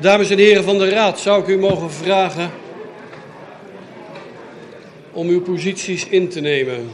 [0.00, 2.50] Dames en heren van de Raad, zou ik u mogen vragen
[5.12, 6.90] om uw posities in te nemen.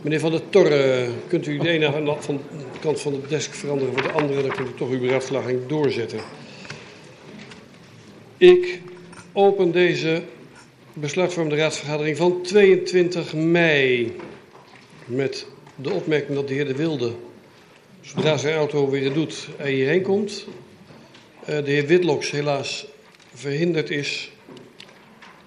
[0.00, 3.92] Meneer Van der Torre, kunt u de ene van de kant van de desk veranderen
[3.92, 6.20] voor de andere, dan kunt u toch uw beraadslaging doorzetten.
[8.36, 8.80] Ik
[9.32, 10.22] open deze
[10.92, 14.16] besluitvormende raadsvergadering van 22 mei
[15.04, 17.12] met de opmerking dat de heer De Wilde,
[18.02, 20.46] zodra zijn auto weer doet, er hierheen komt.
[21.44, 22.86] Eh, de heer Witloks helaas
[23.34, 24.30] verhinderd is.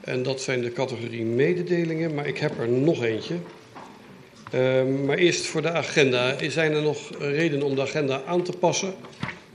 [0.01, 3.35] En dat zijn de categorie mededelingen, maar ik heb er nog eentje.
[4.53, 6.35] Uh, maar eerst voor de agenda.
[6.49, 8.95] Zijn er nog redenen om de agenda aan te passen?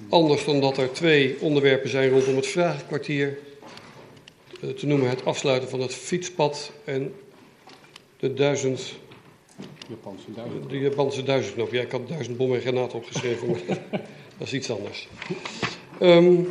[0.09, 3.39] Anders dan dat er twee onderwerpen zijn rondom het vragenkwartier.
[4.61, 7.15] Uh, te noemen het afsluiten van het fietspad en
[8.19, 8.95] de duizend...
[9.89, 10.71] Japanse duizend.
[10.71, 11.73] De Japanse duizendknop.
[11.73, 13.61] Ja, ik had duizend bommen en granaten opgeschreven, maar
[14.39, 15.09] dat is iets anders.
[16.01, 16.49] Um,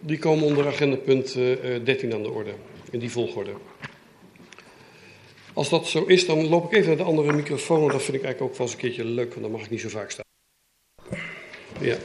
[0.00, 2.54] die komen onder agendapunt uh, 13 aan de orde,
[2.90, 3.50] in die volgorde.
[5.52, 7.80] Als dat zo is, dan loop ik even naar de andere microfoon.
[7.80, 9.70] Want dat vind ik eigenlijk ook wel eens een keertje leuk, want dan mag ik
[9.70, 10.24] niet zo vaak staan.
[11.80, 11.96] Ja.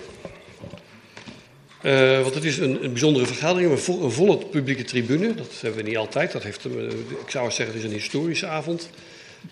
[1.84, 5.34] Uh, want het is een, een bijzondere vergadering, een, vo een, volle publieke tribune.
[5.34, 6.32] Dat hebben we niet altijd.
[6.32, 8.90] Dat heeft, uh, ik zou zeggen, het is een historische avond.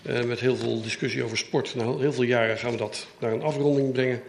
[0.06, 1.74] Uh, met heel veel discussie over sport.
[1.74, 4.22] Na heel veel jaren gaan we dat naar een afronding brengen.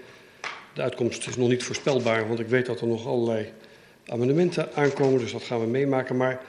[0.74, 3.52] De uitkomst is nog niet voorspelbaar, want ik weet dat er nog allerlei
[4.06, 5.20] amendementen aankomen.
[5.20, 6.18] Dus dat gaan we meemaken.
[6.18, 6.42] Maar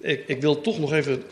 [0.00, 1.22] ik, ik wil toch nog even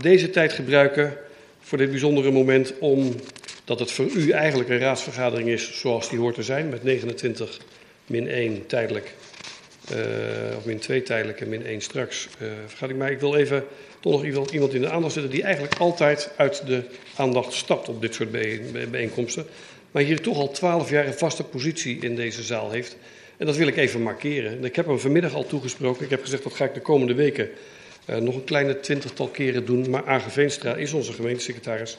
[0.00, 1.16] deze tijd gebruiken
[1.60, 6.34] voor dit bijzondere moment, omdat het voor u eigenlijk een raadsvergadering is zoals die hoort
[6.34, 7.58] te zijn, met 29
[8.06, 9.14] min 1 tijdelijk,
[9.92, 12.28] uh, of min 2 tijdelijk en min 1 straks
[12.82, 12.96] uh.
[12.96, 13.64] Maar ik wil even
[14.04, 16.82] toch nog iemand in de aandacht zetten die eigenlijk altijd uit de
[17.16, 18.30] aandacht stapt op dit soort
[18.90, 19.46] bijeenkomsten,
[19.90, 22.96] maar hier toch al 12 jaar een vaste positie in deze zaal heeft.
[23.36, 24.64] En dat wil ik even markeren.
[24.64, 26.04] Ik heb hem vanmiddag al toegesproken.
[26.04, 27.48] Ik heb gezegd dat ga ik de komende weken
[28.10, 29.90] uh, nog een kleine twintigtal keren doen.
[29.90, 31.98] Maar Aage Veenstra is onze gemeentesecretaris.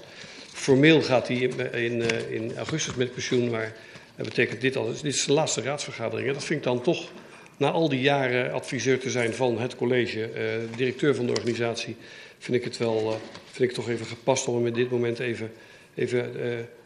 [0.53, 3.73] Formeel gaat hij in, in, uh, in augustus met pensioen, maar
[4.15, 4.85] dat betekent dit al.
[4.85, 6.27] Dit is de laatste raadsvergadering.
[6.27, 7.09] En dat vind ik dan toch,
[7.57, 11.95] na al die jaren adviseur te zijn van het college, uh, directeur van de organisatie,
[12.39, 13.19] vind ik het wel
[13.51, 15.51] vind ik toch even gepast om hem in dit moment even,
[15.95, 16.31] even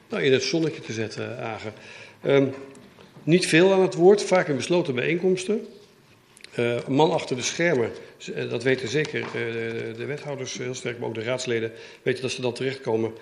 [0.09, 1.72] nou, in het zonnetje te zetten, Aage.
[2.25, 2.53] Um,
[3.24, 5.68] niet veel aan het woord, vaak in besloten bijeenkomsten.
[6.59, 7.91] Uh, man achter de schermen,
[8.50, 11.72] dat weten zeker de, de, wethouders heel sterk, maar ook de raadsleden
[12.02, 13.13] weten dat ze dan terechtkomen.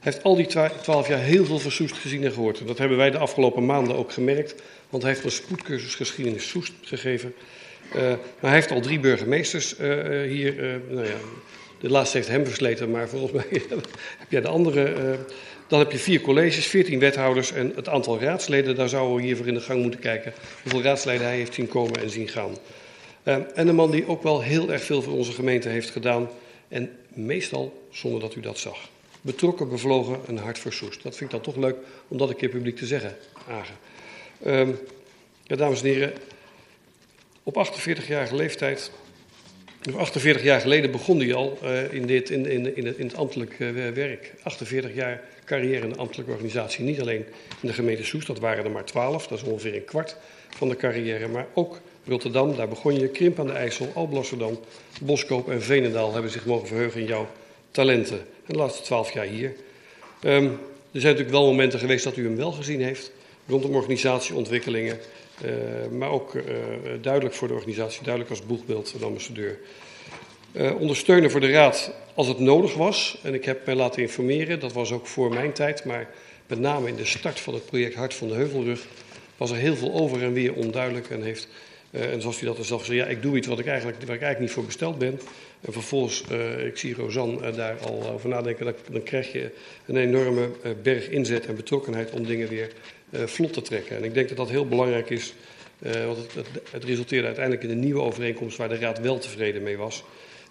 [0.00, 0.46] Heeft al die
[0.82, 2.66] twaalf jaar heel veel van Soest gezien en gehoord.
[2.66, 4.62] Dat hebben wij de afgelopen maanden ook gemerkt,
[4.94, 7.34] want hij heeft een spoedcursus geschiedenis Soest gegeven.
[7.92, 9.76] maar hij heeft al drie burgemeesters
[10.26, 10.80] hier.
[10.88, 11.16] nou ja,
[11.80, 13.46] de laatste heeft hem versleten, maar volgens mij
[14.18, 15.16] heb jij de andere
[15.66, 18.76] dan heb je vier colleges, veertien wethouders en het aantal raadsleden.
[18.76, 20.32] Daar zouden we hiervoor in de gang moeten kijken
[20.62, 22.56] hoeveel raadsleden hij heeft zien komen en zien gaan.
[23.24, 26.28] Uh, en een man die ook wel heel erg veel voor onze gemeente heeft gedaan.
[26.68, 28.88] En meestal zonder dat u dat zag.
[29.20, 31.02] Betrokken, bevlogen, een hart voor Soest.
[31.02, 31.76] Dat vind ik dan toch leuk
[32.08, 33.16] om dat een keer publiek te zeggen,
[33.48, 33.76] Agen.
[34.46, 34.78] Um,
[35.42, 36.12] ja, dames en heren,
[37.42, 38.90] op 48-jarige leeftijd
[39.92, 43.16] 48 jaar geleden begon hij al uh, in, dit, in, in, in, het, in het
[43.16, 44.32] ambtelijk uh, werk.
[44.42, 46.84] 48 jaar carrière in de ambtelijke organisatie.
[46.84, 47.24] Niet alleen
[47.60, 50.16] in de gemeente Soest, dat waren er maar 12, dat is ongeveer een kwart
[50.56, 51.28] van de carrière.
[51.28, 53.08] Maar ook Rotterdam, daar begon je.
[53.08, 54.58] Krimp aan de IJssel, Alblasserdam,
[55.00, 57.28] Boskoop en Venendaal hebben zich mogen verheugen in jouw
[57.70, 58.18] talenten.
[58.18, 59.54] En de laatste 12 jaar hier.
[60.22, 60.44] Um,
[60.92, 63.12] er zijn natuurlijk wel momenten geweest dat u hem wel gezien heeft.
[63.46, 64.98] Rondom organisatieontwikkelingen.
[65.44, 65.50] Uh,
[65.98, 66.42] maar ook uh,
[67.00, 69.58] duidelijk voor de organisatie, duidelijk als boegbeeld van ambassadeur.
[70.52, 73.18] Uh, ondersteunen voor de Raad als het nodig was.
[73.22, 76.08] En ik heb mij laten informeren, dat was ook voor mijn tijd, maar
[76.46, 78.86] met name in de start van het project Hart van de Heuvelrug
[79.36, 81.10] was er heel veel over en weer onduidelijk.
[81.10, 81.48] En, heeft,
[81.90, 84.16] en zoals hij dat er zelf zei, ja, ik doe iets wat ik eigenlijk, waar
[84.16, 85.20] ik eigenlijk niet voor besteld ben.
[85.60, 86.24] En vervolgens,
[86.66, 89.50] ik zie Rosanne daar al over nadenken, dan, dan krijg je
[89.86, 90.48] een enorme
[90.82, 92.70] berg inzet en betrokkenheid om dingen weer
[93.12, 93.96] vlot te trekken.
[93.96, 95.34] En ik denk dat dat heel belangrijk is,
[95.78, 99.76] want het, het, resulteerde uiteindelijk in een nieuwe overeenkomst waar de Raad wel tevreden mee
[99.76, 100.04] was.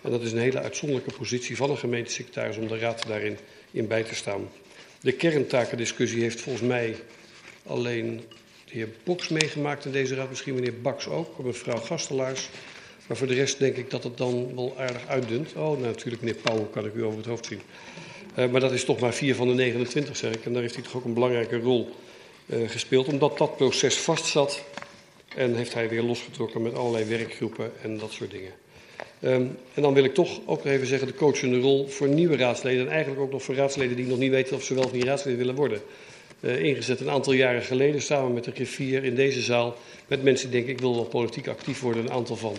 [0.04, 3.38] En dat is een hele uitzonderlijke positie van een gemeentesecretaris om de raad daarin
[3.72, 4.50] in bij te staan.
[5.01, 6.95] De kerntakendiscussie heeft volgens mij
[7.66, 8.22] alleen
[8.66, 12.50] de heer Boks meegemaakt in deze raad, misschien meneer Baks ook, mevrouw Gastelaars.
[13.07, 15.54] Maar voor de rest denk ik dat het dan wel aardig uitdunt.
[15.56, 17.62] Oh, natuurlijk meneer Pauw kan ik u over het hoofd zien.
[18.39, 20.45] Uh, maar dat is toch maar vier van de 29, zeg ik.
[20.45, 21.95] En daar heeft hij toch ook een belangrijke rol
[22.50, 24.63] gespeeld, omdat dat proces vastzat.
[25.36, 28.51] En heeft hij weer losgetrokken met allerlei werkgroepen en dat soort dingen.
[29.24, 32.86] Um, en dan wil ik toch ook even zeggen de coachende rol voor nieuwe raadsleden.
[32.86, 35.04] En eigenlijk ook nog voor raadsleden die nog niet weten of ze wel of niet
[35.04, 35.81] raadsleden willen worden.
[36.40, 39.75] uh, ingezet een aantal jaren geleden samen met de griffier in deze zaal.
[40.07, 42.04] Met mensen die denken ik wil wel politiek actief worden.
[42.04, 42.56] Een aantal van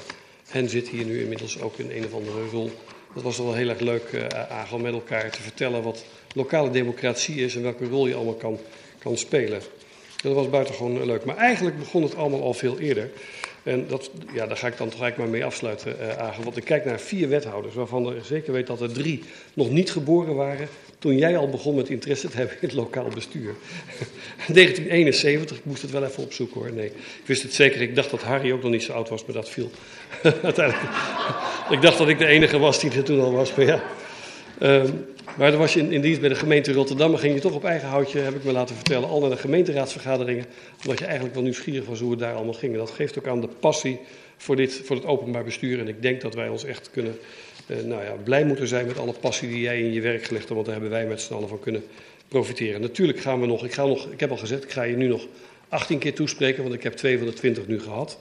[0.48, 2.70] hen zit hier nu inmiddels ook in een of andere rol.
[3.14, 6.04] Dat was wel heel erg leuk, uh, Agel, met elkaar te vertellen wat
[6.34, 8.58] lokale democratie is en welke rol je allemaal kan,
[9.04, 9.60] kan spelen.
[10.22, 11.24] Dat was buitengewoon leuk.
[11.24, 13.10] Maar eigenlijk begon het allemaal al veel eerder.
[13.62, 16.44] En dat, ja, daar ga ik dan toch eigenlijk maar mee afsluiten, uh, Agen.
[16.44, 19.22] Want ik kijk naar vier wethouders, waarvan er zeker weet dat er drie
[19.54, 20.68] nog niet geboren waren.
[20.98, 23.54] toen jij al begon met interesse te hebben in het lokaal bestuur.
[24.52, 26.72] 1971, ik moest het wel even opzoeken hoor.
[26.72, 27.80] Nee, ik wist het zeker.
[27.80, 29.70] Ik dacht dat Harry ook nog niet zo oud was, maar dat viel.
[30.22, 30.88] Uiteindelijk.
[31.70, 33.82] ik dacht dat ik de enige was die er toen al was, maar ja.
[34.64, 35.06] Um,
[35.36, 37.54] maar dan was je in, in, dienst bij de gemeente Rotterdam, maar ging je toch
[37.54, 40.44] op eigen houtje, heb ik me laten vertellen, al naar de gemeenteraadsvergaderingen.
[40.82, 42.76] Omdat je eigenlijk wel nieuwsgierig was hoe het daar allemaal ging.
[42.76, 44.00] Dat geeft ook aan de passie
[44.36, 45.78] voor, dit, voor het openbaar bestuur.
[45.78, 47.18] En ik denk dat wij ons echt kunnen,
[47.66, 50.48] eh, nou ja, blij moeten zijn met alle passie die jij in je werk gelegd
[50.48, 50.54] hebt.
[50.54, 51.84] Want daar hebben wij met z'n allen van kunnen
[52.28, 52.80] profiteren.
[52.80, 55.06] Natuurlijk gaan we nog, ik, ga nog, ik heb al gezegd, ik ga je nu
[55.06, 55.26] nog
[55.68, 58.18] 18 keer toespreken, want ik heb twee van de 20 nu gehad.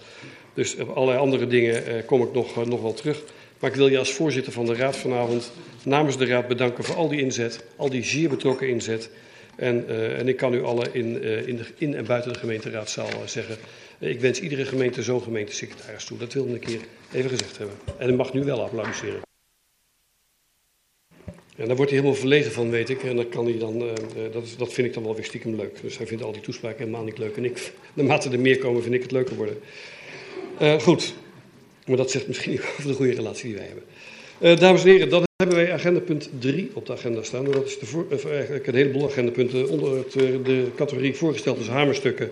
[0.54, 3.24] Dus op allerlei andere dingen eh, kom ik nog, uh, nog wel terug.
[3.64, 5.52] Maar ik wil je als voorzitter van de Raad vanavond
[5.84, 9.10] namens de Raad bedanken voor al die inzet, al die zeer betrokken inzet.
[9.56, 13.08] En, uh, en ik kan u allen in, uh, in, in, en buiten de gemeenteraadzaal
[13.08, 13.58] uh, zeggen,
[14.00, 16.18] ik wens iedere gemeente zo'n gemeentesecretaris toe.
[16.18, 17.78] Dat wilde ik een keer even gezegd hebben.
[17.98, 19.22] En u mag nu wel applaudisseren.
[21.56, 23.04] En daar wordt hij helemaal verlegen van, weet ik.
[23.04, 23.80] En dat, kan hij dan,
[24.32, 25.82] dat, dat vind ik dan wel weer stiekem leuk.
[25.82, 27.38] Dus hij vindt al die toespraken helemaal niet leuk.
[27.38, 29.58] En ik, naarmate er meer komen, vind ik het leuker worden.
[30.82, 31.14] goed,
[31.88, 33.84] maar dat zegt misschien over de goede relatie die wij hebben.
[34.40, 37.46] Uh, dames en heren, dan hebben wij agenda punt 3 op de agenda staan.
[37.46, 37.78] Dat is
[38.26, 42.32] uh, eigenlijk een heleboel agendapunten onder het, uh, de categorie voorgesteld als hamerstukken.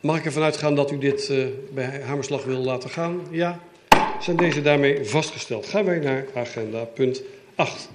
[0.00, 1.32] Mag ik ervan uitgaan dat u dit
[1.74, 3.20] bij hamerslag wil laten gaan?
[3.30, 3.60] Ja?
[4.20, 5.66] Zijn deze daarmee vastgesteld?
[5.66, 7.22] Gaan wij naar agenda punt
[7.54, 7.88] 8.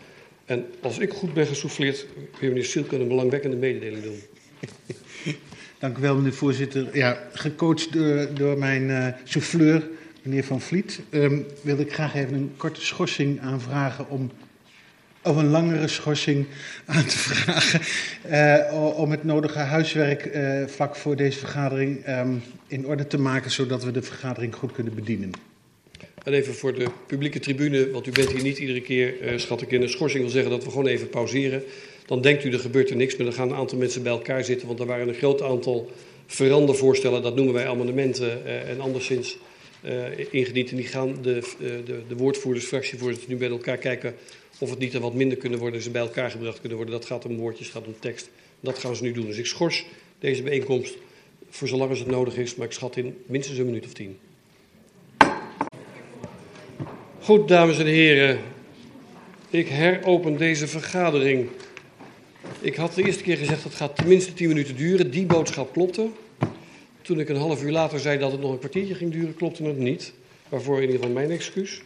[0.45, 2.05] En als ik goed ben gesouffleerd,
[2.39, 4.21] wil meneer Sielke een belangwekkende mededeling doen.
[5.79, 6.87] Dank u wel, meneer voorzitter.
[6.93, 9.87] Ja, gecoacht door, door mijn souffleur
[10.29, 14.31] meneer Van Vliet, um, wil ik graag even een korte schorsing aanvragen om.
[15.23, 16.45] Of een langere schorsing
[16.85, 17.81] aan te vragen.
[18.71, 23.51] Uh, om het nodige huiswerk uh, vlak voor deze vergadering um, in orde te maken,
[23.51, 25.31] zodat we de vergadering goed kunnen bedienen.
[26.23, 29.61] En even voor de publieke tribune, want u bent hier niet iedere keer, uh, schat
[29.61, 31.63] ik in een schorsing wil zeggen dat we gewoon even pauzeren.
[32.05, 34.43] Dan denkt u er gebeurt er niks, maar dan gaan een aantal mensen bij elkaar
[34.43, 35.91] zitten, want er waren een groot aantal
[36.25, 39.37] verandervoorstellen, dat noemen wij amendementen en anderszins
[40.31, 40.69] ingediend.
[40.69, 44.15] En die gaan de, uh, de, de woordvoerders, fractievoorzitters nu bij elkaar kijken
[44.59, 46.95] of het niet er wat minder kunnen worden, ze bij elkaar gebracht kunnen worden.
[46.95, 48.29] Dat gaat om woordjes, gaat om tekst.
[48.59, 49.25] Dat gaan ze nu doen.
[49.25, 49.85] Dus ik schors
[50.19, 50.97] deze bijeenkomst
[51.49, 54.17] voor zolang als het nodig is, maar ik schat in minstens een minuut of tien.
[57.19, 58.39] Goed, dames en heren.
[59.49, 61.49] Ik heropen deze vergadering.
[62.61, 65.11] Ik had de eerste keer gezegd dat het gaat tenminste 10 minuten duren.
[65.11, 66.09] Die boodschap klopte.
[67.09, 69.63] Toen ik een half uur later zei dat het nog een kwartiertje ging duren, klopte
[69.63, 70.13] het niet.
[70.49, 71.81] Waarvoor in ieder geval mijn excuus.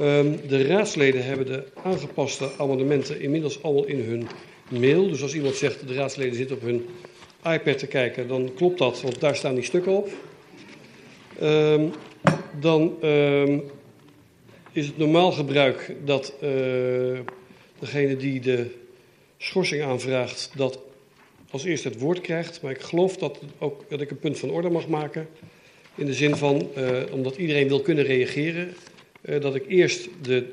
[0.00, 4.28] Um, de raadsleden hebben de aangepaste amendementen inmiddels allemaal in hun
[4.80, 5.08] mail.
[5.08, 6.86] Dus als iemand zegt de raadsleden zitten op hun
[7.44, 10.08] iPad te kijken, dan klopt dat, want daar staan die stukken op.
[11.42, 11.92] Um,
[12.60, 13.62] dan um,
[14.72, 16.48] is het normaal gebruik dat uh,
[17.78, 18.66] degene die de
[19.38, 20.78] schorsing aanvraagt, dat
[21.56, 22.62] als eerste het woord krijgt.
[22.62, 25.28] Maar ik geloof dat, ook, dat ik een punt van orde mag maken.
[25.94, 28.74] In de zin van, uh, omdat iedereen wil kunnen reageren,
[29.22, 30.46] uh, dat ik eerst de,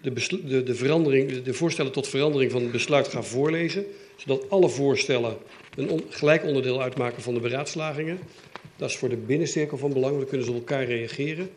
[0.00, 0.12] de,
[0.44, 3.84] de, de, verandering, de voorstellen tot verandering van het besluit ga voorlezen.
[4.16, 5.36] Zodat alle voorstellen
[5.76, 8.18] een gelijk onderdeel uitmaken van de beraadslagingen.
[8.76, 11.50] Dat is voor de binnencirkel van belang, dan kunnen ze op elkaar reageren.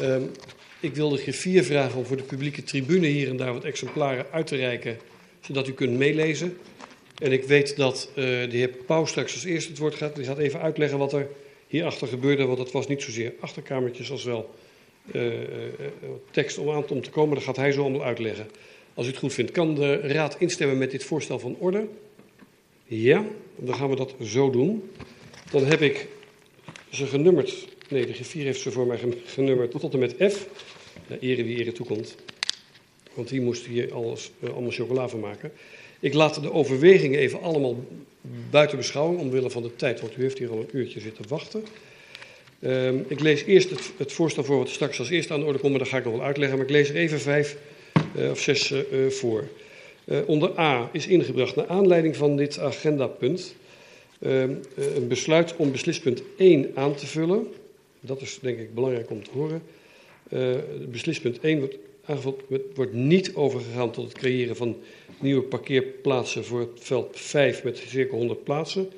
[0.00, 0.16] Uh,
[0.80, 4.26] ik wil de griffier vragen om voor de publieke tribune hier en daar wat exemplaren
[4.30, 4.98] uit te reiken,
[5.40, 6.56] zodat u kunt meelezen.
[7.20, 10.16] En ik weet dat uh, de heer Pauw straks als eerste het woord gaat.
[10.16, 11.28] Die gaat even uitleggen wat er
[11.66, 12.44] hierachter gebeurde.
[12.44, 14.54] Want het was niet zozeer achterkamertjes als wel
[15.12, 15.40] uh, uh,
[16.30, 17.34] tekst om aan om te komen.
[17.34, 18.46] Dat gaat hij zo allemaal uitleggen.
[18.94, 21.86] Als u het goed vindt, kan de raad instemmen met dit voorstel van orde?
[22.84, 23.24] Ja,
[23.56, 24.90] dan gaan we dat zo doen.
[25.50, 26.06] Dan heb ik
[26.90, 27.68] ze genummerd.
[27.88, 30.46] Nee, de G4 heeft ze voor mij genummerd tot en met F.
[31.06, 32.16] Ja, ere wie ere toekomt.
[33.14, 35.52] Want die moest hier alles, allemaal chocola van maken.
[36.00, 37.84] Ik laat de overwegingen even allemaal
[38.50, 41.64] buiten beschouwing, omwille van de tijd, want u heeft hier al een uurtje zitten wachten.
[42.62, 45.58] Um, ik lees eerst het, het, voorstel voor wat straks als eerste aan de orde
[45.58, 46.58] komt, maar dat ga ik nog wel uitleggen.
[46.58, 47.56] Maar ik lees er even vijf
[48.16, 49.48] uh, of zes uh, voor.
[50.04, 53.54] Uh, onder A is ingebracht, naar aanleiding van dit agendapunt,
[54.18, 57.46] een besluit om beslispunt 1 aan te vullen.
[58.00, 59.62] Dat is denk ik belangrijk om te horen.
[60.90, 61.76] beslispunt 1 wordt
[62.10, 62.42] aangevuld
[62.74, 64.76] wordt niet overgegaan tot het creëren van
[65.18, 68.90] nieuwe parkeerplaatsen voor het veld 5 met circa 100 plaatsen.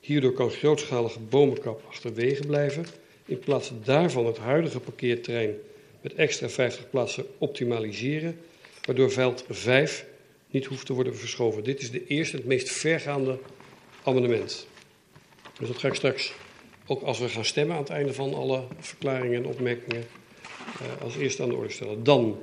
[0.00, 2.86] Hierdoor kan grootschalige bomenkap achterwege blijven.
[3.24, 5.54] In plaats daarvan het huidige parkeerterrein
[6.00, 8.40] met extra 50 plaatsen optimaliseren,
[8.84, 10.06] waardoor veld 5
[10.50, 11.64] niet hoeft te worden verschoven.
[11.64, 13.38] Dit is de eerste, het meest vergaande
[14.02, 14.66] amendement.
[15.58, 16.32] Dus dat ga ik straks,
[16.86, 20.04] ook als we gaan stemmen aan het einde van alle verklaringen en opmerkingen,
[20.82, 22.04] uh, als eerste aan de orde stellen.
[22.04, 22.42] Dan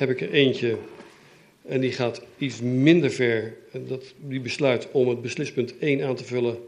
[0.00, 0.78] heb ik er eentje,
[1.62, 3.56] en die gaat iets minder ver.
[3.72, 6.58] En dat, die besluit om het beslispunt 1 aan te vullen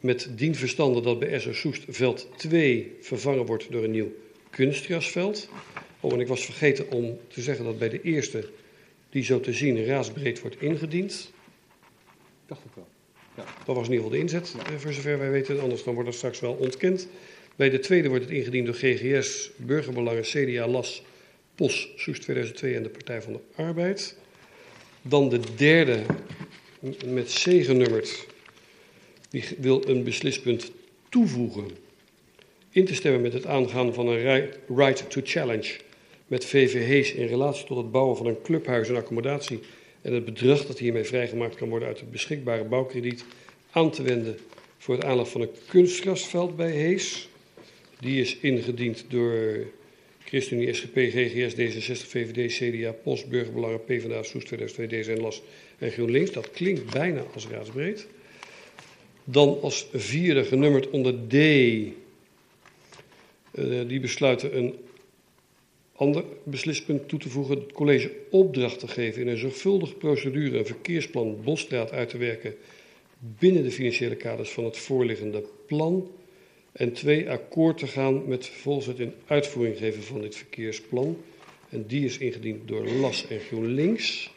[0.00, 4.12] met dien verstande dat bij SO Soest veld 2 vervangen wordt door een nieuw
[4.50, 5.48] kunstgrasveld.
[6.00, 8.48] Oh, en ik was vergeten om te zeggen dat bij de eerste,
[9.10, 11.32] die zo te zien raadsbreed wordt ingediend.
[12.46, 12.88] Dacht ik wel.
[13.36, 13.44] Ja.
[13.66, 14.78] Dat was in ieder geval de inzet, ja.
[14.78, 15.60] voor zover wij weten.
[15.60, 17.08] Anders dan wordt dat straks wel ontkend.
[17.56, 21.02] Bij de tweede wordt het ingediend door GGS, Burgerbelangen, CDA, LAS,
[21.60, 24.16] POS, Soest 2002 en de Partij van de Arbeid.
[25.02, 26.02] Dan de derde,
[27.06, 28.26] met C genummerd,
[29.30, 30.70] die wil een beslispunt
[31.08, 31.70] toevoegen.
[32.70, 35.76] In te stemmen met het aangaan van een right to challenge
[36.26, 39.60] met VVH's in relatie tot het bouwen van een clubhuis en accommodatie
[40.02, 43.24] en het bedrag dat hiermee vrijgemaakt kan worden uit het beschikbare bouwkrediet
[43.70, 44.38] aan te wenden
[44.78, 47.28] voor het aanleg van een kunstgrasveld bij Hees.
[47.98, 49.66] Die is ingediend door
[50.30, 55.42] ChristenUnie, SGP, GGS, D66, VVD, CDA, Post, Burgerbelangen, PvdA, Soest 2002, DZ LAS
[55.78, 56.32] en GroenLinks.
[56.32, 58.06] Dat klinkt bijna als raadsbreed.
[59.24, 61.34] Dan als vierde genummerd onder D.
[61.34, 61.92] Uh,
[63.88, 64.74] die besluiten een
[65.92, 67.58] ander beslispunt toe te voegen.
[67.58, 72.54] Het college opdracht te geven in een zorgvuldige procedure een verkeersplan Bosstraat uit te werken
[73.18, 76.10] binnen de financiële kaders van het voorliggende plan.
[76.72, 81.22] En twee, akkoord te gaan met het in uitvoering geven van dit verkeersplan.
[81.68, 84.30] En die is ingediend door LAS en GroenLinks.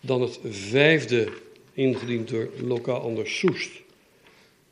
[0.00, 1.28] Dan het vijfde,
[1.72, 3.70] ingediend door Lokaal Anders Soest.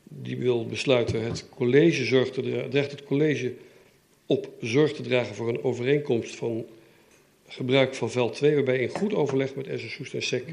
[0.02, 3.54] Die wil besluiten het college zorgt te dreigt het college
[4.26, 6.66] op zorg te dragen voor een overeenkomst van
[7.48, 10.44] gebruik van veld 2, waarbij in goed overleg met SS Soest en SEC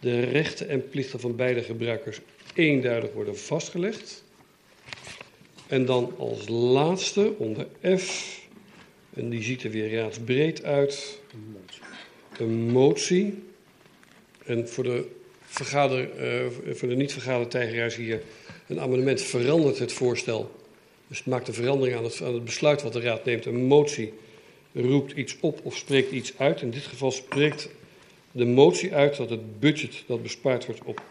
[0.00, 2.20] de rechten en plichten van beide gebruikers
[2.54, 4.23] eenduidig worden vastgelegd.
[5.66, 7.66] En dan als laatste onder
[7.98, 8.40] F,
[9.14, 11.20] en die ziet er weer raadsbreed uit,
[12.38, 13.42] een motie.
[14.44, 15.06] En voor de,
[15.40, 18.22] vergader, uh, voor de niet-vergadertijgeraars hier,
[18.66, 20.50] een amendement verandert het voorstel.
[21.06, 23.46] Dus het maakt een verandering aan het, aan het besluit wat de raad neemt.
[23.46, 24.12] Een motie
[24.72, 26.62] roept iets op of spreekt iets uit.
[26.62, 27.68] In dit geval spreekt
[28.32, 31.02] de motie uit dat het budget dat bespaard wordt op.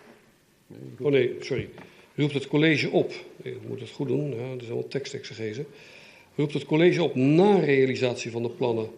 [1.00, 1.69] Oh nee, sorry
[2.15, 5.65] roept het college op, ik moet het goed doen, ja, dat is allemaal tekstexegese,
[6.36, 8.89] roept het college op na realisatie van de plannen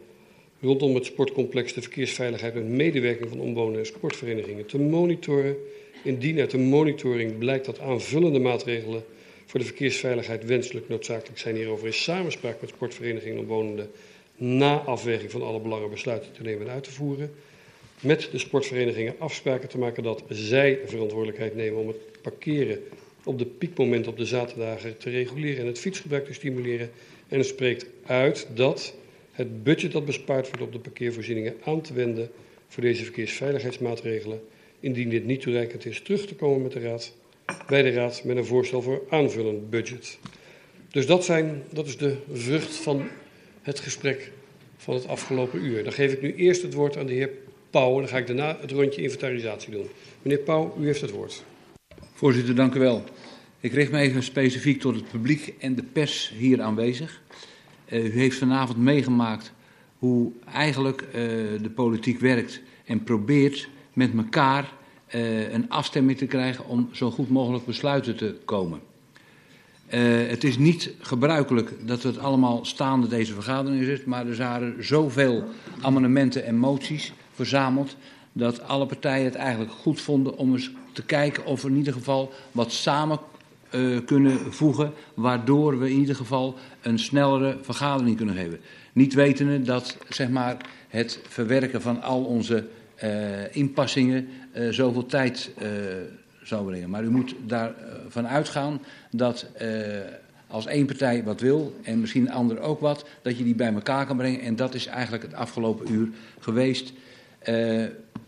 [0.61, 5.55] rondom het sportcomplex de verkeersveiligheid met medewerking van omwonenden en sportverenigingen te monitoren.
[6.03, 9.03] Indien uit de monitoring blijkt dat aanvullende maatregelen
[9.45, 13.91] voor de verkeersveiligheid wenselijk noodzakelijk zijn hierover in samenspraak met sportverenigingen en omwonenden
[14.37, 17.33] na afweging van alle belangen besluiten te nemen en uit te voeren.
[17.99, 22.83] Met de sportverenigingen afspraken te maken dat zij verantwoordelijkheid nemen om het parkeren
[23.25, 26.89] op de piekmomenten op de zaterdagen te reguleren en het fietsgebruik te stimuleren.
[27.27, 28.93] En het spreekt uit dat
[29.31, 32.29] het budget dat bespaard wordt op de parkeervoorzieningen aan te wenden
[32.67, 34.41] voor deze verkeersveiligheidsmaatregelen,
[34.79, 37.13] indien dit niet toereikend is, terug te komen met de raad,
[37.67, 40.17] bij de raad met een voorstel voor aanvullend budget.
[40.91, 43.07] Dus dat, zijn, dat is de vrucht van
[43.61, 44.31] het gesprek
[44.77, 45.83] van het afgelopen uur.
[45.83, 47.29] Dan geef ik nu eerst het woord aan de heer
[47.69, 49.87] Pauw en dan ga ik daarna het rondje inventarisatie doen.
[50.21, 51.43] Meneer Pauw, u heeft het woord.
[52.17, 53.03] Voorzitter, dank u wel.
[53.59, 57.21] Ik richt me even specifiek tot het publiek en de pers hier aanwezig.
[57.89, 59.53] Uh, u heeft vanavond meegemaakt
[59.99, 61.13] hoe eigenlijk uh,
[61.61, 64.73] de politiek werkt en probeert met elkaar
[65.15, 68.79] uh, een afstemming te krijgen om zo goed mogelijk besluiten te komen.
[70.27, 75.43] het is niet gebruikelijk dat het allemaal staande deze vergadering is, maar er waren zoveel
[75.81, 77.95] amendementen en moties verzameld
[78.37, 81.93] dat alle partijen het eigenlijk goed vonden om eens te kijken of we in ieder
[81.93, 83.19] geval wat samen
[83.71, 88.59] uh, kunnen voegen, waardoor we in ieder geval een snellere vergadering kunnen geven.
[88.93, 92.67] Niet wetende dat zeg maar, het verwerken van al onze
[93.03, 95.51] uh, inpassingen uh, zoveel tijd
[96.43, 96.89] zou brengen.
[96.89, 99.47] Maar u moet daarvan uitgaan dat
[100.47, 103.73] als één partij wat wil en misschien een ander ook wat, dat je die bij
[103.73, 104.41] elkaar kan brengen.
[104.41, 106.93] En dat is eigenlijk het afgelopen uur geweest.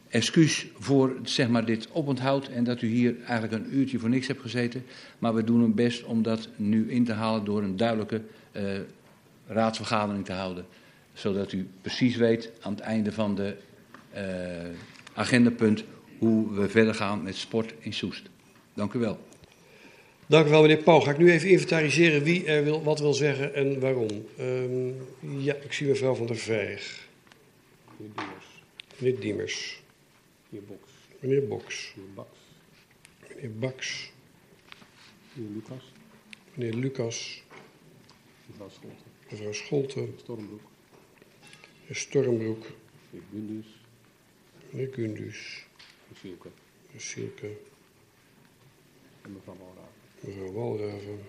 [0.10, 4.28] Excuus voor zeg maar, dit oponthoud en dat u hier eigenlijk een uurtje voor niks
[4.28, 4.86] hebt gezeten.
[5.20, 8.22] Maar we doen het best om dat nu in te halen door een duidelijke
[8.52, 8.64] uh,
[9.48, 10.66] raadsvergadering te houden.
[11.14, 13.56] zodat u precies weet aan het einde van de
[14.16, 14.22] uh,
[15.14, 15.84] agendapunt
[16.18, 18.30] hoe we verder gaan met sport in Soest.
[18.74, 19.20] Dank u wel.
[20.26, 21.00] Dank u wel, meneer Pauw.
[21.00, 24.26] Ga ik nu even inventariseren wie er wil, wat wil zeggen en waarom.
[24.40, 27.08] Um, ja, ik zie mevrouw van der Veeg.
[27.98, 28.14] Meneer.
[28.98, 29.82] Meneer Diemers.
[30.50, 30.92] Meneer Boks.
[31.20, 31.94] Meneer Boks.
[31.96, 32.36] Meneer Baks.
[33.30, 34.12] Meneer Baks.
[35.34, 35.94] Meneer Lucas.
[36.54, 37.44] Meneer Lucas.
[38.46, 39.12] Mevrouw Scholten.
[39.30, 40.14] Mevrouw Scholten.
[40.18, 40.62] Stormbroek.
[41.82, 42.66] Meneer Stormbroek.
[43.10, 43.68] Meneer Gundus.
[44.70, 45.66] Meneer Gundus.
[46.08, 46.50] Meneer Sielke.
[46.86, 47.58] Meneer Sielke.
[49.22, 49.94] En mevrouw Walraven.
[50.20, 51.20] Mevrouw Walraven.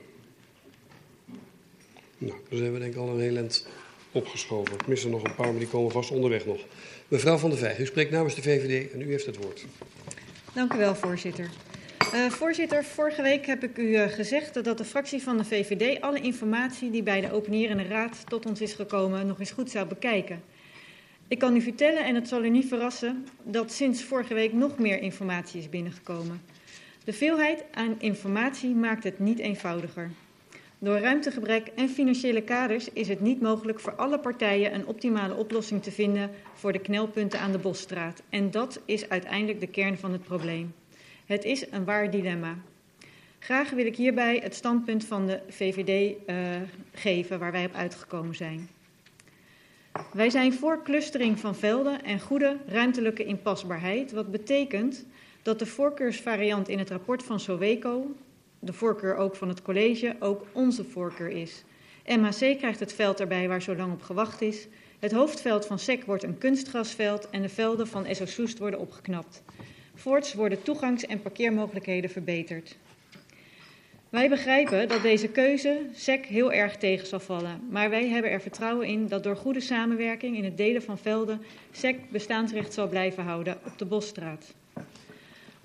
[2.18, 3.68] Nou, dus hebben we denk ik al een heel eind
[4.12, 4.74] opgeschoven.
[4.74, 6.64] Ik mis er nog een paar, maar die komen vast onderweg nog.
[7.08, 9.66] Mevrouw van der Vijg, u spreekt namens de VVD en u heeft het woord.
[10.52, 11.50] Dank u wel, voorzitter.
[12.14, 16.00] Uh, voorzitter, vorige week heb ik u uh, gezegd dat de fractie van de VVD
[16.00, 19.86] alle informatie die bij de openierende raad tot ons is gekomen nog eens goed zou
[19.86, 20.42] bekijken.
[21.28, 24.78] Ik kan u vertellen, en het zal u niet verrassen, dat sinds vorige week nog
[24.78, 26.42] meer informatie is binnengekomen.
[27.04, 30.10] De veelheid aan informatie maakt het niet eenvoudiger.
[30.80, 35.82] Door ruimtegebrek en financiële kaders is het niet mogelijk voor alle partijen een optimale oplossing
[35.82, 38.22] te vinden voor de knelpunten aan de Bosstraat.
[38.28, 40.74] En dat is uiteindelijk de kern van het probleem.
[41.26, 42.54] Het is een waar dilemma.
[43.38, 46.36] Graag wil ik hierbij het standpunt van de VVD uh,
[46.92, 48.68] geven waar wij op uitgekomen zijn.
[50.12, 55.04] Wij zijn voor clustering van velden en goede ruimtelijke inpasbaarheid, wat betekent
[55.42, 58.14] dat de voorkeursvariant in het rapport van Soweco,
[58.58, 61.64] de voorkeur ook van het college, ook onze voorkeur is.
[62.06, 64.66] MHC krijgt het veld erbij waar zo lang op gewacht is.
[64.98, 69.42] Het hoofdveld van SEC wordt een kunstgrasveld en de velden van SO Soest worden opgeknapt.
[69.94, 72.76] Voorts worden toegangs- en parkeermogelijkheden verbeterd.
[74.08, 78.40] Wij begrijpen dat deze keuze SEC heel erg tegen zal vallen, maar wij hebben er
[78.40, 83.24] vertrouwen in dat door goede samenwerking in het delen van velden SEC bestaansrecht zal blijven
[83.24, 84.54] houden op de Bosstraat.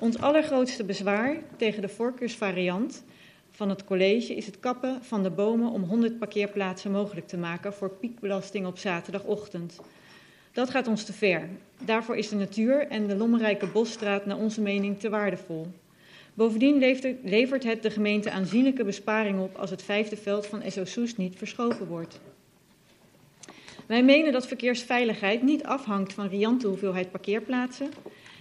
[0.03, 3.03] Ons allergrootste bezwaar tegen de voorkeursvariant
[3.51, 7.73] van het college is het kappen van de bomen om 100 parkeerplaatsen mogelijk te maken
[7.73, 9.79] voor piekbelasting op zaterdagochtend.
[10.51, 11.49] Dat gaat ons te ver.
[11.85, 15.67] Daarvoor is de natuur en de lommerrijke bosstraat naar onze mening te waardevol.
[16.33, 16.77] Bovendien
[17.23, 21.35] levert het de gemeente aanzienlijke besparing op als het vijfde veld van SO Soest niet
[21.37, 22.19] verschoven wordt.
[23.85, 27.89] Wij menen dat verkeersveiligheid niet afhangt van riante hoeveelheid parkeerplaatsen.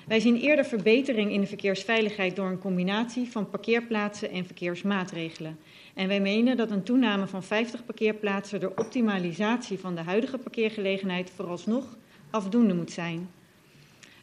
[0.06, 5.58] Wij zien eerder verbetering in de verkeersveiligheid door een combinatie van parkeerplaatsen en verkeersmaatregelen.
[5.94, 11.30] En wij menen dat een toename van 50 parkeerplaatsen door optimalisatie van de huidige parkeergelegenheid
[11.34, 11.96] vooralsnog
[12.30, 13.28] afdoende moet zijn.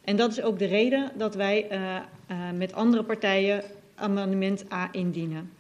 [0.04, 1.96] En dat is ook de reden dat wij uh,
[2.32, 3.64] uh, met andere partijen
[3.96, 5.52] amendement A indienen.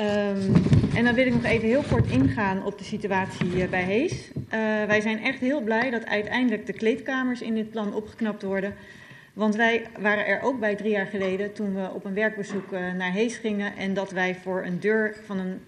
[0.00, 0.52] Um,
[0.96, 4.30] en dan wil ik nog even heel kort ingaan op de situatie uh, bij Hees.
[4.86, 8.74] wij zijn echt heel blij dat uiteindelijk de kleedkamers in dit plan opgeknapt worden.
[9.32, 12.92] Want wij waren er ook bij drie jaar geleden toen we op een werkbezoek uh,
[12.92, 13.76] naar Hees gingen.
[13.76, 15.60] En dat wij voor een deur van een,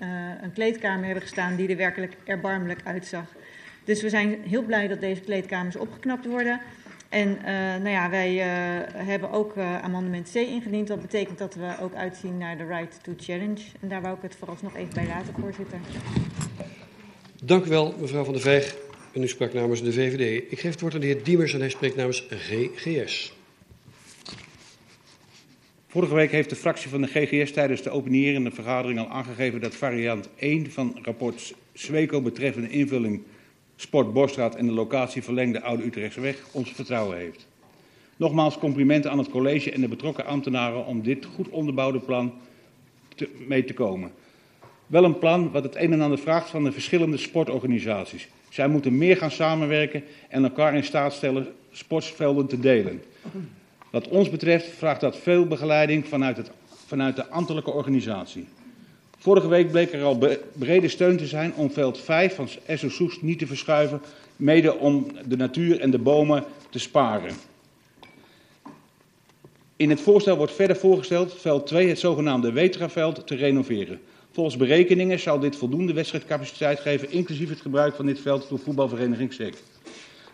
[0.43, 3.25] een, kleedkamer hebben gestaan die er werkelijk erbarmelijk uitzag.
[3.85, 6.61] Dus we zijn heel blij dat deze kleedkamers opgeknapt worden.
[7.09, 8.35] En uh, nou ja, wij
[8.95, 10.89] hebben ook amendement C ingediend.
[10.89, 13.63] Dat betekent dat we ook uitzien naar de right to challenge.
[13.81, 15.79] En daar wou ik het vooralsnog even bij laten, voorzitter.
[17.45, 18.77] Dank u wel, mevrouw Van der Veeg.
[19.13, 20.53] En u sprak namens de VVD.
[20.53, 23.37] Ik geef het woord aan de heer Diemers en hij spreekt namens GGS.
[25.87, 29.75] Vorige week heeft de fractie van de GGS tijdens de openierende vergadering al aangegeven dat
[29.75, 33.23] variant 1 van rapport Sweco betreffende invulling
[33.81, 37.47] Sport Borstraat en de locatie verlengde Oude Utrechtseweg ons vertrouwen heeft.
[38.17, 42.33] Nogmaals complimenten aan het college en de betrokken ambtenaren om dit goed onderbouwde plan
[43.47, 44.11] mee te komen.
[44.87, 48.29] Wel een plan wat het een en ander vraagt van de verschillende sportorganisaties.
[48.49, 53.03] Zij moeten meer gaan samenwerken en elkaar in staat stellen sportvelden te delen.
[53.91, 56.51] Wat ons betreft vraagt dat veel begeleiding vanuit, het,
[56.87, 58.47] vanuit de ambtelijke organisatie.
[59.21, 60.19] Vorige week bleek er al
[60.53, 64.03] brede steun te zijn om veld 5 van SO Soest niet te verschuiven,
[64.37, 67.33] mede om de natuur en de bomen te sparen.
[69.77, 74.01] In het voorstel wordt verder voorgesteld veld 2, het zogenaamde Wetraveld, te renoveren.
[74.31, 79.33] Volgens berekeningen zal dit voldoende wedstrijdcapaciteit geven, inclusief het gebruik van dit veld door voetbalvereniging
[79.33, 79.55] SEC.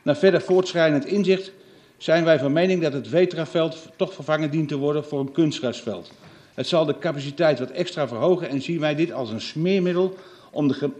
[0.02, 1.52] Na verder voortschrijdend inzicht
[1.96, 6.10] zijn wij van mening dat het Vetraveld toch vervangen dient te worden voor een kunstgrasveld.
[6.54, 10.16] Het zal de capaciteit wat extra verhogen en zien wij dit als een smeermiddel
[10.50, 10.90] om de ge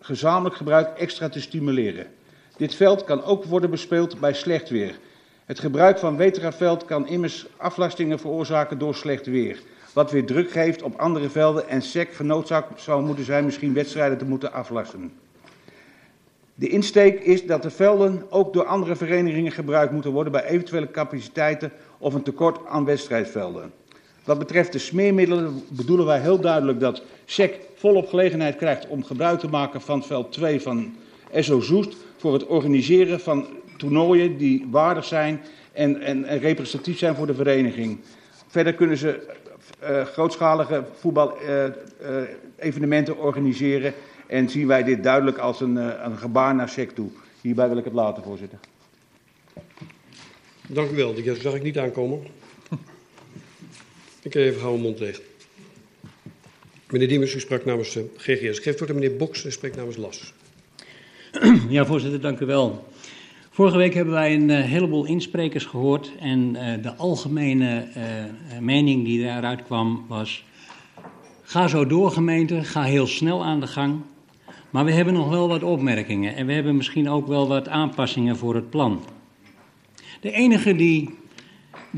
[0.00, 2.06] gezamenlijk gebruik extra te stimuleren.
[2.56, 4.98] Dit veld kan ook worden bespeeld bij slecht weer.
[5.44, 9.60] Het gebruik van Vetraveld kan immers aflastingen veroorzaken door slecht weer.
[9.92, 14.18] Wat weer druk geeft op andere velden en SEC vernoodzaakt zou moeten zijn misschien wedstrijden
[14.18, 15.12] te moeten aflasten.
[16.54, 20.90] De insteek is dat de velden ook door andere verenigingen gebruikt moeten worden bij eventuele
[20.90, 23.72] capaciteiten of een tekort aan wedstrijdvelden.
[24.26, 29.38] Wat betreft de smeermiddelen bedoelen wij heel duidelijk dat SEC volop gelegenheid krijgt om gebruik
[29.38, 30.94] te maken van veld 2 van
[31.34, 35.40] SO Zoest voor het organiseren van toernooien die waardig zijn
[35.72, 37.98] en, en, en representatief zijn voor de vereniging.
[38.46, 39.34] Verder kunnen ze
[39.82, 43.94] uh, grootschalige voetbal-evenementen uh, uh, organiseren
[44.26, 47.08] en zien wij dit duidelijk als een, een gebaar naar SEC toe.
[47.40, 48.58] Hierbij wil ik het laten, voorzitter.
[50.68, 51.14] Dank u wel.
[51.14, 52.22] Die zag ik niet aankomen.
[54.26, 55.22] Ik even gauw mijn mond dicht.
[56.90, 58.58] Meneer Diemers, u sprak namens de GGS.
[58.58, 60.32] Ik geef het aan meneer Boks en spreekt namens LAS.
[61.68, 62.88] Ja, voorzitter, dank u wel.
[63.50, 67.88] Vorige week hebben wij een uh, heleboel insprekers gehoord en uh, de algemene
[68.60, 70.44] mening die daaruit kwam was...
[71.42, 74.00] Ga zo door gemeente, ga heel snel aan de gang.
[74.70, 78.36] Maar we hebben nog wel wat opmerkingen en we hebben misschien ook wel wat aanpassingen
[78.36, 79.04] voor het plan.
[80.20, 81.14] De enige die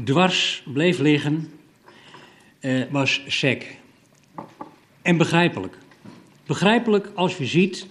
[0.05, 1.58] dwars bleef liggen
[2.91, 3.77] was SEC.
[5.03, 5.79] En begrijpelijk.
[6.47, 7.87] Begrijpelijk als je ziet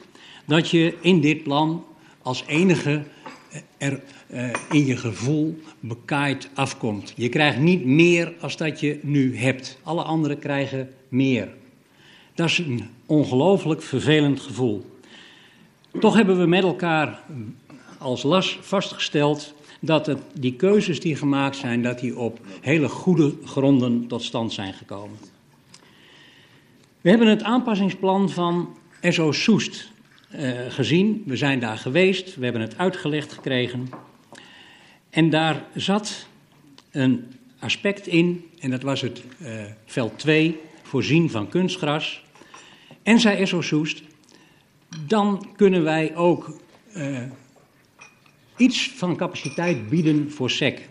[0.46, 1.86] dat je in dit plan
[2.22, 3.04] als enige
[3.78, 7.14] er uh, in je gevoel bekaaid afkomt.
[7.16, 9.80] Je krijgt niet meer als dat je nu hebt.
[9.84, 11.50] Alle anderen krijgen meer.
[12.34, 14.86] Dat is een ongelooflijk vervelend gevoel.
[16.00, 17.24] Toch hebben we met elkaar
[17.98, 24.08] als las vastgesteld dat die keuzes die gemaakt zijn, dat die op hele goede gronden
[24.08, 25.18] tot stand zijn gekomen.
[27.02, 29.92] We hebben het aanpassingsplan van SO Soest
[30.36, 31.24] uh, gezien.
[31.26, 33.90] We zijn daar geweest, we hebben het uitgelegd gekregen.
[35.10, 36.28] En daar zat
[36.92, 37.26] een
[37.60, 39.50] aspect in, en dat was het uh,
[39.86, 42.24] veld 2, voorzien van kunstgras.
[43.04, 44.02] En zei SO Soest,
[45.08, 46.60] dan kunnen wij ook
[46.96, 47.20] uh,
[48.58, 50.90] iets van capaciteit bieden voor SEC.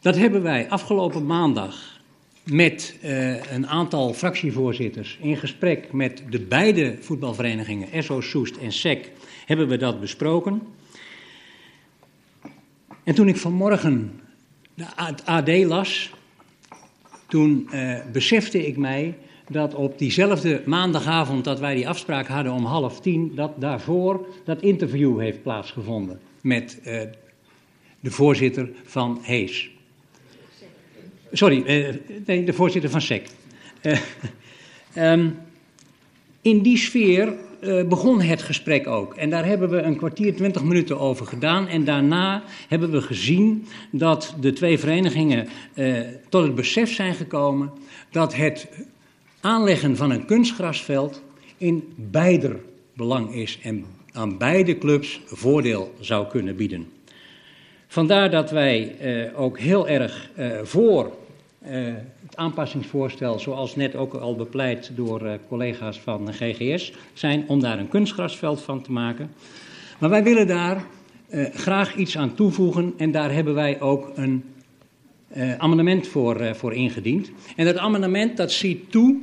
[0.00, 2.00] Dat hebben wij afgelopen maandag
[2.44, 9.10] met uh, een aantal fractievoorzitters in gesprek met de beide voetbalverenigingen, SO Soest en SEC,
[9.46, 10.62] hebben we dat besproken.
[13.04, 14.20] En toen ik vanmorgen
[14.94, 16.12] het AD las,
[17.26, 19.14] toen uh, besefte ik mij
[19.48, 24.62] dat op diezelfde maandagavond dat wij die afspraak hadden om half tien, dat daarvoor dat
[24.62, 27.00] interview heeft plaatsgevonden met uh,
[28.00, 29.70] de voorzitter van Hees.
[31.32, 31.94] Sorry, uh,
[32.26, 33.26] nee, de voorzitter van SEC.
[33.82, 33.98] Uh,
[35.12, 35.36] um,
[36.42, 37.32] in die sfeer
[37.88, 39.14] begon het gesprek ook.
[39.14, 41.68] En daar hebben we een kwartier, twintig minuten over gedaan.
[41.68, 45.48] En daarna hebben we gezien dat de twee verenigingen
[46.28, 47.70] tot het besef zijn gekomen
[48.10, 48.68] dat het
[49.44, 51.22] aanleggen van een kunstgrasveld
[51.58, 52.60] in beider
[52.92, 56.88] belang is en aan beide clubs voordeel zou kunnen bieden.
[57.86, 61.12] Vandaar dat wij uh, ook heel erg uh, voor
[61.62, 61.70] uh,
[62.22, 67.88] het aanpassingsvoorstel, zoals net ook al bepleit door collega's van GGS, zijn om daar een
[67.88, 69.30] kunstgrasveld van te maken.
[69.98, 70.84] Maar wij willen daar
[71.54, 74.44] graag iets aan toevoegen en daar hebben wij ook een
[75.58, 77.30] amendement voor, voor ingediend.
[77.56, 79.20] En dat amendement dat ziet toe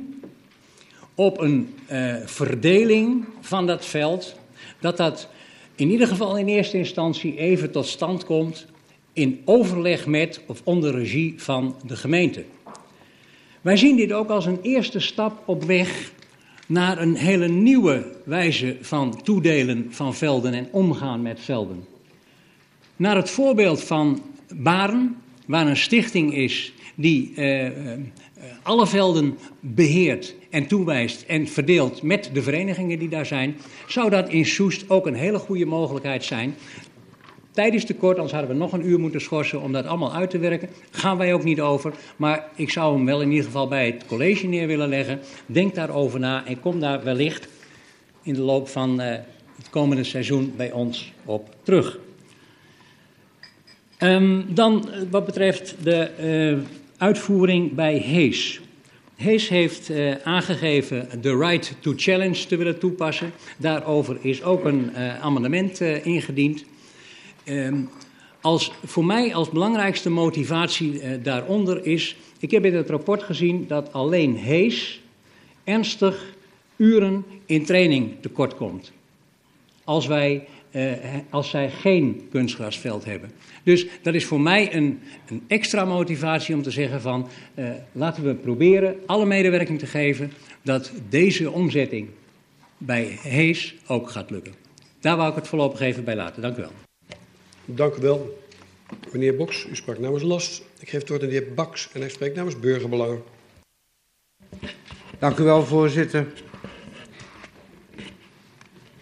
[1.14, 4.36] op een uh, verdeling van dat veld,
[4.80, 5.28] dat dat
[5.74, 8.66] in ieder geval in eerste instantie even tot stand komt
[9.12, 12.44] in overleg met of onder regie van de gemeente.
[13.60, 16.12] Wij zien dit ook als een eerste stap op weg
[16.66, 21.84] naar een hele nieuwe wijze van toedelen van velden en omgaan met velden.
[22.96, 24.22] Naar het voorbeeld van
[24.54, 27.92] Baren, waar een stichting is die uh, uh,
[28.62, 34.28] alle velden beheert en toewijst en verdeelt met de verenigingen die daar zijn, zou dat
[34.28, 36.54] in Soest ook een hele goede mogelijkheid zijn.
[37.50, 40.14] Tijd is te kort, anders hadden we nog een uur moeten schorsen om dat allemaal
[40.14, 40.68] uit te werken.
[40.90, 44.06] Gaan wij ook niet over, maar ik zou hem wel in ieder geval bij het
[44.06, 45.20] college neer willen leggen.
[45.46, 47.48] Denk daarover na en kom daar wellicht
[48.22, 49.06] in de loop van uh,
[49.56, 51.98] het komende seizoen bij ons op terug.
[53.98, 56.10] Um, dan wat betreft de
[56.60, 58.60] uh, uitvoering bij Hees.
[59.16, 63.32] Hees heeft uh, aangegeven de right to challenge te willen toepassen.
[63.56, 66.64] Daarover is ook een uh, amendement uh, ingediend.
[67.44, 67.88] Um,
[68.40, 72.16] als, voor mij als belangrijkste motivatie daaronder is...
[72.38, 75.00] Ik heb in het rapport gezien dat alleen Hees
[75.64, 76.34] ernstig
[76.76, 78.92] uren in training tekort komt.
[79.84, 80.46] Als, wij,
[81.30, 83.30] als zij geen kunstgrasveld hebben.
[83.62, 88.24] Dus dat is voor mij een, een extra motivatie om te zeggen van uh, laten
[88.24, 90.32] we proberen alle medewerking te geven
[90.62, 92.08] dat deze omzetting
[92.78, 94.54] bij Hees ook gaat lukken.
[95.00, 96.42] Daar wou ik het voorlopig even bij laten.
[96.42, 96.72] Dank u wel.
[97.64, 98.38] Dank u wel.
[99.12, 100.62] Meneer Boks, u sprak namens Last.
[100.80, 103.22] Ik geef het woord aan de heer Baks en hij spreekt namens Burgerbelangen.
[105.18, 106.26] Dank u wel, voorzitter.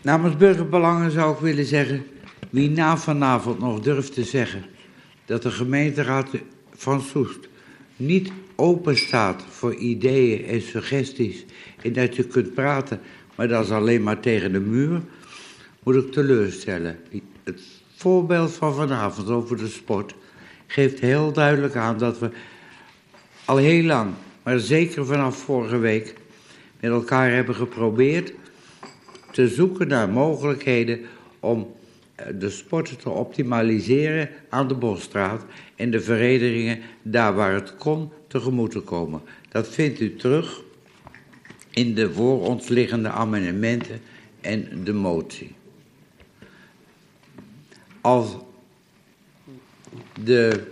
[0.03, 2.07] Namens Burgerbelangen zou ik willen zeggen...
[2.51, 4.65] wie na vanavond nog durft te zeggen...
[5.25, 6.29] dat de gemeenteraad
[6.75, 7.49] van Soest
[7.97, 11.45] niet open staat voor ideeën en suggesties...
[11.83, 13.01] en dat je kunt praten,
[13.35, 15.01] maar dat is alleen maar tegen de muur...
[15.83, 16.99] moet ik teleurstellen.
[17.45, 17.61] Het
[17.97, 20.15] voorbeeld van vanavond over de sport...
[20.67, 22.31] geeft heel duidelijk aan dat we
[23.45, 24.11] al heel lang...
[24.43, 26.15] maar zeker vanaf vorige week
[26.81, 28.33] met elkaar hebben geprobeerd
[29.31, 31.01] te zoeken naar mogelijkheden
[31.41, 31.75] om
[32.15, 35.45] eh, de sport te optimaliseren aan de Bosstraat
[35.77, 39.21] en de verenigingen daar waar het kon tegemoet te komen.
[39.49, 40.63] Dat vindt u terug
[41.71, 44.01] in de voor ons liggende amendementen
[44.41, 45.55] en de motie.
[48.01, 48.37] Als
[50.23, 50.67] de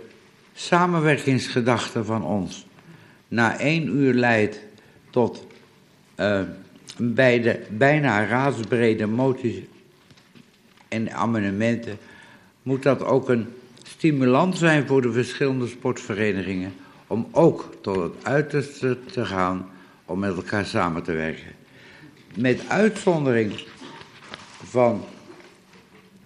[0.53, 2.65] samenwerkingsgedachte van ons
[3.27, 4.59] na één uur leidt
[5.09, 5.47] tot
[6.19, 6.41] uh,
[7.01, 9.61] bij de bijna raadsbrede moties
[10.87, 11.97] en amendementen
[12.63, 13.47] moet dat ook een
[13.83, 16.73] stimulans zijn voor de verschillende sportverenigingen
[17.07, 19.69] om ook tot het uiterste te gaan
[20.05, 21.51] om met elkaar samen te werken.
[22.35, 23.53] Met uitzondering
[24.63, 25.03] van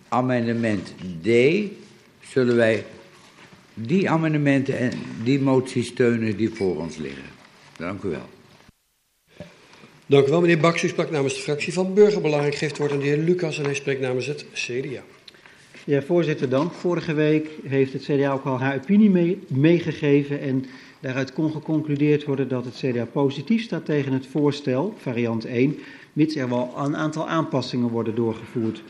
[0.08, 1.28] amendement D
[2.22, 2.86] zullen wij
[3.74, 4.92] die amendementen en
[5.24, 7.24] die moties steunen die voor ons liggen.
[7.78, 8.30] Dank u wel.
[10.14, 10.84] Dank u wel, meneer Baks.
[10.84, 12.46] U sprak namens de fractie van Burgerbelang.
[12.46, 15.02] Ik geef het woord aan de heer Lucas en hij spreekt namens het CDA.
[15.86, 16.74] Ja, voorzitter, dank.
[16.74, 20.66] Vorige week heeft het CDA ook al haar opinie mee, meegegeven en
[21.00, 25.78] daaruit kon geconcludeerd worden dat het CDA positief staat tegen het voorstel, variant 1,
[26.14, 28.84] mits er wel een aantal aanpassingen worden doorgevoerd.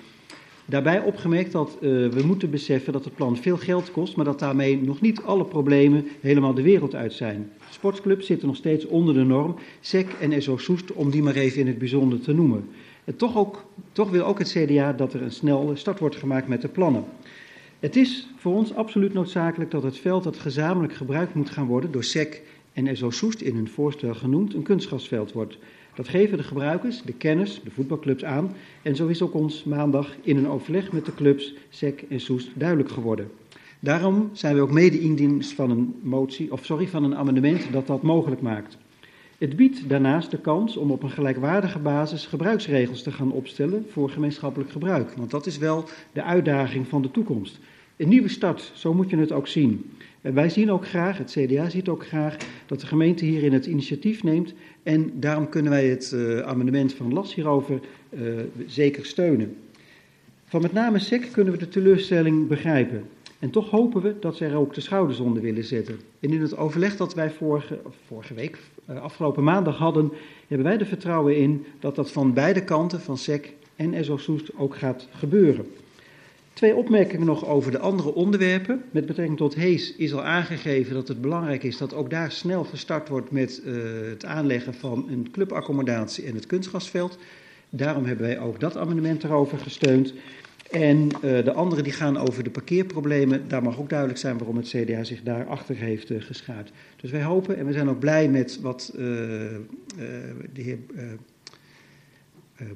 [0.66, 4.40] Daarbij opgemerkt dat uh, we moeten beseffen dat het plan veel geld kost, maar dat
[4.40, 7.52] daarmee nog niet alle problemen helemaal de wereld uit zijn.
[7.84, 11.60] Sportclubs zitten nog steeds onder de norm, SEC en SO Soest, om die maar even
[11.60, 12.70] in het bijzonder te noemen.
[13.04, 16.48] En toch, ook, toch wil ook het CDA dat er een snelle start wordt gemaakt
[16.48, 17.04] met de plannen.
[17.80, 21.92] Het is voor ons absoluut noodzakelijk dat het veld dat gezamenlijk gebruikt moet gaan worden
[21.92, 22.42] door SEC
[22.74, 25.58] en SO Soest in hun voorstel genoemd een kunstgrasveld wordt.
[25.96, 28.56] Dat geven de gebruikers, de kenners, de voetbalclubs aan.
[28.82, 32.50] En zo is ook ons maandag in een overleg met de clubs SEC en Soest
[32.54, 33.32] duidelijk geworden.
[33.84, 37.88] Daarom zijn we ook mede indienst van een motie, of sorry, van een amendement dat
[37.88, 38.78] dat mogelijk maakt.
[39.38, 44.10] Het biedt daarnaast de kans om op een gelijkwaardige basis gebruiksregels te gaan opstellen voor
[44.10, 45.14] gemeenschappelijk gebruik.
[45.18, 47.60] Want dat is wel de uitdaging van de toekomst.
[47.98, 49.92] Een nieuwe start, zo moet je het ook zien.
[50.22, 53.66] En wij zien ook graag, het CDA ziet ook graag, dat de gemeente hierin het
[53.66, 54.54] initiatief neemt.
[54.84, 59.56] En daarom kunnen wij het uh, amendement van Las hierover uh, zeker steunen.
[60.46, 63.04] Van met name SEC kunnen we de teleurstelling begrijpen.
[63.44, 66.00] En toch hopen we dat ze er ook de schouders onder willen zetten.
[66.20, 68.58] En in het overleg dat wij vorige, vorige week,
[68.90, 70.12] uh, afgelopen maandag hadden,
[70.48, 74.58] hebben wij er vertrouwen in dat dat van beide kanten, van SEC en SO Soest,
[74.58, 75.66] ook gaat gebeuren.
[76.54, 78.84] Twee opmerkingen nog over de andere onderwerpen.
[78.92, 82.64] Met betrekking tot Hees is al aangegeven dat het belangrijk is dat ook daar snel
[82.64, 83.74] gestart wordt met uh,
[84.10, 87.18] het aanleggen van een clubaccommodatie en het kunstgasveld.
[87.70, 90.14] Daarom hebben wij ook dat amendement erover gesteund.
[90.74, 93.48] En uh, de andere die gaan over de parkeerproblemen.
[93.48, 96.72] Daar mag ook duidelijk zijn waarom het CDA zich daarachter heeft uh, geschaard.
[96.96, 100.78] Dus wij hopen en we zijn ook blij met wat de heer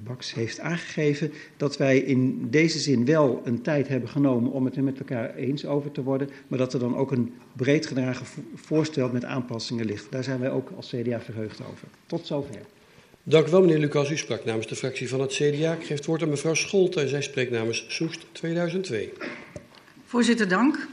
[0.03, 4.75] Baks heeft aangegeven dat wij in deze zin wel een tijd hebben genomen om het
[4.75, 8.25] er met elkaar eens over te worden, maar dat er dan ook een breed gedragen
[8.55, 10.11] voorstel met aanpassingen ligt.
[10.11, 11.87] Daar zijn wij ook als CDA verheugd over.
[12.05, 12.76] Tot zover.
[13.29, 14.11] Dank u wel, meneer Lucas.
[14.11, 15.73] U sprak namens de fractie van het CDA.
[15.73, 17.09] Ik geef het woord aan mevrouw Scholten.
[17.09, 19.13] Zij spreekt namens Soest 2002.
[20.05, 20.87] Voorzitter, dank.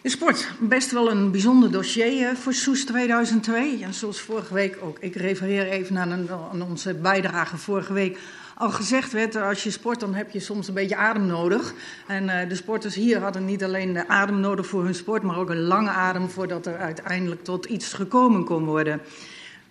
[0.00, 3.82] De sport, best wel een bijzonder dossier voor Soes 2002.
[3.82, 8.18] En zoals vorige week ook, ik refereer even aan, een, aan onze bijdrage vorige week.
[8.54, 11.74] Al gezegd werd, als je sport, dan heb je soms een beetje adem nodig.
[12.06, 15.38] En uh, de sporters hier hadden niet alleen de adem nodig voor hun sport, maar
[15.38, 19.00] ook een lange adem voordat er uiteindelijk tot iets gekomen kon worden.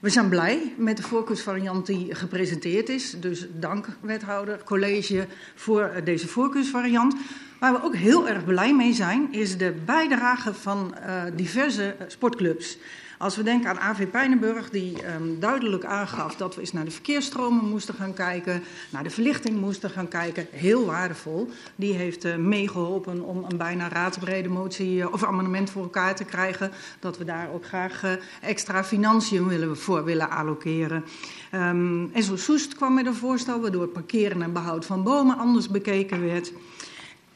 [0.05, 3.15] We zijn blij met de voorkeursvariant die gepresenteerd is.
[3.19, 7.15] Dus dank, wethouder, college, voor deze voorkeursvariant.
[7.59, 12.77] Waar we ook heel erg blij mee zijn, is de bijdrage van uh, diverse sportclubs.
[13.17, 16.91] Als we denken aan AV Pijnenburg, die um, duidelijk aangaf dat we eens naar de
[16.91, 21.49] verkeersstromen moesten gaan kijken, naar de verlichting moesten gaan kijken, heel waardevol.
[21.75, 26.23] Die heeft uh, meegeholpen om een bijna raadsbrede motie uh, of amendement voor elkaar te
[26.23, 31.03] krijgen, dat we daar ook graag uh, extra financiën willen, voor willen allokeren.
[31.53, 35.69] Um, en zo Soest kwam met een voorstel waardoor parkeren en behoud van bomen anders
[35.69, 36.51] bekeken werd.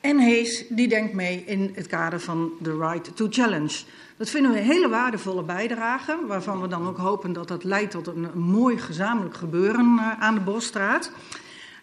[0.02, 3.84] En Hees die denkt mee in het kader van de Right to Challenge.
[4.20, 7.92] Dat vinden we een hele waardevolle bijdrage, waarvan we dan ook hopen dat dat leidt
[7.92, 11.12] tot een, mooi gezamenlijk gebeuren uh, aan de Bosstraat.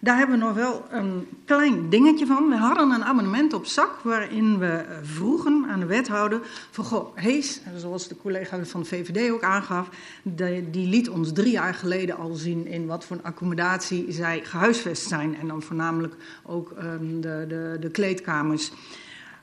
[0.01, 2.49] Daar hebben we nog wel een klein dingetje van.
[2.49, 7.61] We hadden een amendement op zak waarin we vroegen aan de wethouder van goh, Hees,
[7.77, 9.88] zoals de collega van de VVD ook aangaf,
[10.22, 15.09] de, die liet ons drie jaar geleden al zien in wat voor accommodatie zij gehuisvest
[15.09, 18.72] zijn en dan voornamelijk ook um, de, de, de kleedkamers.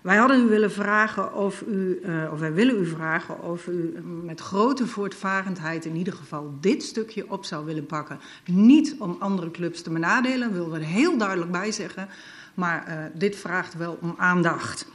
[0.04, 4.02] Wij hadden u willen vragen of u, uh, of wij willen u vragen of u
[4.24, 8.20] met grote voortvarendheid in ieder geval dit stukje op zou willen pakken.
[8.46, 12.08] Niet om andere clubs te benadelen, willen we er heel duidelijk bij zeggen,
[12.54, 14.88] maar uh, dit vraagt wel om aandacht.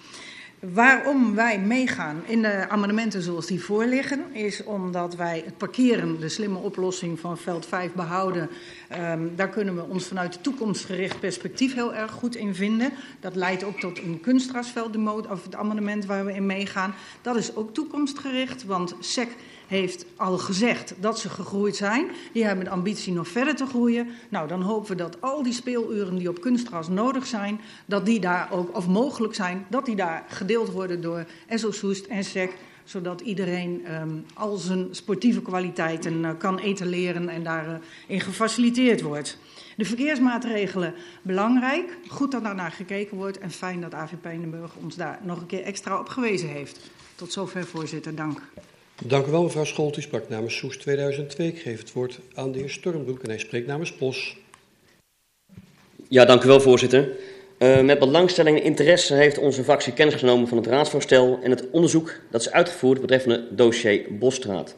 [0.60, 6.28] Waarom wij meegaan in de amendementen zoals die voorliggen, is omdat wij het parkeren, de
[6.28, 8.48] slimme oplossing van veld 5 behouden.
[9.12, 12.92] Um, daar kunnen we ons vanuit toekomstgericht perspectief heel erg goed in vinden.
[13.20, 16.94] Dat leidt ook tot een kunstgrasveld, de mode, of het amendement waar we in meegaan.
[17.22, 19.28] Dat is ook toekomstgericht, want SEC
[19.68, 22.10] heeft al gezegd dat ze gegroeid zijn.
[22.32, 24.08] Die hebben de ambitie nog verder te groeien.
[24.28, 28.20] Nou, dan hopen we dat al die speeluren die op kunstgras nodig zijn, dat die
[28.20, 32.56] daar ook, of mogelijk zijn, dat die daar gedeeld worden door SO Soest en SEC
[32.88, 39.38] zodat iedereen um, al zijn sportieve kwaliteiten uh, kan etaleren en daarin uh, gefaciliteerd wordt.
[39.76, 45.18] De verkeersmaatregelen belangrijk, goed dat daarnaar gekeken wordt en fijn dat AVP Pijnenburg ons daar
[45.22, 46.90] nog een keer extra op gewezen heeft.
[47.14, 48.14] Tot zover, voorzitter.
[48.14, 48.42] Dank.
[49.04, 49.96] Dank u wel, mevrouw Scholt.
[49.96, 51.46] U sprak namens Soes 2002.
[51.46, 54.36] Ik geef het woord aan de heer Stormbroek en hij spreekt namens POS.
[56.08, 57.10] Ja, dank u wel, voorzitter.
[57.58, 61.70] Uh, met belangstelling en interesse heeft onze fractie kennis genomen van het raadsvoorstel en het
[61.70, 64.76] onderzoek dat is uitgevoerd betreffende dossier Bosstraat.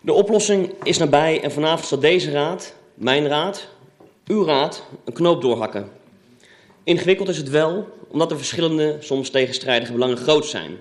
[0.00, 3.68] De oplossing is nabij en vanavond zal deze raad, mijn raad,
[4.26, 5.88] uw raad, een knoop doorhakken.
[6.84, 10.76] Ingewikkeld is het wel, omdat de verschillende, soms tegenstrijdige belangen groot zijn.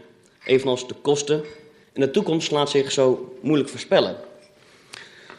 [0.46, 1.44] Evenals de kosten
[1.94, 4.16] en de toekomst laat zich zo moeilijk voorspellen.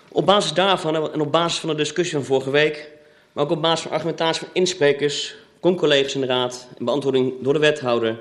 [0.08, 2.90] Op basis daarvan en op basis van de discussie van vorige week,
[3.32, 7.52] maar ook op basis van argumentatie van insprekers, collega's in de raad en beantwoording door
[7.52, 8.18] de wethouder,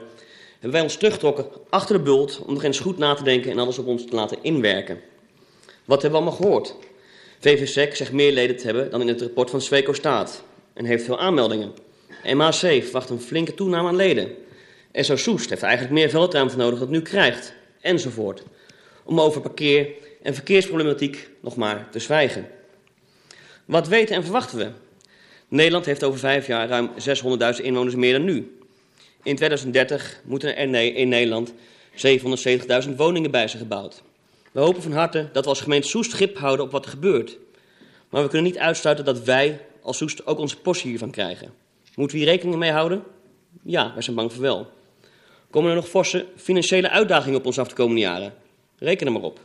[0.52, 3.60] hebben wij ons teruggetrokken achter de bult om nog eens goed na te denken en
[3.60, 5.02] alles op ons te laten inwerken.
[5.86, 6.76] Wat hebben we allemaal gehoord?
[7.40, 11.04] VVSEC zegt meer leden te hebben dan in het rapport van Sweco staat en heeft
[11.06, 11.74] veel aanmeldingen.
[12.34, 14.32] MAC verwacht een flinke toename aan leden.
[14.94, 18.44] SO Soest heeft eigenlijk meer veldruimte nodig dan nu krijgt enzovoort.
[19.04, 19.88] Om over parkeer-
[20.22, 22.48] en verkeersproblematiek nog maar te zwijgen.
[23.66, 24.72] Wat weten en verwachten we?
[25.48, 28.58] Nederland heeft over vijf jaar ruim 600.000 inwoners meer dan nu.
[29.24, 31.54] In 2030 moeten er in Nederland
[32.88, 34.02] 770.000 woningen bij zijn gebouwd.
[34.52, 37.38] We hopen van harte dat we als gemeente Soest grip houden op wat er gebeurt.
[38.10, 41.54] Maar we kunnen niet uitsluiten dat wij als Soest ook onze portie hiervan krijgen.
[41.96, 43.04] Moeten we hier rekening mee houden?
[43.64, 44.70] Ja, wij zijn bang voor wel.
[45.52, 48.34] Komen er nog forse financiële uitdagingen op ons af de komende jaren?
[48.78, 49.40] Reken er maar op.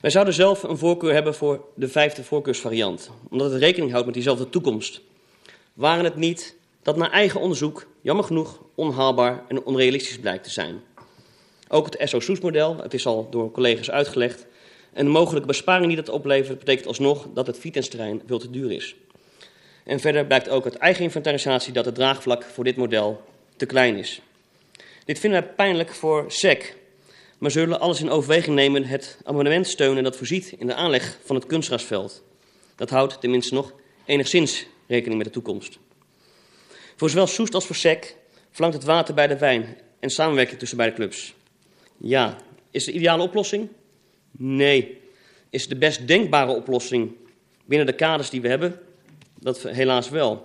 [0.00, 4.14] Wij zouden zelf een voorkeur hebben voor de vijfde voorkeursvariant, omdat het rekening houdt met
[4.14, 5.00] diezelfde toekomst.
[5.74, 10.80] Waren het niet dat naar eigen onderzoek, jammer genoeg, onhaalbaar en onrealistisch blijkt te zijn.
[11.68, 14.46] Ook het SO-SOES-model, het is al door collega's uitgelegd,
[14.92, 18.72] en de mogelijke besparing die dat oplevert, betekent alsnog dat het Vitens-terrein veel te duur
[18.72, 18.94] is.
[19.84, 23.22] En verder blijkt ook uit eigen inventarisatie dat het draagvlak voor dit model
[23.56, 24.22] te klein is.
[25.08, 26.76] Dit vinden wij pijnlijk voor SEC,
[27.38, 31.36] maar zullen alles in overweging nemen het amendement steunen dat voorziet in de aanleg van
[31.36, 32.24] het kunstgrasveld.
[32.76, 33.72] Dat houdt tenminste nog
[34.04, 35.78] enigszins rekening met de toekomst.
[36.96, 38.16] Voor zowel Soest als voor SEC
[38.50, 41.34] flankt het water bij de wijn en samenwerking tussen beide clubs.
[41.96, 42.36] Ja,
[42.70, 43.68] is de ideale oplossing?
[44.30, 45.00] Nee.
[45.50, 47.12] Is de best denkbare oplossing
[47.64, 48.80] binnen de kaders die we hebben?
[49.40, 50.44] Dat helaas wel.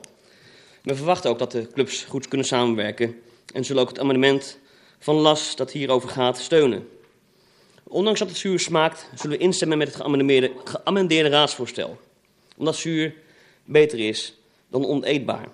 [0.83, 3.21] We verwachten ook dat de clubs goed kunnen samenwerken
[3.53, 4.59] en zullen ook het amendement
[4.99, 6.87] van LAS dat hierover gaat steunen.
[7.83, 11.99] Ondanks dat het zuur smaakt, zullen we instemmen met het geamendeerde, geamendeerde raadsvoorstel.
[12.57, 13.13] Omdat zuur
[13.65, 14.37] beter is
[14.69, 15.47] dan oneetbaar.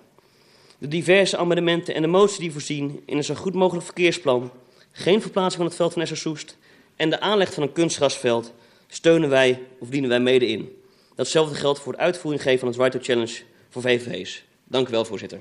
[0.78, 4.52] De diverse amendementen en de motie die voorzien in een zo goed mogelijk verkeersplan,
[4.92, 6.56] geen verplaatsing van het veld van Essersoest
[6.96, 8.52] en de aanleg van een kunstgrasveld
[8.88, 10.82] steunen wij of dienen wij mede in.
[11.14, 14.44] Datzelfde geldt voor het uitvoering geven van het Right Challenge voor VVV's.
[14.64, 15.40] Dank u wel, voorzitter.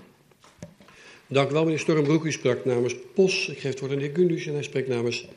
[1.32, 2.25] Dank u wel, meneer Stormbroek.
[2.25, 3.49] U sprak namens POS.
[3.49, 5.27] Ik geef het woord aan de heer Gundus en hij spreekt namens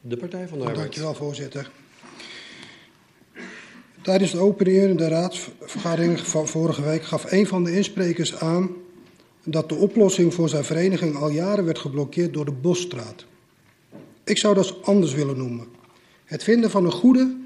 [0.00, 0.80] De Partij van de Arbeid.
[0.80, 1.70] Dankjewel, voorzitter.
[4.02, 8.70] Tijdens de openende raadsvergadering van vorige week gaf een van de insprekers aan
[9.44, 13.24] dat de oplossing voor zijn vereniging al jaren werd geblokkeerd door de Bosstraat.
[14.24, 15.66] Ik zou dat anders willen noemen.
[16.24, 17.36] Het vinden van een goede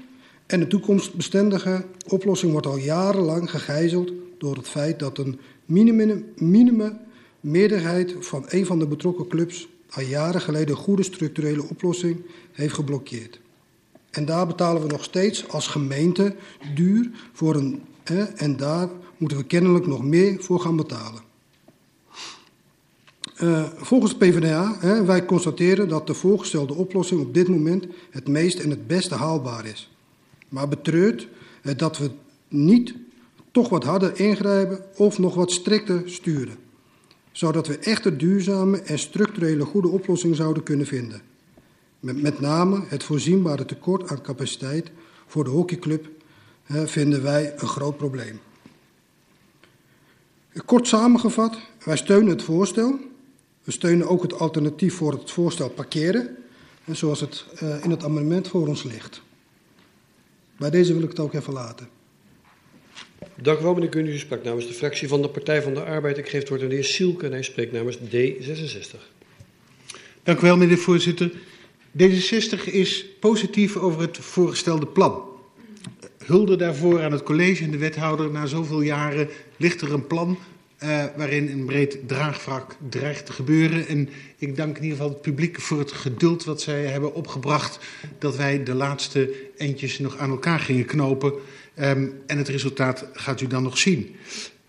[0.45, 7.09] en een toekomstbestendige oplossing wordt al jarenlang gegijzeld door het feit dat een minimum, minimum
[7.41, 12.21] meerderheid van een van de betrokken clubs al jaren geleden een goede structurele oplossing
[12.51, 13.39] heeft geblokkeerd.
[14.11, 16.35] En daar betalen we nog steeds als gemeente
[16.75, 17.81] duur voor een.
[18.03, 21.21] Hè, en daar moeten we kennelijk nog meer voor gaan betalen.
[23.41, 28.59] Uh, volgens PvdA, hè, wij constateren dat de voorgestelde oplossing op dit moment het meest
[28.59, 29.91] en het beste haalbaar is.
[30.49, 31.27] Maar betreurt
[31.63, 32.11] uh, dat we
[32.47, 32.93] niet
[33.51, 36.55] toch wat harder ingrijpen of nog wat strikter sturen.
[37.31, 41.21] Zodat we echt een duurzame en structurele goede oplossing zouden kunnen vinden.
[41.99, 44.91] Met, name het voorzienbare tekort aan capaciteit
[45.27, 46.09] voor de hockeyclub
[46.63, 48.39] hè, vinden wij een groot probleem.
[50.65, 52.99] Kort samengevat, wij steunen het voorstel.
[53.63, 56.37] We steunen ook het alternatief voor het voorstel parkeren,
[56.85, 59.21] zoals het uh, in het amendement voor ons ligt.
[60.57, 62.00] Bij deze wil ik het ook even laten.
[63.41, 64.13] Dank u wel, meneer Kunus.
[64.13, 66.17] U sprak namens de fractie van de Partij van de Arbeid.
[66.17, 68.99] Ik geef het woord aan de heer Sielke en hij spreekt namens D66.
[70.23, 71.31] Dank u wel, meneer de voorzitter.
[71.97, 75.23] D66 is positief over het voorgestelde plan.
[76.25, 78.31] Hulde daarvoor aan het college en de wethouder.
[78.31, 80.37] Na zoveel jaren ligt er een plan
[80.83, 83.87] uh, waarin een breed draagvlak dreigt te gebeuren.
[83.87, 87.79] En ik dank in ieder geval het publiek voor het geduld wat zij hebben opgebracht
[88.19, 91.33] dat wij de laatste eindjes nog aan elkaar gingen knopen.
[91.79, 94.15] Um, en het resultaat gaat u dan nog zien.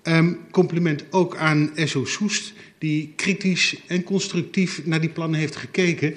[0.03, 6.15] Um, compliment ook aan SO Soest, die kritisch en constructief naar die plannen heeft gekeken.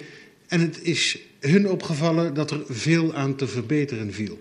[0.48, 4.40] En het is hun opgevallen dat er veel aan te verbeteren viel.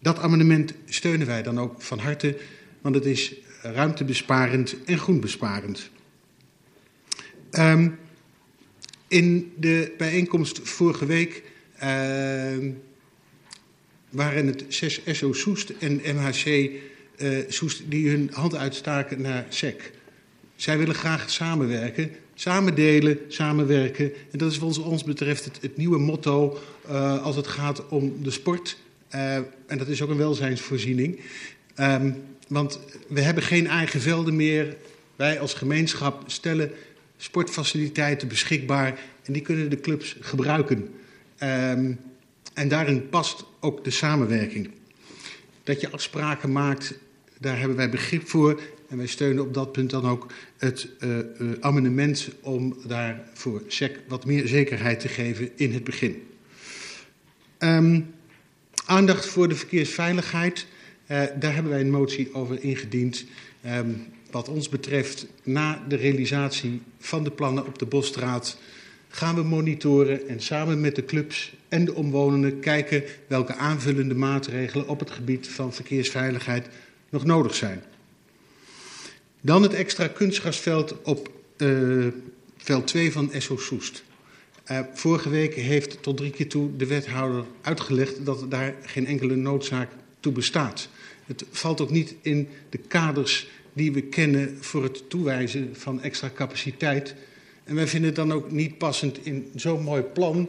[0.00, 2.36] Dat amendement steunen wij dan ook van harte,
[2.80, 5.90] want het is ruimtebesparend en groenbesparend.
[7.52, 7.98] Um,
[9.08, 11.42] in de bijeenkomst vorige week
[11.82, 12.72] uh,
[14.10, 16.70] waren het zes SO Soest en MHC
[17.16, 19.92] uh, Soest die hun hand uitstaken naar SEC.
[20.56, 24.12] Zij willen graag samenwerken, samen delen, samenwerken.
[24.30, 28.30] En dat is wat ons betreft het, nieuwe motto uh, als het gaat om de
[28.30, 28.76] sport.
[29.14, 29.34] Uh,
[29.66, 31.20] en dat is ook een welzijnsvoorziening.
[31.80, 34.76] Um, want we hebben geen eigen velden meer.
[35.16, 36.70] Wij als gemeenschap stellen
[37.16, 40.90] sportfaciliteiten beschikbaar en die kunnen de clubs gebruiken.
[41.42, 41.98] Um,
[42.58, 44.70] en daarin past ook de samenwerking.
[45.62, 46.94] Dat je afspraken maakt,
[47.40, 48.60] daar hebben wij begrip voor.
[48.88, 51.22] En wij steunen op dat punt dan ook het uh, uh,
[51.60, 56.22] amendement om daar voor SEC wat meer zekerheid te geven in het begin.
[57.58, 58.14] Um,
[58.86, 60.66] aandacht voor de verkeersveiligheid.
[61.10, 63.24] Uh, daar hebben wij een motie over ingediend.
[63.66, 68.58] Um, wat ons betreft, na de realisatie van de plannen op de Bosstraat,
[69.18, 74.88] gaan we monitoren en samen met de clubs en de omwonenden kijken welke aanvullende maatregelen
[74.88, 76.68] op het gebied van verkeersveiligheid
[77.08, 77.82] nog nodig zijn.
[79.40, 82.06] Dan het extra kunstgrasveld op uh,
[82.56, 84.04] veld 2 van SO Soest.
[84.70, 89.36] Uh, vorige week heeft tot drie keer toe de wethouder uitgelegd dat daar geen enkele
[89.36, 89.90] noodzaak
[90.20, 90.88] toe bestaat.
[91.26, 96.30] Het valt ook niet in de kaders die we kennen voor het toewijzen van extra
[96.34, 97.14] capaciteit.
[97.68, 100.48] En wij vinden het dan ook niet passend in zo'n mooi plan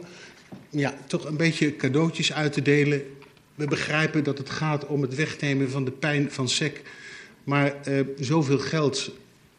[0.70, 3.02] ja, toch een beetje cadeautjes uit te delen.
[3.54, 6.82] We begrijpen dat het gaat om het wegnemen van de pijn van SEC.
[7.44, 9.10] Maar uh, zoveel geld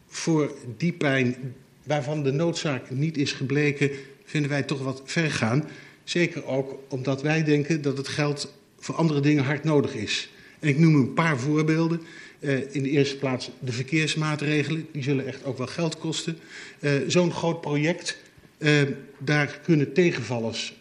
[0.08, 3.90] voor die pijn waarvan de noodzaak niet is gebleken,
[4.24, 5.68] vinden wij toch wat ver gaan.
[6.04, 10.30] Zeker ook omdat wij denken dat het geld voor andere dingen hard nodig is.
[10.58, 12.02] En ik noem een paar voorbeelden.
[12.42, 14.86] Uh, in de eerste plaats de verkeersmaatregelen.
[14.92, 16.38] Die zullen echt ook wel geld kosten.
[16.80, 18.18] Uh, Zo'n groot project,
[18.58, 18.82] uh,
[19.18, 20.74] daar kunnen tegenvallers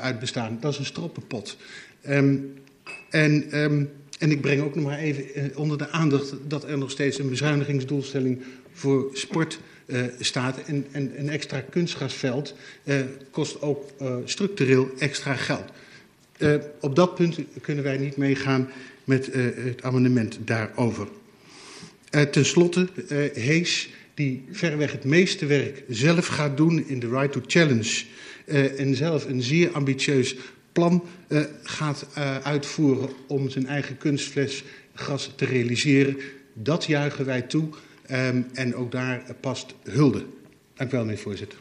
[0.00, 0.58] uit bestaan.
[0.60, 1.56] Dat is een stroppenpot.
[2.08, 2.54] Um,
[3.10, 6.90] en, um, en ik breng ook nog maar even onder de aandacht dat er nog
[6.90, 8.42] steeds een bezuinigingsdoelstelling
[8.72, 9.60] voor sport
[10.18, 10.62] staat.
[10.62, 12.54] En, en een extra kunstgrasveld
[13.30, 13.90] kost ook
[14.24, 15.72] structureel extra geld.
[16.80, 18.68] Op dat punt kunnen wij niet meegaan
[19.04, 21.08] met uh, het amendement daarover.
[22.10, 22.88] Uh, ten slotte,
[23.34, 28.04] Hees, die verreweg het meeste werk zelf gaat doen in de Right to Challenge
[28.76, 30.36] en zelf een zeer ambitieus
[30.72, 31.04] plan
[31.62, 32.06] gaat
[32.42, 36.16] uitvoeren om zijn eigen kunstflesgas te realiseren.
[36.54, 37.68] Dat juichen wij toe
[38.10, 40.24] um, en ook daar past hulde.
[40.74, 41.58] Dank u wel, meneer voorzitter.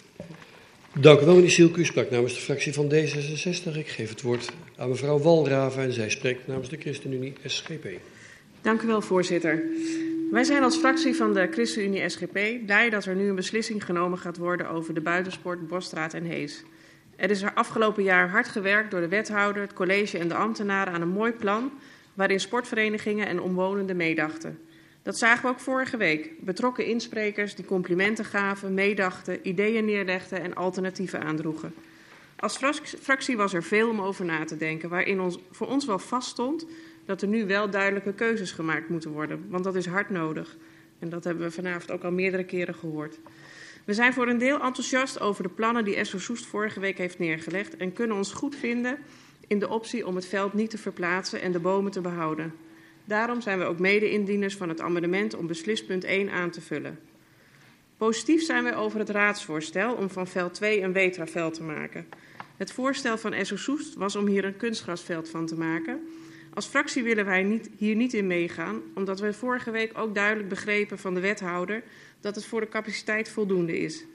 [1.00, 1.80] Dank u wel, meneer Sielke.
[1.80, 3.78] U sprak namens de fractie van D66.
[3.78, 7.88] Ik geef het woord aan mevrouw Walraven en zij spreekt namens de ChristenUnie SGP.
[8.62, 9.64] Dank u wel, voorzitter.
[10.32, 14.18] Wij zijn als fractie van de ChristenUnie SGP blij dat er nu een beslissing genomen
[14.18, 16.64] gaat worden over de buitensport Bosstraat en Hees.
[17.16, 20.94] Er is er afgelopen jaar hard gewerkt door de wethouder, het college en de ambtenaren
[20.94, 21.72] aan een mooi plan
[22.14, 24.60] waarin sportverenigingen en omwonenden meedachten.
[25.04, 26.32] Dat zagen we ook vorige week.
[26.40, 31.74] Betrokken insprekers die complimenten gaven, meedachten, ideeën neerlegden en alternatieven aandroegen.
[32.36, 32.60] Als
[33.02, 36.66] fractie was er veel om over na te denken, waarin ons, voor ons wel vaststond
[37.06, 39.46] dat er nu wel duidelijke keuzes gemaakt moeten worden.
[39.50, 40.58] Want dat is hard nodig.
[41.00, 43.20] En dat hebben we vanavond ook al meerdere keren gehoord.
[43.86, 47.20] We zijn voor een deel enthousiast over de plannen die Esso Soest vorige week heeft
[47.20, 48.98] neergelegd en kunnen ons goed vinden
[49.48, 52.54] in de optie om het veld niet te verplaatsen en de bomen te behouden.
[53.06, 57.00] Daarom zijn we ook mede-indieners van het amendement om beslispunt 1 aan te vullen.
[57.98, 62.08] Positief zijn we over het raadsvoorstel om van veld 2 een Wetra-veld te maken.
[62.58, 66.00] Het voorstel van Esso Soest was om hier een kunstgrasveld van te maken.
[66.54, 70.50] Als fractie willen wij niet, hier niet in meegaan, omdat we vorige week ook duidelijk
[70.50, 71.84] begrepen van de wethouder
[72.20, 74.06] dat het voor de capaciteit voldoende is.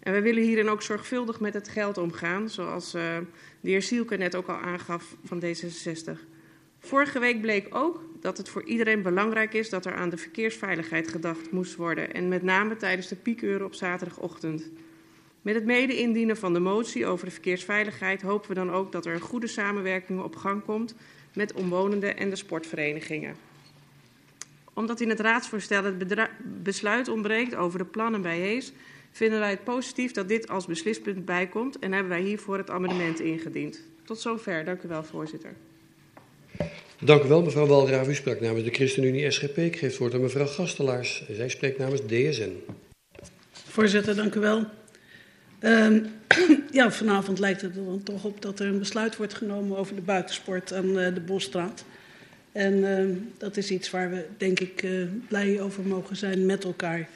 [0.00, 3.02] En we willen hierin ook zorgvuldig met het geld omgaan, zoals uh,
[3.60, 6.35] de heer Sielke net ook al aangaf van D66.
[6.86, 11.08] Vorige week bleek ook dat het voor iedereen belangrijk is dat er aan de verkeersveiligheid
[11.08, 12.14] gedacht moest worden.
[12.14, 14.70] En met name tijdens de piekuren op zaterdagochtend.
[15.42, 19.14] Met het mede-indienen van de motie over de verkeersveiligheid hopen we dan ook dat er
[19.14, 20.94] een goede samenwerking op gang komt
[21.34, 23.36] met omwonenden en de sportverenigingen.
[24.72, 26.28] Omdat in het raadsvoorstel het
[26.62, 28.72] besluit ontbreekt over de plannen bij Hees,
[29.10, 33.20] vinden wij het positief dat dit als beslispunt bijkomt en hebben wij hiervoor het amendement
[33.20, 33.82] ingediend.
[34.04, 34.64] Tot zover.
[34.64, 35.54] Dank u wel, voorzitter.
[37.00, 38.08] Dank u wel, mevrouw Walraaf.
[38.08, 39.56] U sprak namens de ChristenUnie SGP.
[39.56, 41.24] Ik geef het woord aan mevrouw Gastelaars.
[41.30, 42.52] Zij spreekt namens DSN.
[43.52, 44.64] Voorzitter, dank u wel.
[45.60, 45.96] Uh,
[46.70, 49.94] ja, vanavond lijkt het er dan toch op dat er een besluit wordt genomen over
[49.94, 51.84] de buitensport aan uh, de Bosstraat.
[52.52, 56.64] En uh, dat is iets waar we, denk ik, uh, blij over mogen zijn met
[56.64, 57.08] elkaar.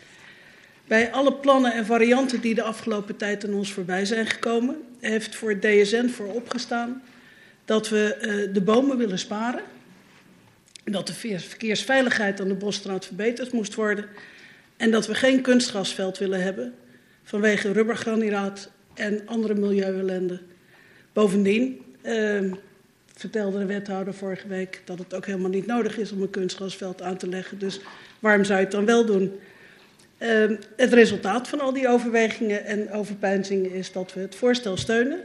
[0.86, 5.34] Bij alle plannen en varianten die de afgelopen tijd aan ons voorbij zijn gekomen, heeft
[5.34, 7.03] voor DSN voor opgestaan
[7.70, 9.62] dat we uh, de bomen willen sparen.
[10.84, 14.04] Dat de verkeersveiligheid aan de Bosstraat verbeterd moest worden.
[14.76, 16.74] En dat we geen kunstgrasveld willen hebben
[17.22, 20.40] vanwege rubbergranilaat en andere milieuellende.
[21.12, 22.52] Bovendien uh,
[23.14, 27.02] vertelde de wethouder vorige week dat het ook helemaal niet nodig is om een kunstgrasveld
[27.02, 27.58] aan te leggen.
[27.58, 27.80] Dus
[28.18, 29.32] waarom zou je het dan wel doen?
[30.18, 35.20] Uh, het resultaat van al die overwegingen en overpeinzingen is dat we het voorstel steunen.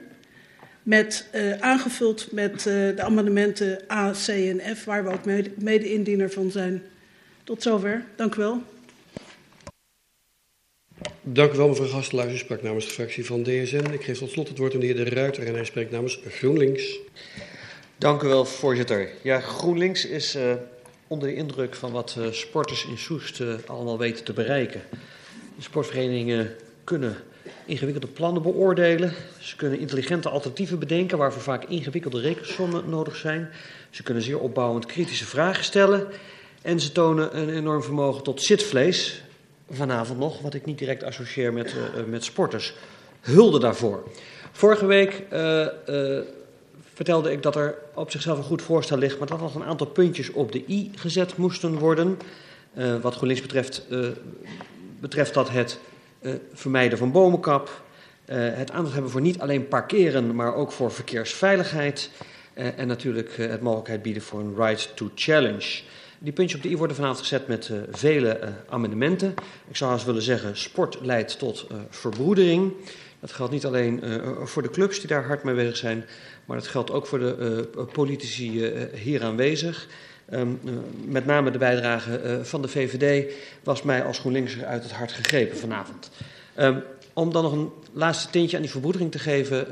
[0.85, 5.25] Met, uh, aangevuld met uh, de amendementen A, C en F, waar we ook
[5.55, 6.83] mede-indiener van zijn.
[7.43, 8.05] Tot zover.
[8.15, 8.61] Dank u wel.
[11.21, 12.33] Dank u wel, mevrouw Gastelaars.
[12.33, 13.91] U sprak namens de fractie van DSN.
[13.91, 16.19] Ik geef tot slot het woord aan de heer De Ruiter en hij spreekt namens
[16.29, 16.99] GroenLinks.
[17.97, 19.09] Dank u wel, voorzitter.
[19.21, 20.53] Ja, GroenLinks is uh,
[21.07, 24.81] onder de indruk van wat uh, sporters in Soest uh, allemaal weten te bereiken.
[25.55, 27.17] De sportverenigingen kunnen
[27.65, 29.13] ingewikkelde plannen beoordelen.
[29.39, 33.49] Ze kunnen intelligente alternatieven bedenken waarvoor vaak ingewikkelde rekensommen nodig zijn.
[33.89, 36.07] Ze kunnen zeer opbouwend kritische vragen stellen.
[36.61, 39.23] En ze tonen een enorm vermogen tot zitvlees,
[39.69, 42.73] vanavond nog, wat ik niet direct associeer met, uh, met sporters.
[43.21, 44.03] Hulde daarvoor.
[44.51, 45.67] Vorige week uh,
[46.93, 49.87] vertelde ik dat er op zichzelf een goed voorstel ligt, maar dat nog een aantal
[49.87, 52.17] puntjes op de i gezet moesten worden.
[53.01, 53.87] wat GroenLinks betreft,
[54.99, 55.79] betreft dat het
[56.53, 57.83] vermijden van bomenkap,
[58.31, 62.09] het aandacht hebben voor niet alleen parkeren, maar ook voor verkeersveiligheid.
[62.55, 65.81] en natuurlijk het mogelijkheid bieden voor een right to challenge.
[66.19, 69.33] Die puntjes op de i worden vanavond gezet met vele amendementen.
[69.67, 72.73] Ik zou haast willen zeggen, sport leidt tot verbroedering.
[73.19, 74.03] Dat geldt niet alleen
[74.43, 76.05] voor de clubs die daar hard mee bezig zijn,
[76.45, 79.87] maar dat geldt ook voor de politici hier aanwezig.
[80.33, 80.59] Um,
[81.05, 85.57] met name de bijdrage van de VVD was mij als GroenLinkser uit het hart gegrepen
[85.57, 86.11] vanavond.
[86.59, 89.67] Um, om dan nog een laatste tintje aan die verbroedering te geven,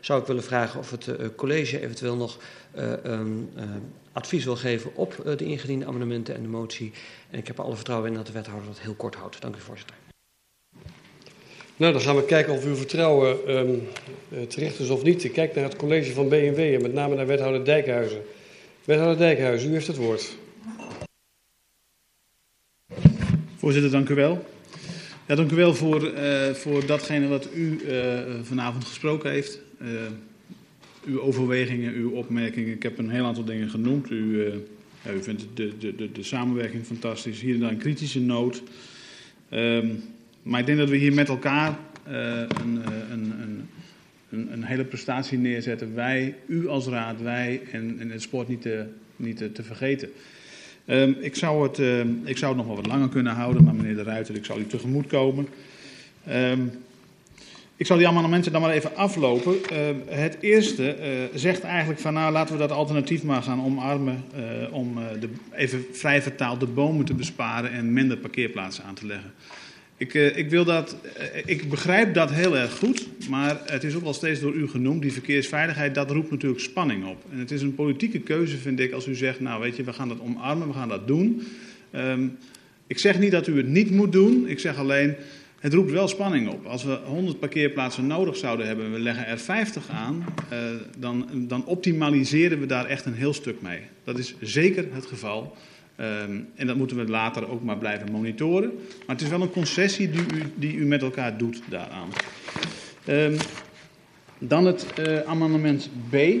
[0.00, 2.38] zou ik willen vragen of het college eventueel nog
[3.06, 3.50] um,
[4.12, 6.92] advies wil geven op de ingediende amendementen en de motie.
[7.30, 9.40] En ik heb er alle vertrouwen in dat de wethouder dat heel kort houdt.
[9.40, 9.96] Dank u, voorzitter.
[11.76, 13.38] Nou, dan gaan we kijken of uw vertrouwen
[14.48, 15.24] terecht is of niet.
[15.24, 18.22] Ik kijk naar het college van BNW en met name naar wethouder Dijkhuizen.
[18.84, 20.36] Wethouder Dijkhuizen, u heeft het woord.
[23.56, 24.46] Voorzitter, dank u wel.
[25.26, 29.60] Ja, dank u wel voor, uh, voor datgene wat u uh, vanavond gesproken heeft.
[29.82, 29.88] Uh,
[31.04, 32.72] uw overwegingen, uw opmerkingen.
[32.72, 34.10] Ik heb een heel aantal dingen genoemd.
[34.10, 34.52] U,
[35.14, 37.40] u vindt de, de, de, de, samenwerking fantastisch.
[37.40, 38.62] Hier en daar een kritische noot.
[39.50, 40.02] Um,
[40.42, 42.80] maar ik denk dat we hier met elkaar een,
[43.10, 43.68] een, een,
[44.52, 45.94] een, hele prestatie neerzetten.
[45.94, 48.84] Wij, u als raad, wij en, en het sport niet te,
[49.16, 50.08] niet te, te vergeten.
[50.86, 53.74] Um, ik, zou het, uh, ik zou het nog wel wat langer kunnen houden, maar
[53.74, 55.48] meneer De Ruiter, ik zal u tegemoet komen.
[56.30, 56.70] Um,
[57.76, 59.54] ik zal die amendementen dan maar even aflopen.
[60.06, 64.74] Het eerste uh, zegt eigenlijk van nou laten we dat alternatief maar gaan omarmen uh,
[64.74, 69.32] om de, even vrij vertaald de bomen te besparen en minder parkeerplaatsen aan te leggen.
[70.04, 70.96] Ik, ik, wil dat,
[71.44, 75.02] ik begrijp dat heel erg goed, maar het is ook wel steeds door u genoemd,
[75.02, 77.24] die verkeersveiligheid, dat roept natuurlijk spanning op.
[77.32, 79.92] En het is een politieke keuze vind ik als u zegt nou weet je we
[79.92, 81.42] gaan dat omarmen, we gaan dat doen.
[81.94, 82.36] Um,
[82.86, 85.14] ik zeg niet dat u het niet moet doen, ik zeg alleen
[85.60, 86.66] het roept wel spanning op.
[86.66, 90.58] Als we 100 parkeerplaatsen nodig zouden hebben en we leggen er 50 aan, uh,
[90.98, 93.80] dan, dan, optimaliseren we daar echt een heel stuk mee.
[94.04, 95.56] Dat is zeker het geval.
[96.00, 98.72] Um, en dat moeten we later ook maar blijven monitoren.
[98.74, 102.08] Maar het is wel een concessie die u, die u met elkaar doet daaraan.
[103.08, 103.36] Um,
[104.38, 106.14] dan het uh, amendement B.
[106.14, 106.38] Uh,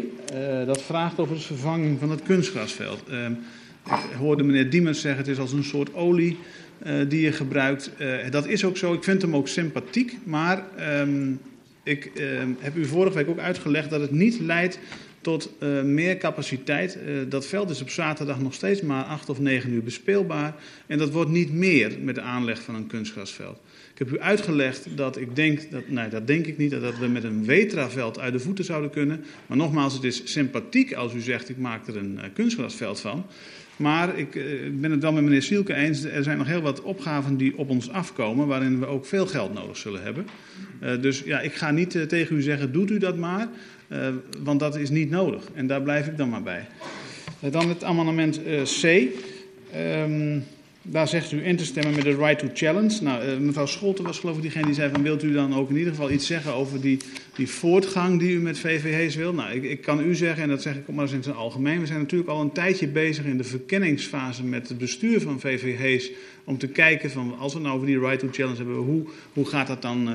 [0.66, 3.02] dat vraagt over de vervanging van het kunstgrasveld.
[3.10, 3.38] Um,
[3.84, 6.38] ik hoorde meneer Diemers zeggen het is als een soort olie
[6.86, 7.90] uh, die je gebruikt.
[8.30, 8.92] Dat is ook zo.
[8.92, 10.18] Ik vind hem ook sympathiek.
[10.24, 10.64] Maar
[11.82, 12.10] ik
[12.58, 14.78] heb u vorige week ook uitgelegd dat het niet leidt
[15.24, 15.50] tot
[15.84, 16.98] meer capaciteit.
[17.28, 20.54] dat veld is op zaterdag nog steeds maar 8 of 9 uur bespeelbaar.
[20.86, 23.58] En dat wordt niet meer met de aanleg van een kunstgrasveld.
[23.92, 27.06] Ik heb u uitgelegd dat ik denk, dat, nee, dat denk ik niet, dat we
[27.06, 29.24] met een Wetra-veld uit de voeten zouden kunnen.
[29.46, 33.26] Maar nogmaals, het is sympathiek als u zegt ik maak er een kunstgrasveld van.
[33.76, 34.30] Maar ik
[34.80, 36.04] ben het wel met meneer Sielke eens.
[36.04, 38.46] Er zijn nog heel wat opgaven die op ons afkomen.
[38.46, 40.26] waarin we ook veel geld nodig zullen hebben.
[40.82, 43.48] Uh, dus ja, ik ga niet uh, tegen u zeggen: doet u dat maar.
[44.42, 45.42] Want dat is niet nodig.
[45.54, 46.66] En daar blijf ik dan maar bij.
[47.50, 48.40] dan het amendement
[48.80, 49.02] C.
[49.76, 50.44] Um,
[50.82, 53.02] daar zegt u in te stemmen met de right to challenge.
[53.02, 55.02] Nou, mevrouw Scholten was geloof ik diegene die zei van...
[55.02, 56.98] wilt u dan ook in ieder geval iets zeggen over die,
[57.34, 59.34] die voortgang die u met VVH's wil?
[59.34, 61.34] Nou, ik, ik kan u zeggen, en dat zeg ik ook maar eens in het
[61.34, 61.80] algemeen...
[61.80, 66.10] we zijn natuurlijk al een tijdje bezig in de verkenningsfase met het bestuur van VVH's...
[66.44, 68.76] om te kijken van, als we nou over die right to challenge hebben...
[68.76, 70.14] hoe, hoe gaat dat dan uh,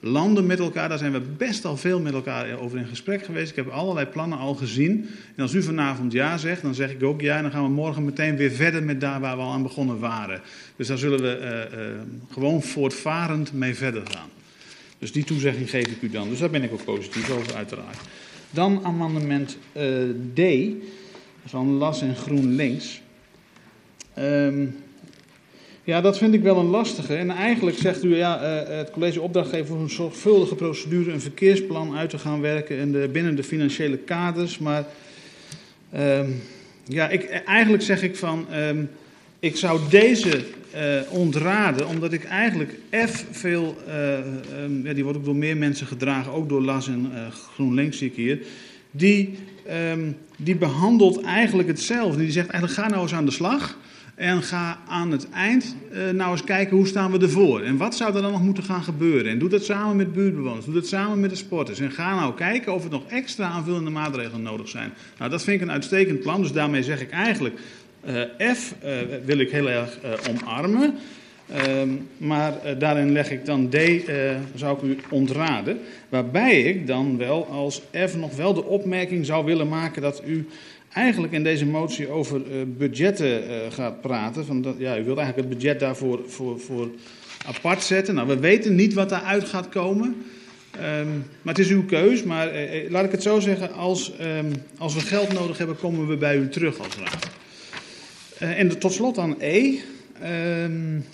[0.00, 0.88] landen met elkaar?
[0.88, 3.50] Daar zijn we best al veel met elkaar over in gesprek geweest.
[3.50, 5.08] Ik heb allerlei plannen al gezien.
[5.36, 7.36] En als u vanavond ja zegt, dan zeg ik ook ja...
[7.36, 9.98] en dan gaan we morgen meteen weer verder met daar waar we al aan begonnen
[9.98, 10.40] waren.
[10.76, 14.28] Dus daar zullen we uh, gewoon voortvarend mee verder gaan.
[15.02, 16.28] Dus die toezegging geef ik u dan.
[16.28, 17.96] Dus daar ben ik ook positief over, uiteraard.
[18.50, 19.84] Dan amendement uh,
[20.34, 20.40] D
[21.44, 23.00] van Las en GroenLinks.
[24.18, 24.76] Um,
[25.84, 27.14] ja, dat vind ik wel een lastige.
[27.14, 31.96] En eigenlijk zegt u, ja, uh, het college opdrachtgever voor een zorgvuldige procedure een verkeersplan
[31.96, 34.58] uit te gaan werken in de, binnen de financiële kaders.
[34.58, 34.86] Maar
[35.96, 36.42] um,
[36.84, 38.90] ja, ik, eigenlijk zeg ik van, um,
[39.42, 45.18] ik zou deze uh, ontraden, omdat ik eigenlijk F veel, uh, um, ja, die wordt
[45.18, 48.38] ook door meer mensen gedragen, ook door Las en uh, GroenLinks zie ik hier,
[48.90, 49.38] die,
[49.92, 52.18] um, die behandelt eigenlijk hetzelfde.
[52.18, 53.78] Die zegt eigenlijk ga nou eens aan de slag
[54.14, 55.76] en ga aan het eind
[56.12, 57.60] nou eens kijken hoe staan we ervoor.
[57.60, 59.30] En wat zou er dan nog moeten gaan gebeuren.
[59.30, 61.80] En doe dat samen met buurtbewoners, doe dat samen met de sporters.
[61.80, 64.92] En ga nou kijken of er nog extra aanvullende maatregelen nodig zijn.
[65.18, 67.54] Nou, dat vind ik een uitstekend plan, dus daarmee zeg ik eigenlijk...
[68.08, 68.90] Uh, F uh,
[69.24, 70.94] wil ik heel erg uh, omarmen.
[71.68, 73.76] Um, maar daarin leg ik dan D,
[74.54, 75.78] zou ik u ontraden.
[76.08, 80.48] Waarbij ik dan wel als F nog wel de opmerking zou willen maken dat u
[80.92, 83.42] eigenlijk in deze motie over budgetten
[83.72, 84.46] gaat praten.
[84.46, 86.88] Van dat, ja, u wilt eigenlijk het budget daarvoor voor, voor
[87.46, 88.14] apart zetten.
[88.14, 90.24] Nou, we weten niet wat daaruit gaat komen.
[91.00, 92.22] Um, maar het is uw keus.
[92.22, 92.50] Maar
[92.88, 96.36] laat ik het zo zeggen, als, um, als we geld nodig hebben, komen we bij
[96.36, 97.40] u terug als raad.
[98.42, 99.78] Uh, en tot slot dan E.
[100.64, 101.04] Um,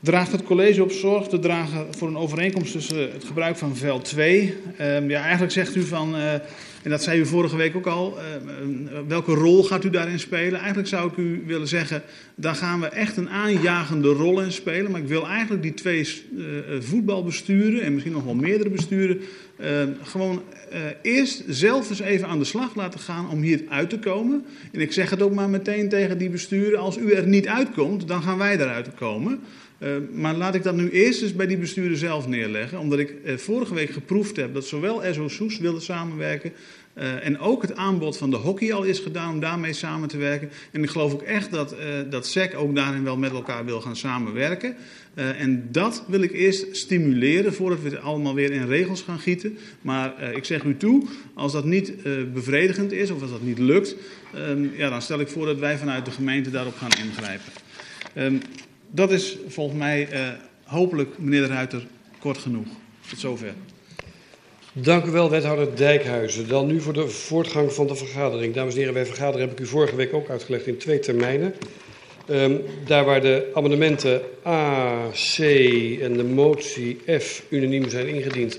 [0.00, 4.04] draagt het college op zorg te dragen voor een overeenkomst tussen het gebruik van veld
[4.04, 4.54] 2.
[4.80, 8.18] Um, ja, eigenlijk zegt u van, uh, en dat zei u vorige week ook al,
[8.18, 10.58] uh, welke rol gaat u daarin spelen?
[10.58, 12.02] Eigenlijk zou ik u willen zeggen,
[12.34, 14.90] daar gaan we echt een aanjagende rol in spelen.
[14.90, 16.08] Maar ik wil eigenlijk die twee
[16.80, 19.20] voetbalbesturen en misschien nog wel meerdere besturen
[20.02, 20.42] gewoon
[20.74, 24.44] uh, eerst zelf eens even aan de slag laten gaan om hier uit te komen.
[24.72, 28.08] En ik zeg het ook maar meteen tegen die besturen, als u er niet uitkomt,
[28.08, 29.40] dan gaan wij eruit komen.
[29.78, 32.78] Uh, maar laat ik dat nu eerst eens bij die besturen zelf neerleggen.
[32.78, 36.52] Omdat ik uh, vorige week geproefd heb dat zowel SO Soes wilde samenwerken.
[36.98, 40.16] Uh, en ook het aanbod van de hockey al is gedaan om daarmee samen te
[40.16, 40.50] werken.
[40.70, 41.76] En ik geloof ook echt dat,
[42.10, 44.76] dat SEC ook daarin wel met elkaar wil gaan samenwerken.
[45.14, 49.18] Uh, en dat wil ik eerst stimuleren voordat we het allemaal weer in regels gaan
[49.18, 49.58] gieten.
[49.80, 51.92] Maar ik zeg u toe, als dat niet
[52.32, 53.96] bevredigend is of als dat niet lukt,
[54.36, 57.52] um, ja, dan stel ik voor dat wij vanuit de gemeente daarop gaan ingrijpen.
[58.16, 58.40] Um,
[58.90, 60.08] dat is volgens mij
[60.64, 61.86] hopelijk, meneer de Ruiter,
[62.18, 62.68] kort genoeg.
[63.08, 63.54] Tot zover.
[64.74, 66.48] Dank u wel, wethouder Dijkhuizen.
[66.48, 68.54] Dan nu voor de voortgang van de vergadering.
[68.54, 71.54] Dames en heren, wij vergaderen heb ik u vorige week ook uitgelegd in twee termijnen.
[72.30, 75.38] Um, daar waar de amendementen A, C
[76.00, 78.58] en de motie F unaniem zijn ingediend,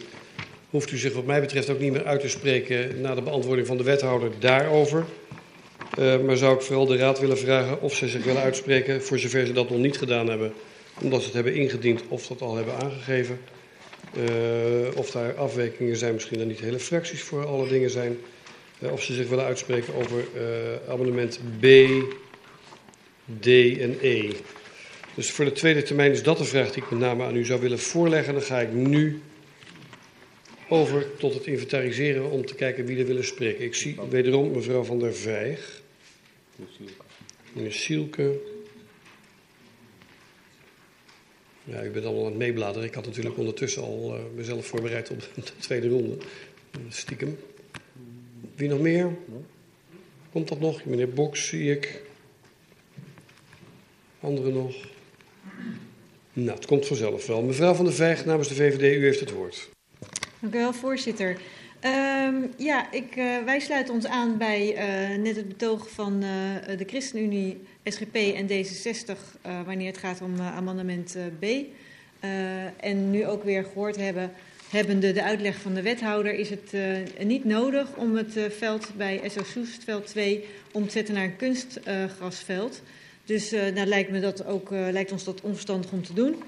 [0.70, 3.68] hoeft u zich wat mij betreft ook niet meer uit te spreken na de beantwoording
[3.68, 5.05] van de wethouder daarover.
[5.99, 9.20] Uh, maar zou ik vooral de raad willen vragen of ze zich willen uitspreken, voor
[9.20, 10.53] zover ze dat nog niet gedaan hebben,
[11.01, 13.39] omdat ze het hebben ingediend of dat al hebben aangegeven.
[14.18, 18.18] Uh, of daar afwijkingen zijn, misschien dan niet hele fracties voor alle dingen zijn.
[18.80, 21.66] Uh, of ze zich willen uitspreken over uh, amendement B,
[23.39, 23.47] D
[23.80, 24.32] en E.
[25.16, 27.45] Dus voor de tweede termijn is dat de vraag die ik met name aan u
[27.45, 28.34] zou willen voorleggen.
[28.34, 29.22] Dan ga ik nu
[30.70, 33.64] over tot het inventariseren om te kijken wie er willen spreken.
[33.64, 35.82] Ik zie wederom mevrouw Van der Vijg.
[37.53, 38.39] Meneer Sielke.
[41.64, 42.88] Ja, u bent allemaal aan het meebladeren.
[42.88, 46.18] Ik had natuurlijk ondertussen al uh, mezelf voorbereid op de tweede ronde.
[46.89, 47.38] Stiekem.
[48.55, 49.16] Wie nog meer?
[50.32, 50.86] Komt dat nog?
[50.86, 52.01] Meneer Boks zie ik.
[54.20, 54.76] Anderen nog?
[56.34, 57.41] Nou, het komt vanzelf wel.
[57.41, 59.70] Mevrouw van der Vijg namens de VVD, u heeft het woord.
[60.39, 61.38] Dank u wel, voorzitter.
[61.86, 66.77] Um, ja, ik, uh, wij sluiten ons aan bij uh, net het betoog van uh,
[66.77, 71.45] de ChristenUnie, SGP en D66 wanneer het gaat om amendement B.
[72.79, 74.31] en nu ook weer gehoord hebben,
[74.69, 76.73] hebbende de uitleg van de wethouder, is het
[77.23, 82.81] niet nodig om het veld bij SO Soestveld 2 om te zetten naar een kunstgrasveld.
[83.25, 86.43] Dus nou, lijkt, me dat ook, lijkt ons dat onverstandig om te doen.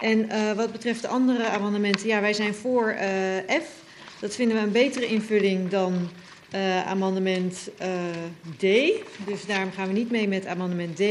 [0.00, 2.96] En wat betreft de andere amendementen, ja, wij zijn voor
[3.48, 3.86] F.
[4.20, 6.08] Dat vinden we een betere invulling dan
[6.86, 7.70] amendement
[8.56, 8.62] D.
[9.26, 11.02] Dus daarom gaan we niet mee met amendement D.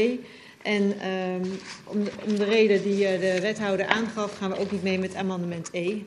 [0.62, 1.42] En um,
[1.84, 5.14] om, de, om de reden die de wethouder aangaf, gaan we ook niet mee met
[5.14, 6.02] amendement E.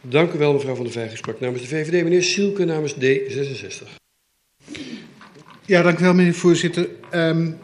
[0.00, 1.16] Dank u wel, mevrouw Van der Vijgen.
[1.16, 2.02] Sprak namens de VVD.
[2.02, 3.88] Meneer Sielke namens D66.
[5.66, 6.88] Ja, dank u wel, meneer voorzitter.
[7.14, 7.58] Um,